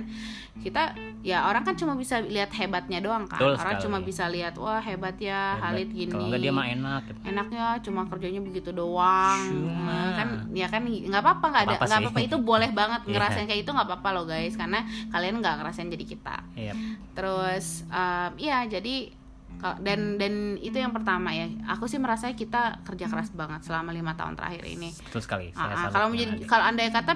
kita 0.57 0.81
ya 1.21 1.45
orang 1.45 1.61
kan 1.61 1.73
cuma 1.73 1.93
bisa 1.93 2.17
lihat 2.17 2.49
hebatnya 2.49 2.97
doang 2.97 3.25
kan 3.25 3.37
Betul 3.37 3.53
orang 3.55 3.77
sekali. 3.77 3.85
cuma 3.85 3.97
bisa 4.01 4.23
lihat 4.25 4.53
wah 4.57 4.81
hebat 4.81 5.13
ya 5.17 5.53
Hebat. 5.53 5.61
Halid 5.63 5.89
gini 5.93 6.09
kalau 6.09 6.25
enggak 6.27 6.41
dia 6.41 6.51
mah 6.51 6.65
enak 6.67 7.01
gitu. 7.05 7.19
enaknya 7.25 7.63
cuma 7.81 8.01
kerjanya 8.09 8.41
begitu 8.41 8.69
doang 8.71 9.37
Cuma. 9.47 9.85
Nah, 9.85 10.11
kan 10.13 10.27
ya 10.51 10.67
kan 10.67 10.81
nggak 10.81 11.21
apa-apa 11.21 11.45
nggak 11.47 11.63
ada 11.63 11.75
Nggak 11.77 11.89
apa-apa 11.89 12.09
nggak 12.11 12.27
itu 12.27 12.37
boleh 12.41 12.69
banget 12.73 13.01
Iya. 13.05 13.11
ngerasain 13.13 13.45
kayak 13.45 13.61
itu 13.61 13.71
nggak 13.71 13.87
apa-apa 13.87 14.09
loh 14.13 14.25
guys 14.25 14.53
karena 14.53 14.79
kalian 15.09 15.35
nggak 15.37 15.55
ngerasain 15.61 15.89
jadi 15.89 16.05
kita 16.05 16.37
Iya. 16.53 16.73
terus 17.13 17.85
um, 17.89 18.31
ya 18.37 18.65
jadi 18.65 19.13
dan 19.77 20.15
dan 20.15 20.33
itu 20.55 20.73
yang 20.73 20.89
pertama 20.89 21.29
ya. 21.29 21.45
Aku 21.67 21.85
sih 21.85 21.97
merasa 21.97 22.29
kita 22.29 22.81
kerja 22.81 23.05
keras 23.05 23.29
banget 23.31 23.61
selama 23.61 23.89
lima 23.89 24.13
tahun 24.13 24.33
terakhir 24.33 24.63
ini. 24.63 24.93
Betul 25.01 25.19
sekali. 25.19 25.49
Ah, 25.51 25.57
Saya 25.57 25.65
ah, 25.65 25.77
salut 25.79 25.91
kalau 25.91 26.07
menjadi 26.09 26.33
kalau 26.45 26.63
andai 26.63 26.87
kata 26.87 27.11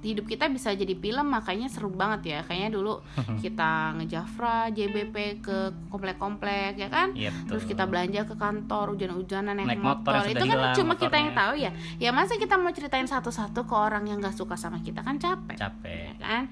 hidup 0.00 0.24
kita 0.24 0.48
bisa 0.48 0.72
jadi 0.72 0.94
film 0.94 1.26
makanya 1.28 1.68
seru 1.68 1.88
banget 1.88 2.20
ya. 2.26 2.38
Kayaknya 2.42 2.70
dulu 2.72 2.94
kita 3.44 3.70
ngejafra 3.94 4.70
JBP 4.70 5.16
ke 5.40 5.58
komplek-komplek 5.86 6.76
ya 6.76 6.88
kan? 6.88 7.12
Betul. 7.12 7.30
terus 7.46 7.64
kita 7.64 7.84
belanja 7.84 8.24
ke 8.24 8.34
kantor 8.34 8.92
hujan-hujanan 8.92 9.54
naik, 9.54 9.68
Naik 9.68 9.80
motor 9.80 10.12
motor, 10.16 10.32
itu 10.32 10.44
kan 10.44 10.58
cuma 10.74 10.94
kita 10.94 11.14
yang 11.14 11.30
motornya. 11.30 11.40
tahu 11.44 11.52
ya. 11.58 11.70
Ya 11.98 12.10
masa 12.10 12.34
kita 12.34 12.56
mau 12.56 12.70
ceritain 12.70 13.04
satu-satu 13.04 13.62
ke 13.62 13.74
orang 13.74 14.06
yang 14.06 14.18
nggak 14.18 14.32
suka 14.32 14.56
sama 14.56 14.80
kita? 14.80 15.00
Kan 15.00 15.16
capek. 15.16 15.54
Capek. 15.54 16.16
Ya 16.16 16.26
kan? 16.40 16.44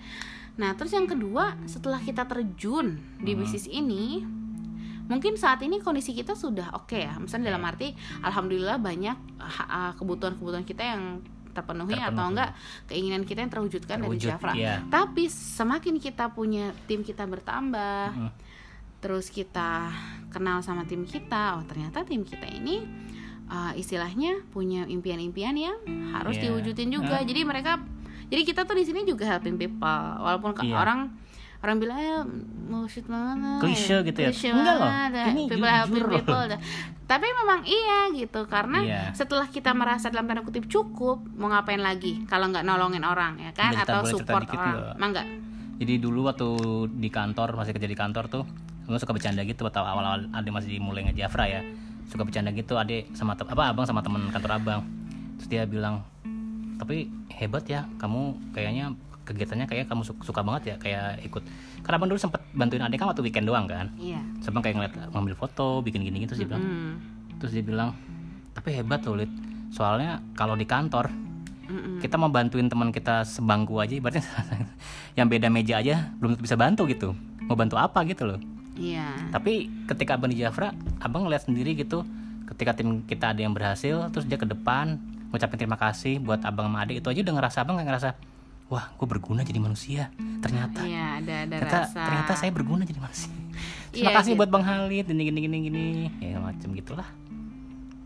Nah 0.53 0.76
terus 0.76 0.92
yang 0.92 1.09
kedua 1.09 1.57
setelah 1.64 1.96
kita 1.96 2.26
terjun 2.26 3.00
di 3.16 3.33
Hmm. 3.33 3.40
bisnis 3.40 3.64
ini 3.64 4.20
mungkin 5.11 5.35
saat 5.35 5.59
ini 5.61 5.83
kondisi 5.83 6.14
kita 6.14 6.33
sudah 6.33 6.70
oke 6.73 6.94
ya 6.94 7.18
misalnya 7.18 7.51
dalam 7.51 7.66
arti 7.66 7.90
alhamdulillah 8.23 8.79
banyak 8.79 9.16
ha- 9.37 9.68
ah, 9.68 9.92
kebutuhan-kebutuhan 9.99 10.62
kita 10.62 10.87
yang 10.87 11.18
terpenuhi, 11.51 11.99
atau 11.99 12.14
Terpenuhi. 12.14 12.31
enggak 12.31 12.51
keinginan 12.87 13.23
kita 13.27 13.42
yang 13.42 13.51
terwujudkan 13.51 13.96
dari 13.99 14.07
Terwujud, 14.14 14.31
Jafra 14.31 14.53
iya. 14.55 14.87
tapi 14.87 15.27
semakin 15.27 15.99
kita 15.99 16.31
punya 16.31 16.70
tim 16.87 17.03
kita 17.03 17.27
bertambah 17.27 18.14
terus 19.01 19.27
kita 19.29 19.90
kenal 20.29 20.62
sama 20.62 20.87
tim 20.87 21.03
kita 21.03 21.59
oh 21.59 21.64
ternyata 21.66 22.05
tim 22.05 22.23
kita 22.23 22.46
ini 22.46 22.87
uh, 23.49 23.73
istilahnya 23.75 24.46
punya 24.49 24.87
impian-impian 24.87 25.57
yang 25.57 25.77
harus 26.14 26.37
Iya. 26.37 26.55
diwujudin 26.55 26.90
juga 26.92 27.18
jadi 27.25 27.42
mereka 27.42 27.83
jadi 28.31 28.46
kita 28.46 28.62
tuh 28.62 28.79
di 28.79 28.87
sini 28.87 29.03
juga 29.03 29.27
helping 29.27 29.57
people 29.57 29.83
walaupun 30.23 30.55
Iya. 30.61 30.77
orang 30.77 31.01
orang 31.61 31.77
bilang 31.77 31.99
ya 31.99 32.16
bullshit 32.66 33.05
banget 33.05 33.61
Klise 33.61 33.96
gitu 34.03 34.18
ya. 34.18 34.31
Klise 34.31 34.49
Enggak 34.49 34.75
loh. 34.75 34.87
banget, 34.87 35.11
Ini 35.12 35.42
people 35.44 35.61
jujur 35.61 35.68
helping 35.68 36.07
people 36.16 36.44
tapi 37.05 37.27
memang 37.27 37.61
iya 37.66 38.07
gitu 38.14 38.40
karena 38.46 38.79
Iya. 38.81 39.03
setelah 39.12 39.44
kita 39.44 39.75
merasa 39.75 40.09
dalam 40.09 40.25
tanda 40.25 40.40
kutip 40.40 40.64
cukup 40.64 41.18
mau 41.35 41.51
ngapain 41.51 41.79
lagi 41.79 42.23
kalau 42.25 42.46
nggak 42.46 42.62
nolongin 42.62 43.03
orang 43.03 43.35
ya 43.37 43.51
kan 43.51 43.75
kita- 43.75 43.83
atau 43.83 44.07
support 44.09 44.46
orang 44.46 44.79
nggak? 44.79 44.96
mangga 44.96 45.23
Jadi 45.77 45.96
dulu 45.96 46.25
waktu 46.25 46.49
di 46.92 47.09
kantor 47.09 47.57
masih 47.57 47.73
kerja 47.73 47.88
di 47.88 47.96
kantor 47.96 48.29
tuh, 48.29 48.44
gue 48.85 48.94
suka 48.94 49.11
bercanda 49.11 49.40
gitu 49.42 49.64
atau 49.64 49.81
awal-awal 49.81 50.29
ada 50.29 50.44
masih 50.46 50.77
mulai 50.77 51.09
ngejafra 51.09 51.49
ya, 51.49 51.64
suka 52.05 52.20
bercanda 52.20 52.53
gitu 52.53 52.77
adik 52.77 53.09
sama 53.11 53.33
apa 53.33 53.49
abang 53.66 53.83
sama 53.83 54.01
teman 54.01 54.29
kantor 54.29 54.53
abang, 54.55 54.81
terus 55.35 55.49
dia 55.49 55.64
bilang, 55.64 56.05
tapi 56.77 57.09
hebat 57.33 57.64
ya 57.64 57.88
kamu 57.96 58.20
kayaknya 58.53 58.92
kegiatannya 59.31 59.64
kayak 59.64 59.87
kamu 59.87 60.02
su- 60.02 60.18
suka 60.20 60.42
banget 60.42 60.62
ya 60.64 60.76
kayak 60.76 61.22
ikut. 61.22 61.42
Karena 61.81 61.96
abang 61.96 62.10
dulu 62.10 62.18
sempet 62.18 62.42
bantuin 62.50 62.81
adik 62.81 62.98
kan 62.98 63.08
waktu 63.08 63.22
weekend 63.22 63.46
doang 63.46 63.64
kan? 63.64 63.88
Iya. 63.94 64.18
Sebang 64.40 64.58
kayak 64.58 64.74
ngeliat 64.74 64.94
ngambil 65.08 65.35
foto 65.35 65.78
bikin 65.81 66.02
gini 66.02 66.20
gitu 66.20 66.35
terus 66.35 66.40
dia 66.40 66.48
bilang 66.48 66.62
Hmm. 66.62 66.92
terus 67.38 67.52
dia 67.52 67.62
bilang 67.62 67.94
tapi 68.50 68.68
hebat 68.72 69.00
loh 69.02 69.14
Lid. 69.14 69.31
Soalnya 69.70 70.18
kalau 70.35 70.52
di 70.52 70.64
kantor 70.64 71.06
Mm-mm. 71.64 72.02
kita 72.02 72.14
mau 72.14 72.26
bantuin 72.26 72.66
teman 72.66 72.90
kita 72.90 73.22
sebangku 73.22 73.78
aja 73.78 73.94
berarti 73.96 74.18
yang 75.18 75.26
beda 75.26 75.46
meja 75.46 75.78
aja 75.78 76.10
belum 76.16 76.35
bisa 76.37 76.54
bantu 76.54 76.85
gitu. 76.85 77.14
Mau 77.42 77.54
bantu 77.54 77.74
apa 77.74 78.02
gitu 78.04 78.26
loh. 78.26 78.42
Iya. 78.74 79.31
Tapi 79.31 79.70
ketika 79.87 80.14
abang 80.14 80.28
di 80.28 80.37
Jafra 80.37 80.74
abang 80.98 81.24
ngeliat 81.24 81.44
sendiri 81.44 81.74
gitu 81.74 82.02
ketika 82.48 82.74
tim 82.74 83.04
kita 83.04 83.31
ada 83.31 83.38
yang 83.38 83.52
berhasil 83.52 84.10
terus 84.10 84.26
dia 84.26 84.35
ke 84.35 84.42
depan 84.42 84.98
ngucapin 85.31 85.54
terima 85.56 85.78
kasih 85.78 86.18
buat 86.18 86.42
abang 86.42 86.66
sama 86.66 86.83
adik 86.83 86.98
itu 86.98 87.06
aja 87.06 87.22
udah 87.22 87.35
ngerasa 87.38 87.58
abang 87.62 87.78
kayak 87.78 87.88
ngerasa 87.88 88.08
wah 88.71 88.87
gue 88.88 89.04
berguna 89.04 89.42
jadi 89.42 89.58
manusia. 89.58 90.08
Ternyata. 90.40 90.81
Iya, 90.81 91.18
ada 91.18 91.35
ada 91.42 91.56
ternyata 91.58 91.79
rasa. 91.85 92.00
ternyata 92.00 92.33
saya 92.35 92.50
berguna 92.50 92.83
jadi 92.83 92.96
manusia. 92.96 93.29
Terima 93.90 94.08
Iya, 94.08 94.16
kasih 94.16 94.33
gitu. 94.33 94.38
buat 94.38 94.48
bang 94.48 94.64
Halid 94.64 95.06
gini 95.06 95.23
gini 95.27 95.38
gini 95.42 95.58
gini. 95.60 95.87
Ya 96.23 96.38
macam 96.38 96.71
gitulah. 96.71 97.08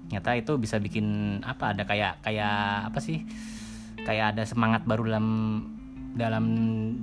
Ternyata 0.05 0.31
itu 0.35 0.53
bisa 0.57 0.77
bikin 0.77 1.07
apa 1.41 1.71
ada 1.71 1.83
kayak 1.83 2.19
kayak 2.21 2.57
apa 2.89 2.99
sih? 2.99 3.23
Kayak 4.01 4.35
ada 4.35 4.43
semangat 4.43 4.83
baru 4.83 5.05
dalam 5.07 5.27
dalam 6.15 6.45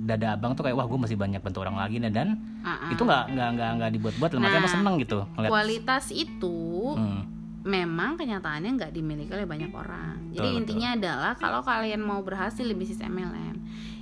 dada 0.02 0.32
abang 0.32 0.52
tuh 0.52 0.64
kayak 0.64 0.72
wah 0.72 0.84
gue 0.84 0.96
masih 0.98 1.14
banyak 1.14 1.38
bantu 1.38 1.60
orang 1.60 1.76
lagi 1.76 1.96
nah, 1.96 2.08
dan 2.08 2.32
Ah, 2.62 2.80
ah. 2.80 2.90
itu 2.90 3.02
nggak 3.02 3.24
nggak 3.28 3.48
nggak 3.52 3.70
nggak 3.76 3.90
dibuat-buat 3.92 4.30
lah 4.32 4.40
makanya 4.40 4.62
Nah, 4.62 4.72
seneng 4.72 4.94
gitu 4.96 5.18
ngeliat. 5.30 5.50
kualitas 5.52 6.04
itu 6.10 6.56
Hmm, 6.96 7.20
memang 7.62 8.14
kenyataannya 8.14 8.70
nggak 8.76 8.92
dimiliki 8.92 9.30
oleh 9.30 9.44
banyak 9.44 9.70
orang. 9.70 10.30
Jadi 10.30 10.48
Betul, 10.48 10.58
intinya 10.58 10.88
adalah 10.92 11.32
kalau 11.34 11.60
kalian 11.60 12.00
mau 12.00 12.18
berhasil 12.20 12.60
di 12.60 12.72
bisnis 12.72 12.98
MLM 12.98 13.56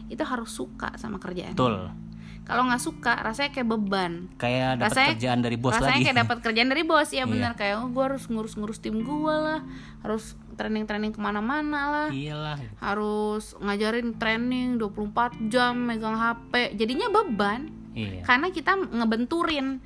itu 0.06 0.20
harus 0.20 0.48
suka 0.48 0.96
sama 0.96 1.16
kerjaan. 1.16 1.52
betul 1.52 1.92
Kalau 2.40 2.66
nggak 2.66 2.82
suka, 2.82 3.14
rasanya 3.16 3.54
kayak 3.54 3.68
beban. 3.68 4.26
kayak 4.34 4.74
dapat 4.76 4.90
Rasanya- 4.90 5.12
kerjaan 5.14 5.40
dari 5.40 5.54
bos 5.54 5.70
rasanya 5.70 5.86
lagi 5.88 6.02
kayak 6.02 6.18
dapat 6.18 6.38
kerjaan 6.40 6.68
dari 6.68 6.82
bos 6.82 7.08
ya 7.08 7.16
Iya. 7.16 7.24
benar 7.24 7.52
kayak 7.54 7.74
oh, 7.78 7.88
gue 7.88 8.04
harus 8.04 8.24
ngurus-ngurus 8.26 8.78
tim 8.80 8.96
gue 8.98 9.34
lah, 9.36 9.60
harus 10.00 10.24
training-training 10.56 11.12
ke 11.12 11.20
mana-mana 11.20 11.80
lah, 11.86 12.08
iyalah 12.10 12.58
harus 12.76 13.54
ngajarin 13.56 14.16
training 14.16 14.76
24 14.76 15.06
jam 15.46 15.78
megang 15.78 16.12
HP. 16.12 16.74
Jadinya 16.74 17.06
beban 17.08 17.70
iya 17.94 18.24
karena 18.24 18.50
kita 18.50 18.74
ngebenturin 18.74 19.78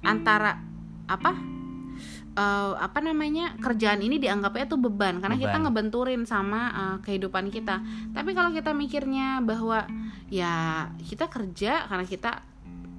antara 0.00 0.64
apa 1.04 1.36
eh, 2.38 2.72
apa 2.78 2.98
namanya 3.02 3.58
kerjaan 3.58 3.98
ini 3.98 4.22
dianggapnya 4.22 4.70
tuh 4.70 4.78
beban. 4.78 5.18
Karena 5.18 5.34
kita 5.34 5.58
Beban. 5.58 5.64
ngebenturin 5.66 6.22
sama 6.22 6.60
eh, 6.70 6.96
kehidupan 7.02 7.50
kita. 7.50 7.82
Tapi 8.14 8.30
kalau 8.32 8.54
kita 8.54 8.70
mikirnya 8.70 9.42
bahwa 9.42 9.82
ya 10.30 10.86
kita 11.02 11.26
kerja 11.26 11.90
karena 11.90 12.06
kita 12.06 12.46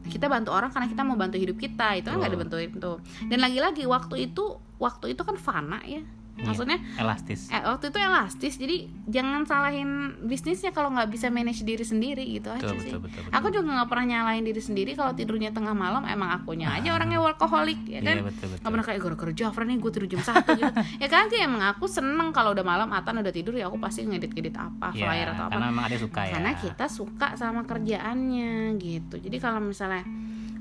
kita 0.09 0.25
bantu 0.25 0.49
orang 0.49 0.73
karena 0.73 0.89
kita 0.89 1.01
mau 1.07 1.15
bantu 1.15 1.39
hidup 1.39 1.55
kita. 1.55 1.95
Itu 1.95 2.11
kan 2.11 2.19
nggak 2.19 2.35
Betul. 2.35 2.43
dibenturin 2.43 2.71
tuh. 2.83 2.97
Dan 3.31 3.39
lagi-lagi 3.39 3.87
waktu 3.87 4.27
itu 4.27 4.59
waktu 4.79 5.15
itu 5.15 5.21
kan 5.23 5.35
fana 5.35 5.83
ya 5.83 6.03
maksudnya 6.41 6.77
elastis. 6.95 7.47
eh, 7.47 7.59
waktu 7.59 7.85
itu 7.87 7.97
elastis 7.97 8.53
jadi 8.55 8.77
jangan 9.05 9.43
salahin 9.43 9.89
bisnisnya 10.21 10.69
kalau 10.69 10.89
nggak 10.89 11.07
bisa 11.07 11.27
manage 11.27 11.61
diri 11.61 11.81
sendiri 11.81 12.23
gitu 12.29 12.49
aja 12.49 12.63
betul 12.63 12.77
sih. 12.77 12.91
betul 12.91 13.01
betul, 13.01 13.21
betul. 13.21 13.33
Aku 13.33 13.47
juga 13.49 13.69
nggak 13.73 13.87
pernah 13.87 14.05
nyalain 14.07 14.41
diri 14.41 14.59
sendiri 14.59 14.91
kalau 14.93 15.11
tidurnya 15.11 15.49
tengah 15.49 15.71
malam 15.71 16.03
emang 16.03 16.29
akunya 16.33 16.71
aja 16.71 16.91
orangnya 16.91 17.19
workaholic 17.19 17.79
ya 17.83 17.99
iya 17.99 17.99
kan. 18.01 18.15
betul 18.25 18.47
betul. 18.47 18.59
Gak 18.59 18.69
pernah 18.69 18.85
kayak 18.85 18.99
gara-gara 19.01 19.33
Jafra 19.33 19.63
nih 19.63 19.77
gue 19.77 19.91
tidur 19.91 20.07
jam 20.07 20.21
satu 20.21 20.49
gitu. 20.53 20.73
Ya 20.99 21.07
kan 21.07 21.27
sih 21.27 21.39
emang 21.39 21.63
aku 21.65 21.85
seneng 21.85 22.29
kalau 22.29 22.51
udah 22.51 22.63
malam 22.63 22.89
Atan 22.89 23.17
udah 23.17 23.31
tidur 23.31 23.53
ya 23.53 23.65
aku 23.65 23.77
pasti 23.77 24.03
ngedit-ngedit 24.03 24.53
apa 24.53 24.91
Iya, 24.91 25.01
Flyer 25.01 25.27
atau 25.29 25.43
apa. 25.45 25.51
karena 25.53 25.81
ada 25.81 25.97
suka 25.97 26.21
ya. 26.21 26.33
Karena 26.33 26.51
kita 26.55 26.85
suka 26.85 27.27
sama 27.35 27.61
kerjaannya 27.63 28.51
gitu. 28.77 29.15
Jadi 29.17 29.37
kalau 29.37 29.61
misalnya 29.61 30.03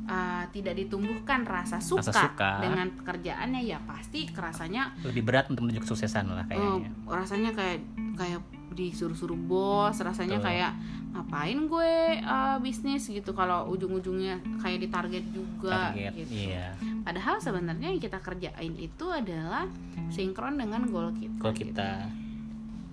uh, 0.09 0.44
tidak 0.50 0.74
ditumbuhkan 0.74 1.44
rasa 1.44 1.78
suka, 1.78 2.11
suka. 2.11 2.64
dengan 2.64 2.88
pekerjaannya 2.96 3.62
ya 3.62 3.78
pasti 3.84 4.26
kerasanya 4.32 4.96
lebih 5.04 5.22
berat 5.22 5.46
untuk 5.52 5.68
menuju 5.68 5.84
kesuksesan 5.84 6.32
lah 6.32 6.44
kayaknya 6.48 6.90
rasanya 7.06 7.52
kayak 7.54 7.84
kayak 8.18 8.42
disuruh-suruh 8.78 9.34
bos, 9.34 9.98
rasanya 9.98 10.38
Betul. 10.38 10.46
kayak 10.54 10.72
ngapain 11.11 11.59
gue 11.66 11.92
uh, 12.22 12.56
bisnis 12.62 13.11
gitu 13.11 13.34
kalau 13.34 13.66
ujung-ujungnya 13.74 14.38
kayak 14.62 14.86
ditarget 14.86 15.24
juga 15.34 15.90
target 15.90 16.12
gitu. 16.14 16.46
iya 16.46 16.76
Padahal 17.02 17.40
sebenarnya 17.40 17.88
yang 17.90 17.98
kita 17.98 18.20
kerjain 18.20 18.74
itu 18.76 19.06
adalah 19.09 19.64
sinkron 20.12 20.61
dengan 20.61 20.84
goal 20.92 21.11
kita. 21.16 21.36
kalau 21.40 21.54
gitu. 21.56 21.72
kita 21.72 21.90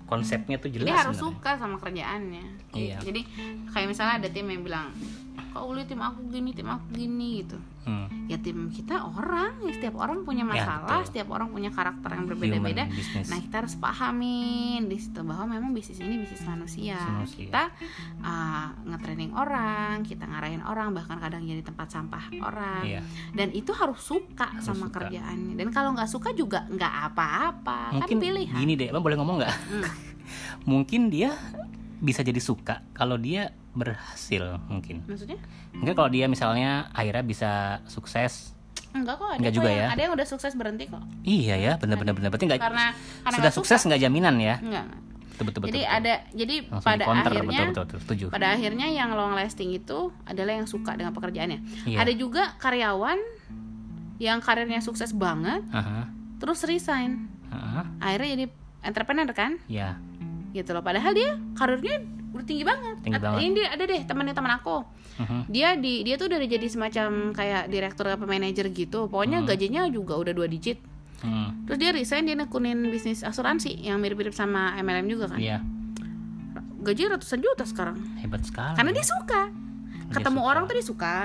konsepnya 0.06 0.56
tuh 0.56 0.70
jelas 0.72 0.88
Jadi 0.88 0.96
harus 0.96 1.16
sebenarnya. 1.18 1.36
suka 1.36 1.50
sama 1.58 1.76
kerjaannya. 1.82 2.46
Iya. 2.78 2.98
Jadi 3.00 3.20
kayak 3.68 3.88
misalnya 3.88 4.14
ada 4.18 4.28
tim 4.28 4.46
yang 4.46 4.62
bilang, 4.62 4.88
kok 5.48 5.64
Uli 5.64 5.82
tim 5.84 5.98
aku 5.98 6.28
gini, 6.28 6.50
tim 6.50 6.66
aku 6.66 6.84
gini 6.90 7.40
gitu. 7.40 7.56
Hmm, 7.82 8.10
Ya 8.26 8.34
tim 8.36 8.66
kita 8.66 8.98
orang, 8.98 9.62
ya 9.62 9.70
setiap 9.70 9.94
orang 9.96 10.20
punya 10.20 10.42
Ya, 10.42 10.50
masalah, 10.58 11.00
betul. 11.00 11.06
setiap 11.06 11.28
orang 11.30 11.48
punya 11.48 11.70
karakter 11.70 12.10
yang 12.10 12.26
berbeda-beda. 12.26 12.90
Nah 13.24 13.38
kita 13.38 13.54
harus 13.56 13.78
pahamin 13.78 14.84
di 14.84 14.98
situ 14.98 15.22
bahwa 15.22 15.46
memang 15.48 15.70
bisnis 15.70 15.96
ini 15.98 16.18
bisnis 16.18 16.42
manusia. 16.42 16.98
Manusia. 16.98 17.46
Kita 17.46 17.62
uh, 18.20 18.68
nge-training 18.84 19.30
orang, 19.32 20.02
kita 20.02 20.26
ngarahin 20.26 20.60
orang, 20.60 20.92
bahkan 20.92 21.16
kadang 21.16 21.40
jadi 21.40 21.62
tempat 21.62 21.86
sampah 21.88 22.26
orang. 22.36 22.82
iya 22.82 23.00
Dan 23.30 23.54
itu 23.54 23.70
harus 23.70 24.02
suka 24.02 24.50
sama 24.58 24.90
suka. 24.90 25.06
kerjaannya. 25.06 25.54
Dan 25.54 25.70
kalau 25.70 25.94
nggak 25.94 26.10
suka 26.10 26.34
juga 26.34 26.66
nggak 26.66 26.94
apa-apa. 27.06 28.02
kan 28.02 28.08
pilihan. 28.10 28.58
gini 28.58 28.74
deh 28.74 28.90
abang 28.90 29.00
boleh 29.00 29.14
ngomong 29.14 29.36
nggak 29.38 29.54
Hmm. 29.68 29.86
mungkin 30.66 31.06
dia 31.06 31.30
bisa 31.98 32.20
jadi 32.20 32.36
suka 32.36 32.84
kalau 32.90 33.16
dia 33.16 33.50
berhasil 33.70 34.56
mungkin 34.66 35.04
Maksudnya? 35.04 35.36
mungkin 35.72 35.94
kalau 35.94 36.08
dia 36.08 36.26
misalnya 36.26 36.88
akhirnya 36.90 37.22
bisa 37.22 37.50
sukses 37.86 38.52
Enggak 38.90 39.20
kok. 39.20 39.28
Ada 39.28 39.36
Nggak 39.36 39.44
kok 39.46 39.56
juga 39.56 39.68
yang, 39.68 39.76
ya? 39.78 39.88
Ada 39.92 40.00
yang 40.02 40.12
udah 40.14 40.26
sukses 40.26 40.52
berhenti 40.54 40.84
kok. 40.86 41.04
iya 41.22 41.54
ya 41.54 41.72
benar-benar 41.76 42.12
benar 42.12 42.28
berarti 42.28 42.46
nggak 42.46 42.60
Karena 42.60 42.86
karena 43.22 43.36
sudah 43.36 43.52
sukses 43.52 43.76
suka. 43.76 43.86
nggak 43.86 44.00
jaminan 44.02 44.34
ya 44.38 44.56
Enggak. 44.58 44.86
betul 45.28 45.44
betul 45.44 45.60
betul 45.60 45.68
jadi 45.68 45.80
betul. 45.82 45.96
ada 45.98 46.14
jadi 46.32 46.54
Langsung 46.64 46.80
pada 46.82 46.96
di-counter, 46.98 47.30
akhirnya 47.30 47.44
betul, 47.44 47.66
betul, 47.66 47.84
betul, 47.84 47.98
setuju 48.00 48.24
pada 48.32 48.46
akhirnya 48.50 48.86
yang 48.88 49.10
long 49.12 49.32
lasting 49.32 49.68
itu 49.70 49.98
adalah 50.24 50.52
yang 50.54 50.64
suka 50.64 50.92
dengan 50.92 51.12
pekerjaannya. 51.12 51.60
Iya. 51.84 51.96
Ada 52.00 52.12
juga 52.14 52.42
karyawan 52.56 53.18
yang 54.16 54.40
karirnya 54.40 54.80
sukses 54.80 55.12
banget 55.12 55.60
Aha, 55.70 56.08
terus 56.36 56.64
resign. 56.64 57.28
aha, 57.46 57.84
Akhirnya 58.00 58.28
jadi 58.32 58.44
entrepreneur 58.82 59.28
kan? 59.30 59.60
ya 59.66 60.00
Gitu 60.56 60.70
loh. 60.70 60.80
Padahal 60.80 61.12
dia 61.12 61.36
karirnya 61.52 62.00
udah 62.32 62.44
tinggi 62.44 62.62
banget. 62.62 62.96
Tinggi 63.00 63.16
banget. 63.18 63.38
Ini 63.38 63.50
dia- 63.52 63.70
ada 63.70 63.84
deh 63.84 64.00
temannya 64.02 64.32
teman 64.32 64.52
aku. 64.54 64.76
Mhm. 65.16 65.40
Dia 65.46 65.68
di 65.74 66.00
dia 66.00 66.14
tuh 66.14 66.26
udah 66.26 66.38
jadi 66.40 66.66
semacam 66.66 67.08
kayak 67.30 67.68
direktur 67.68 68.06
apa 68.06 68.24
manajer 68.24 68.68
gitu. 68.68 69.06
Pokoknya 69.06 69.40
gajinya 69.42 69.84
juga 69.86 70.16
udah 70.16 70.32
dua 70.32 70.44
digit. 70.46 70.80
Hmm, 71.18 71.64
Terus 71.64 71.78
dia 71.78 71.90
resign 71.90 72.24
dia 72.24 72.34
nekunin 72.34 72.76
bisnis 72.86 73.20
asuransi 73.20 73.72
yang 73.80 73.96
mirip-mirip 73.96 74.32
sama 74.32 74.76
MLM 74.76 75.08
juga 75.08 75.26
kan. 75.26 75.38
iya 75.38 75.64
Gaji 76.78 77.02
ratusan 77.08 77.40
juta 77.40 77.64
sekarang. 77.64 77.96
hebat 78.18 78.40
sekali 78.42 78.76
Karena 78.76 78.90
dia 78.92 79.02
suka. 79.02 79.42
Ketemu 80.06 80.38
suka. 80.38 80.46
orang 80.46 80.62
tuh 80.64 80.74
dia 80.74 80.86
suka. 80.86 81.16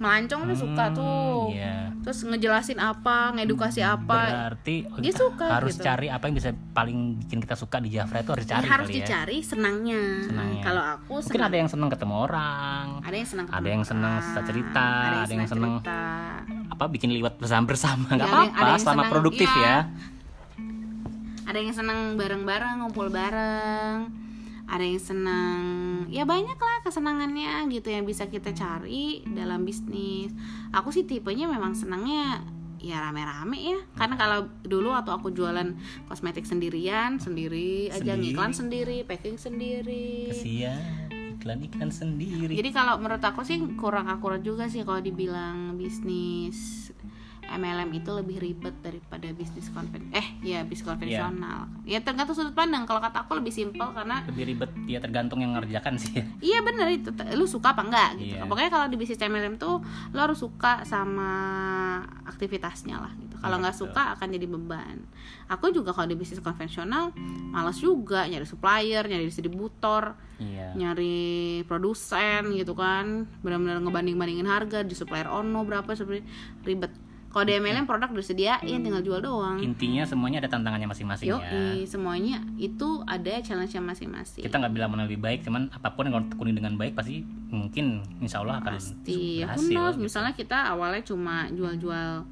Melancong 0.00 0.48
tuh 0.48 0.58
suka 0.58 0.84
Hmm, 0.86 0.96
tuh. 0.96 1.52
iya. 1.52 1.92
Terus 2.00 2.24
ngejelasin 2.24 2.80
apa, 2.80 3.36
ngedukasi 3.36 3.84
apa. 3.84 4.48
berarti 4.48 4.88
Dia 4.96 5.12
suka 5.12 5.44
harus 5.52 5.76
gitu. 5.76 5.84
cari 5.84 6.08
apa 6.08 6.24
yang 6.24 6.34
bisa 6.34 6.50
paling 6.72 6.98
bikin 7.20 7.38
kita 7.38 7.52
suka 7.52 7.76
di 7.76 7.92
Jafra 7.92 8.18
itu 8.18 8.32
harus 8.32 8.42
Ya, 8.42 8.52
cari 8.54 8.66
harus 8.66 8.88
kali 8.88 8.94
ya 8.94 8.98
dicari 8.98 9.38
senangnya. 9.40 10.02
Senangnya. 10.24 10.62
Kalau 10.62 10.82
aku 10.90 11.12
mungkin 11.14 11.28
senang. 11.30 11.44
ada 11.44 11.56
yang 11.58 11.68
seneng 11.68 11.88
ketemu 11.90 12.14
orang 12.18 12.84
ada 13.02 13.12
yang 13.14 13.28
senang 13.28 13.46
ada 13.46 13.68
yang 13.68 13.84
senang 13.84 14.12
cerita 14.16 14.40
cerita, 14.42 14.86
ada 15.20 15.28
yang 15.30 15.44
senang 15.46 15.72
cerita. 15.76 16.00
apa 16.70 16.84
bikin 16.88 17.10
liwat 17.12 17.36
bersama 17.36 17.64
bersama 17.66 18.08
nggak 18.08 18.16
Ya, 18.18 18.24
ada 18.24 18.40
yang- 18.40 18.48
ada 18.48 18.56
apa-apa 18.56 18.70
yang 18.70 18.80
selama 18.80 18.96
senang, 18.96 19.12
produktif 19.12 19.48
iya. 19.50 19.60
ya 19.60 19.76
Ada 21.42 21.58
yang 21.58 21.74
senang 21.74 21.98
bareng-bareng, 22.14 22.74
ngumpul 22.78 23.10
bareng. 23.10 23.96
Ada 24.70 24.86
yang 24.86 25.02
senang, 25.02 25.62
ya 26.14 26.22
banyak 26.22 26.54
lah 26.54 26.78
kesenangannya 26.86 27.66
gitu 27.74 27.90
yang 27.90 28.06
bisa 28.06 28.30
kita 28.30 28.54
cari 28.54 29.26
dalam 29.26 29.66
bisnis. 29.66 30.30
Aku 30.70 30.94
sih 30.94 31.02
tipenya 31.02 31.50
memang 31.50 31.74
senangnya 31.74 32.46
ya 32.78 33.02
rame-rame 33.02 33.58
ya. 33.58 33.78
Karena 33.98 34.14
kalau 34.14 34.46
dulu 34.62 34.94
waktu 34.94 35.10
aku 35.10 35.34
jualan 35.34 35.74
kosmetik 36.06 36.46
sendirian, 36.46 37.18
sendiri 37.18 37.90
aja 37.90 38.14
Sendiri. 38.14 38.30
ngiklan 38.30 38.52
sendiri, 38.54 38.96
packing 39.02 39.36
sendiri. 39.36 40.30
kesian 40.30 41.10
iklan 41.40 41.64
iklan 41.64 41.88
sendiri 41.88 42.52
Jadi 42.52 42.68
kalau 42.68 43.00
menurut 43.00 43.24
aku 43.24 43.40
sih 43.48 43.56
kurang 43.80 44.12
akurat 44.12 44.44
juga 44.44 44.68
sih 44.68 44.84
kalau 44.84 45.00
dibilang 45.00 45.80
bisnis 45.80 46.92
MLM 47.50 47.90
itu 47.98 48.10
lebih 48.14 48.38
ribet 48.38 48.74
daripada 48.78 49.26
bisnis 49.34 49.66
konven 49.74 50.06
eh 50.14 50.38
ya 50.46 50.62
bisnis 50.62 50.86
konvensional. 50.86 51.66
Ya 51.82 51.98
tergantung 51.98 52.38
sudut 52.38 52.54
pandang. 52.54 52.86
Kalau 52.86 53.02
kata 53.02 53.26
aku 53.26 53.42
lebih 53.42 53.50
simpel 53.50 53.90
karena 53.90 54.22
lebih 54.30 54.54
ribet 54.54 54.70
ya 54.86 55.02
tergantung 55.02 55.42
yang 55.42 55.58
ngerjakan 55.58 55.98
sih 55.98 56.22
ya. 56.22 56.24
iya 56.38 56.58
bener 56.62 56.86
itu 56.94 57.10
lu 57.34 57.44
suka 57.50 57.74
apa 57.74 57.82
enggak 57.82 58.10
gitu. 58.22 58.38
Iya. 58.38 58.46
Pokoknya 58.46 58.70
kalau 58.70 58.86
di 58.86 58.96
bisnis 58.96 59.18
MLM 59.18 59.58
tuh 59.58 59.82
lo 60.14 60.18
harus 60.22 60.38
suka 60.38 60.86
sama 60.86 61.30
aktivitasnya 62.30 62.96
lah 63.02 63.12
gitu. 63.18 63.34
Kalau 63.40 63.56
Iya, 63.58 63.62
nggak 63.66 63.76
suka 63.76 64.02
akan 64.14 64.28
jadi 64.30 64.46
beban. 64.46 64.96
Aku 65.50 65.74
juga 65.74 65.90
kalau 65.90 66.06
di 66.06 66.14
bisnis 66.14 66.38
konvensional 66.38 67.10
malas 67.50 67.82
juga 67.82 68.30
nyari 68.30 68.46
supplier, 68.46 69.02
nyari 69.02 69.26
distributor, 69.26 70.14
iya 70.38 70.72
nyari 70.74 71.60
produsen 71.66 72.54
gitu 72.54 72.72
kan 72.78 73.26
benar-benar 73.42 73.82
ngebanding-bandingin 73.82 74.48
harga 74.48 74.86
di 74.86 74.94
supplier 74.94 75.26
ono 75.26 75.66
berapa 75.66 75.90
seperti 75.92 76.22
ribet 76.64 76.92
kalau 77.30 77.44
di 77.44 77.54
MLM 77.54 77.84
produk 77.84 78.10
udah 78.10 78.22
sediain 78.22 78.58
tinggal 78.76 79.00
jual 79.00 79.18
doang. 79.18 79.56
Intinya 79.56 80.02
semuanya 80.02 80.38
ada 80.38 80.50
tantangannya 80.50 80.84
masing-masing 80.84 81.26
yo 81.26 81.38
ya. 81.38 81.78
semuanya 81.84 82.42
itu 82.56 83.02
ada 83.04 83.38
challenge-nya 83.38 83.78
masing-masing. 83.80 84.42
Kita 84.42 84.56
nggak 84.56 84.72
bilang 84.72 84.90
mana 84.90 85.06
lebih 85.06 85.18
baik 85.18 85.42
cuman 85.42 85.70
apa 85.70 85.90
pun 85.90 86.04
yang 86.04 86.14
kalau 86.14 86.26
tekuni 86.26 86.50
dengan 86.50 86.74
baik 86.74 86.92
pasti 86.92 87.22
mungkin 87.46 88.02
insya 88.18 88.40
Allah 88.40 88.58
akan 88.58 88.74
pasti. 88.74 89.40
ya 89.40 89.46
berhasil 89.46 89.70
knows, 89.70 89.94
gitu. 89.94 90.02
misalnya 90.02 90.32
kita 90.32 90.58
awalnya 90.68 91.02
cuma 91.02 91.46
jual-jual 91.48 92.26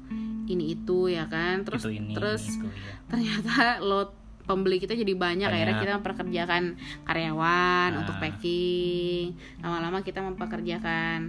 ini 0.45 0.73
itu 0.73 0.99
ya 1.07 1.23
kan? 1.25 1.63
Terus 1.63 1.79
Itu 1.79 1.91
ini 1.91 2.11
terus 2.11 2.43
itu, 2.45 2.65
ya. 2.65 2.93
ternyata 3.09 3.53
lo 3.79 4.11
pembeli 4.41 4.81
kita 4.81 4.97
jadi 4.97 5.13
banyak, 5.13 5.45
akhirnya 5.45 5.77
Banyak. 5.77 5.83
kita 5.85 5.97
memperkerjakan 6.01 6.63
karyawan 7.05 7.89
Ah. 7.93 7.99
untuk 8.01 8.17
packing. 8.17 9.31
Lama-lama 9.59 10.01
kita 10.01 10.19
mempekerjakan 10.19 11.19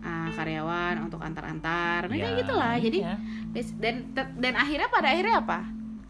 uh, 0.00 0.28
karyawan 0.32 1.00
untuk 1.00 1.20
antar-antar. 1.20 2.06
Nah, 2.06 2.12
kayak 2.12 2.32
Ya, 2.32 2.38
gitulah. 2.40 2.74
Jadi 2.76 2.98
iya. 3.00 3.14
Des- 3.50 3.76
dan 3.76 4.08
dan 4.14 4.54
akhirnya 4.54 4.88
pada 4.88 5.08
akhirnya 5.10 5.40
apa? 5.40 5.60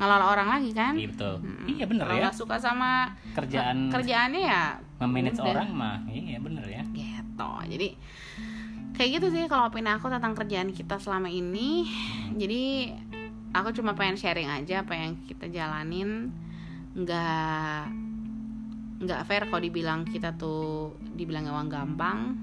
Ngelola 0.00 0.26
orang 0.32 0.48
lagi 0.48 0.70
kan? 0.72 0.96
Iya, 0.96 1.08
betul 1.12 1.34
Mm-mm. 1.44 1.66
iya 1.68 1.84
bener 1.84 2.08
Kalau 2.08 2.24
ya. 2.24 2.32
suka 2.32 2.56
sama 2.56 3.12
kerjaan 3.36 3.92
kerjaannya 3.92 4.42
ya 4.42 4.64
memanage 4.96 5.36
udah. 5.36 5.52
orang 5.52 5.68
mah 5.70 5.96
iya 6.08 6.40
bener 6.40 6.64
ya. 6.64 6.82
Gitu. 6.88 7.50
Jadi 7.68 7.88
kayak 8.96 9.10
gitu 9.16 9.26
sih 9.28 9.44
kalau 9.44 9.68
opini 9.68 9.88
aku 9.88 10.08
tentang 10.08 10.32
kerjaan 10.32 10.72
kita 10.72 10.96
selama 10.96 11.28
ini. 11.28 11.84
Jadi 12.32 12.92
aku 13.52 13.76
cuma 13.76 13.92
pengen 13.92 14.16
sharing 14.16 14.48
aja 14.48 14.80
apa 14.80 14.96
yang 14.96 15.20
kita 15.28 15.52
jalanin. 15.52 16.32
Nggak 16.96 17.92
nggak 19.00 19.20
fair 19.24 19.48
kalau 19.48 19.60
dibilang 19.60 20.04
kita 20.04 20.32
tuh 20.34 20.92
dibilang 21.12 21.44
uang 21.46 21.68
gampang 21.68 22.36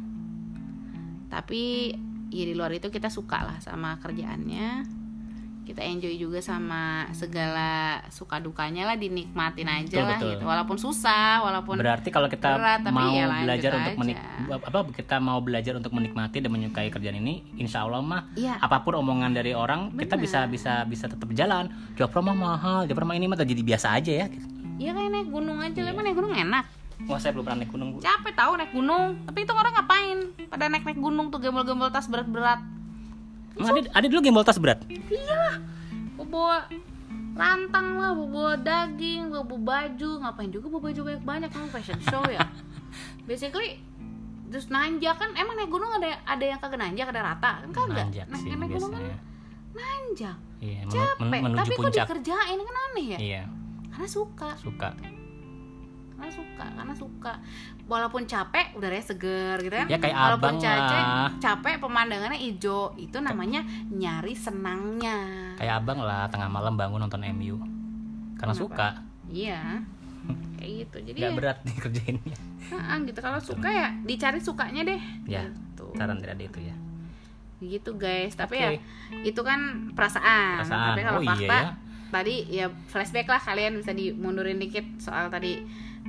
tapi 1.28 1.92
ya 2.28 2.44
di 2.44 2.54
luar 2.56 2.72
itu 2.72 2.88
kita 2.88 3.08
suka 3.08 3.44
lah 3.44 3.58
sama 3.60 4.00
kerjaannya 4.00 4.98
kita 5.68 5.84
enjoy 5.84 6.16
juga 6.16 6.40
sama 6.40 7.12
segala 7.12 8.00
suka 8.08 8.40
dukanya 8.40 8.88
lah 8.88 8.96
dinikmatin 8.96 9.68
aja 9.68 10.00
Betul, 10.00 10.08
lah 10.08 10.16
betul. 10.16 10.32
gitu 10.32 10.44
walaupun 10.48 10.78
susah 10.80 11.44
walaupun 11.44 11.76
berarti 11.76 12.08
kalau 12.08 12.32
kita 12.32 12.56
berat, 12.56 12.88
mau 12.88 13.12
ya 13.12 13.28
belajar 13.44 13.72
untuk 13.76 13.96
menik 14.00 14.16
apa 14.48 14.80
kita 14.96 15.16
mau 15.20 15.44
belajar 15.44 15.76
untuk 15.76 15.92
menikmati 15.92 16.40
dan 16.40 16.56
menyukai 16.56 16.88
kerjaan 16.88 17.20
ini 17.20 17.44
insya 17.60 17.84
Allah 17.84 18.00
mah 18.00 18.32
Iya. 18.40 18.64
apa 18.64 18.80
pun 18.80 18.96
omongan 18.96 19.36
dari 19.36 19.52
orang 19.52 19.92
kita 19.92 20.16
Bener. 20.16 20.24
bisa 20.24 20.40
bisa 20.48 20.74
bisa 20.88 21.12
tetap 21.12 21.28
jalan 21.36 21.68
job 22.00 22.08
pro 22.08 22.24
mah 22.24 22.32
mahal 22.32 22.88
job 22.88 22.96
pro 22.96 23.04
mah 23.04 23.20
ini 23.20 23.28
mah 23.28 23.36
jadi 23.36 23.60
biasa 23.60 24.00
aja 24.00 24.24
ya 24.24 24.28
Iya 24.78 24.94
kayak 24.94 25.10
naik 25.10 25.30
gunung 25.34 25.58
aja, 25.58 25.74
Iya. 25.74 25.90
emang 25.90 26.06
naik 26.06 26.14
gunung 26.14 26.38
enak. 26.38 26.66
Wah 27.06 27.20
saya 27.22 27.32
belum 27.38 27.46
pernah 27.46 27.62
naik 27.62 27.72
gunung 27.72 27.88
Bu. 27.94 27.98
Capek 28.02 28.34
tahu 28.34 28.52
naik 28.58 28.72
gunung. 28.74 29.22
Tapi 29.30 29.40
itu 29.46 29.54
orang 29.54 29.74
ngapain? 29.78 30.18
Pada 30.50 30.66
naik 30.66 30.84
naik 30.84 31.00
gunung 31.00 31.30
tuh 31.30 31.38
gembel-gembel 31.38 31.94
tas 31.94 32.10
berat-berat. 32.10 32.60
Emang 33.58 33.74
ada, 33.74 33.90
ada 33.94 34.06
dulu 34.10 34.22
gembol 34.22 34.46
tas 34.46 34.58
berat? 34.58 34.82
Iyalah, 34.90 35.58
bawa 36.18 36.66
rantang 37.38 38.02
lah, 38.02 38.14
bawa 38.18 38.58
daging, 38.58 39.30
bawa 39.30 39.46
baju, 39.46 40.10
ngapain 40.26 40.50
juga 40.50 40.66
bawa 40.74 40.82
baju 40.90 41.00
banyak 41.06 41.22
banyak 41.22 41.50
kan 41.54 41.70
fashion 41.70 42.00
show 42.02 42.26
ya. 42.26 42.42
Basically 43.30 43.78
terus 44.50 44.74
nanjak. 44.74 45.16
Kan 45.22 45.38
emang 45.38 45.54
naik 45.54 45.70
gunung 45.70 45.90
ada 45.94 46.18
ada 46.26 46.46
yang 46.46 46.58
kagak 46.58 46.82
nanjak 46.82 47.14
ada 47.14 47.22
rata. 47.22 47.52
Kan 47.66 47.70
kagak? 47.74 48.10
Nanjak 48.10 48.26
naik, 48.30 48.42
sih 48.42 48.50
naik 48.58 48.72
gunung 48.74 48.92
kan 48.94 49.04
nanjak. 49.78 50.38
Iya 50.58 50.90
capek. 50.90 51.30
men- 51.30 51.44
menuju 51.46 51.60
tapi 51.62 51.74
kok 51.74 51.82
puncak. 51.86 52.06
dikerjain? 52.10 52.58
Kan 52.58 52.78
aneh 52.90 53.06
ya? 53.06 53.20
Iya. 53.22 53.44
Karena 53.94 54.08
suka. 54.10 54.50
Suka 54.58 54.90
karena 56.18 56.34
suka 56.34 56.66
karena 56.74 56.94
suka. 56.94 57.34
Walaupun 57.86 58.26
capek 58.26 58.74
udaranya 58.74 59.06
seger 59.06 59.58
gitu 59.62 59.76
kan. 59.76 59.88
Ya, 59.88 59.98
kayak 59.98 60.16
walaupun 60.18 60.44
abang 60.44 60.58
capek 60.58 61.00
lah. 61.00 61.30
capek 61.38 61.76
pemandangannya 61.78 62.40
hijau. 62.42 62.92
Itu 62.98 63.22
namanya 63.22 63.62
nyari 63.88 64.34
senangnya. 64.34 65.18
Kayak 65.56 65.80
abang 65.80 66.02
lah 66.02 66.26
tengah 66.28 66.50
malam 66.50 66.74
bangun 66.74 67.00
nonton 67.00 67.22
MU 67.32 67.62
karena 68.36 68.54
Kenapa? 68.54 68.60
suka. 68.60 68.88
Iya. 69.30 69.62
Kayak 70.58 70.72
gitu. 70.84 70.98
Jadi 71.08 71.18
nggak 71.18 71.32
ya, 71.32 71.38
berat 71.38 71.58
nih 71.64 71.76
kerjainnya. 71.78 72.38
Nah, 72.68 72.98
gitu. 73.00 73.20
Kalau 73.22 73.40
suka 73.40 73.70
ya 73.70 73.88
dicari 74.04 74.40
sukanya 74.42 74.82
deh. 74.84 75.02
Ya 75.24 75.46
gitu. 75.46 75.94
saran 75.96 76.18
dari 76.18 76.44
itu 76.44 76.60
ya. 76.60 76.76
Gitu 77.58 77.92
guys. 77.96 78.34
Tapi 78.34 78.58
Oke. 78.58 78.66
ya 78.66 78.70
itu 79.24 79.42
kan 79.42 79.60
perasaan, 79.94 80.62
Perasaan. 80.62 80.88
tapi 80.92 81.02
kalau 81.02 81.20
Oh, 81.20 81.24
iya 81.24 81.32
fakta 81.32 81.58
ya. 81.58 81.70
tadi 82.08 82.36
ya 82.48 82.66
flashback 82.88 83.28
lah 83.28 83.40
kalian 83.40 83.80
bisa 83.80 83.92
dimundurin 83.92 84.58
dikit 84.58 84.84
soal 84.98 85.28
tadi 85.28 85.60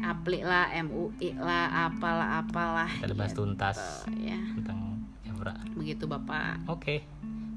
aplik 0.01 0.43
lah 0.43 0.71
MUI 0.79 1.35
lah 1.35 1.89
apalah 1.89 2.41
apalah 2.41 2.91
kita 2.97 3.13
bahas 3.13 3.33
gitu. 3.33 3.45
tuntas 3.45 3.79
ya 4.15 4.39
tentang 4.55 4.99
Evra 5.23 5.55
begitu 5.73 6.05
bapak 6.05 6.63
Oke, 6.67 7.05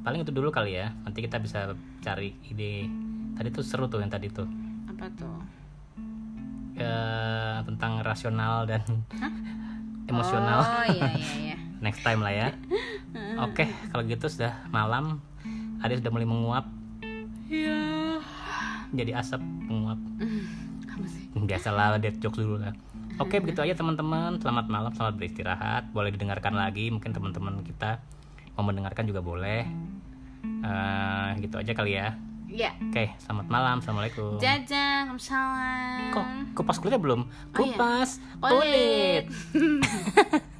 paling 0.02 0.22
itu 0.22 0.30
dulu 0.30 0.50
kali 0.50 0.76
ya. 0.76 0.94
Nanti 1.02 1.20
kita 1.20 1.38
bisa 1.38 1.72
cari 2.00 2.34
ide. 2.46 2.86
Tadi 3.34 3.50
tuh 3.50 3.62
seru 3.62 3.86
tuh 3.86 3.98
yang 3.98 4.10
tadi 4.10 4.28
tuh 4.28 4.46
apa 4.86 5.06
tuh 5.14 5.40
Eh, 6.72 7.58
tentang 7.64 8.02
rasional 8.02 8.66
dan 8.66 8.82
emosional. 10.12 10.62
oh 10.62 10.86
iya 10.88 11.10
iya 11.14 11.30
iya 11.54 11.58
Next 11.78 12.02
time 12.02 12.22
lah 12.22 12.30
ya. 12.32 12.48
Oke, 13.40 13.66
kalau 13.90 14.02
gitu 14.04 14.26
sudah 14.26 14.54
malam. 14.68 15.18
Ade 15.80 15.98
sudah 15.98 16.10
mulai 16.10 16.26
menguap. 16.26 16.66
Iya. 17.48 18.22
Jadi 18.92 19.12
asap 19.12 19.42
menguap. 19.42 19.98
sih 21.42 21.48
Biasalah 21.50 21.98
dead 21.98 22.16
jokes 22.22 22.38
dulu 22.38 22.62
lah. 22.62 22.74
Oke, 23.18 23.42
begitu 23.42 23.66
aja 23.66 23.74
teman-teman. 23.74 24.38
Selamat 24.38 24.70
malam, 24.70 24.94
selamat 24.94 25.18
beristirahat. 25.18 25.84
Boleh 25.90 26.14
didengarkan 26.14 26.54
lagi, 26.54 26.94
mungkin 26.94 27.14
teman-teman 27.14 27.66
kita 27.66 27.98
mau 28.54 28.66
mendengarkan 28.66 29.10
juga 29.10 29.26
boleh. 29.26 29.66
Eh, 30.46 31.28
gitu 31.42 31.58
aja 31.58 31.74
kali 31.74 31.98
ya. 31.98 32.14
ya 32.52 32.72
Oke, 32.90 33.14
selamat 33.22 33.48
malam. 33.50 33.76
Assalamualaikum. 33.82 34.38
jajang 34.38 35.18
salam 35.18 36.14
Kok 36.14 36.26
kupas 36.58 36.78
kulitnya 36.78 37.02
belum? 37.02 37.22
Oh 37.26 37.66
iya. 37.66 37.74
Kupas 37.74 38.10
kulit. 38.38 39.26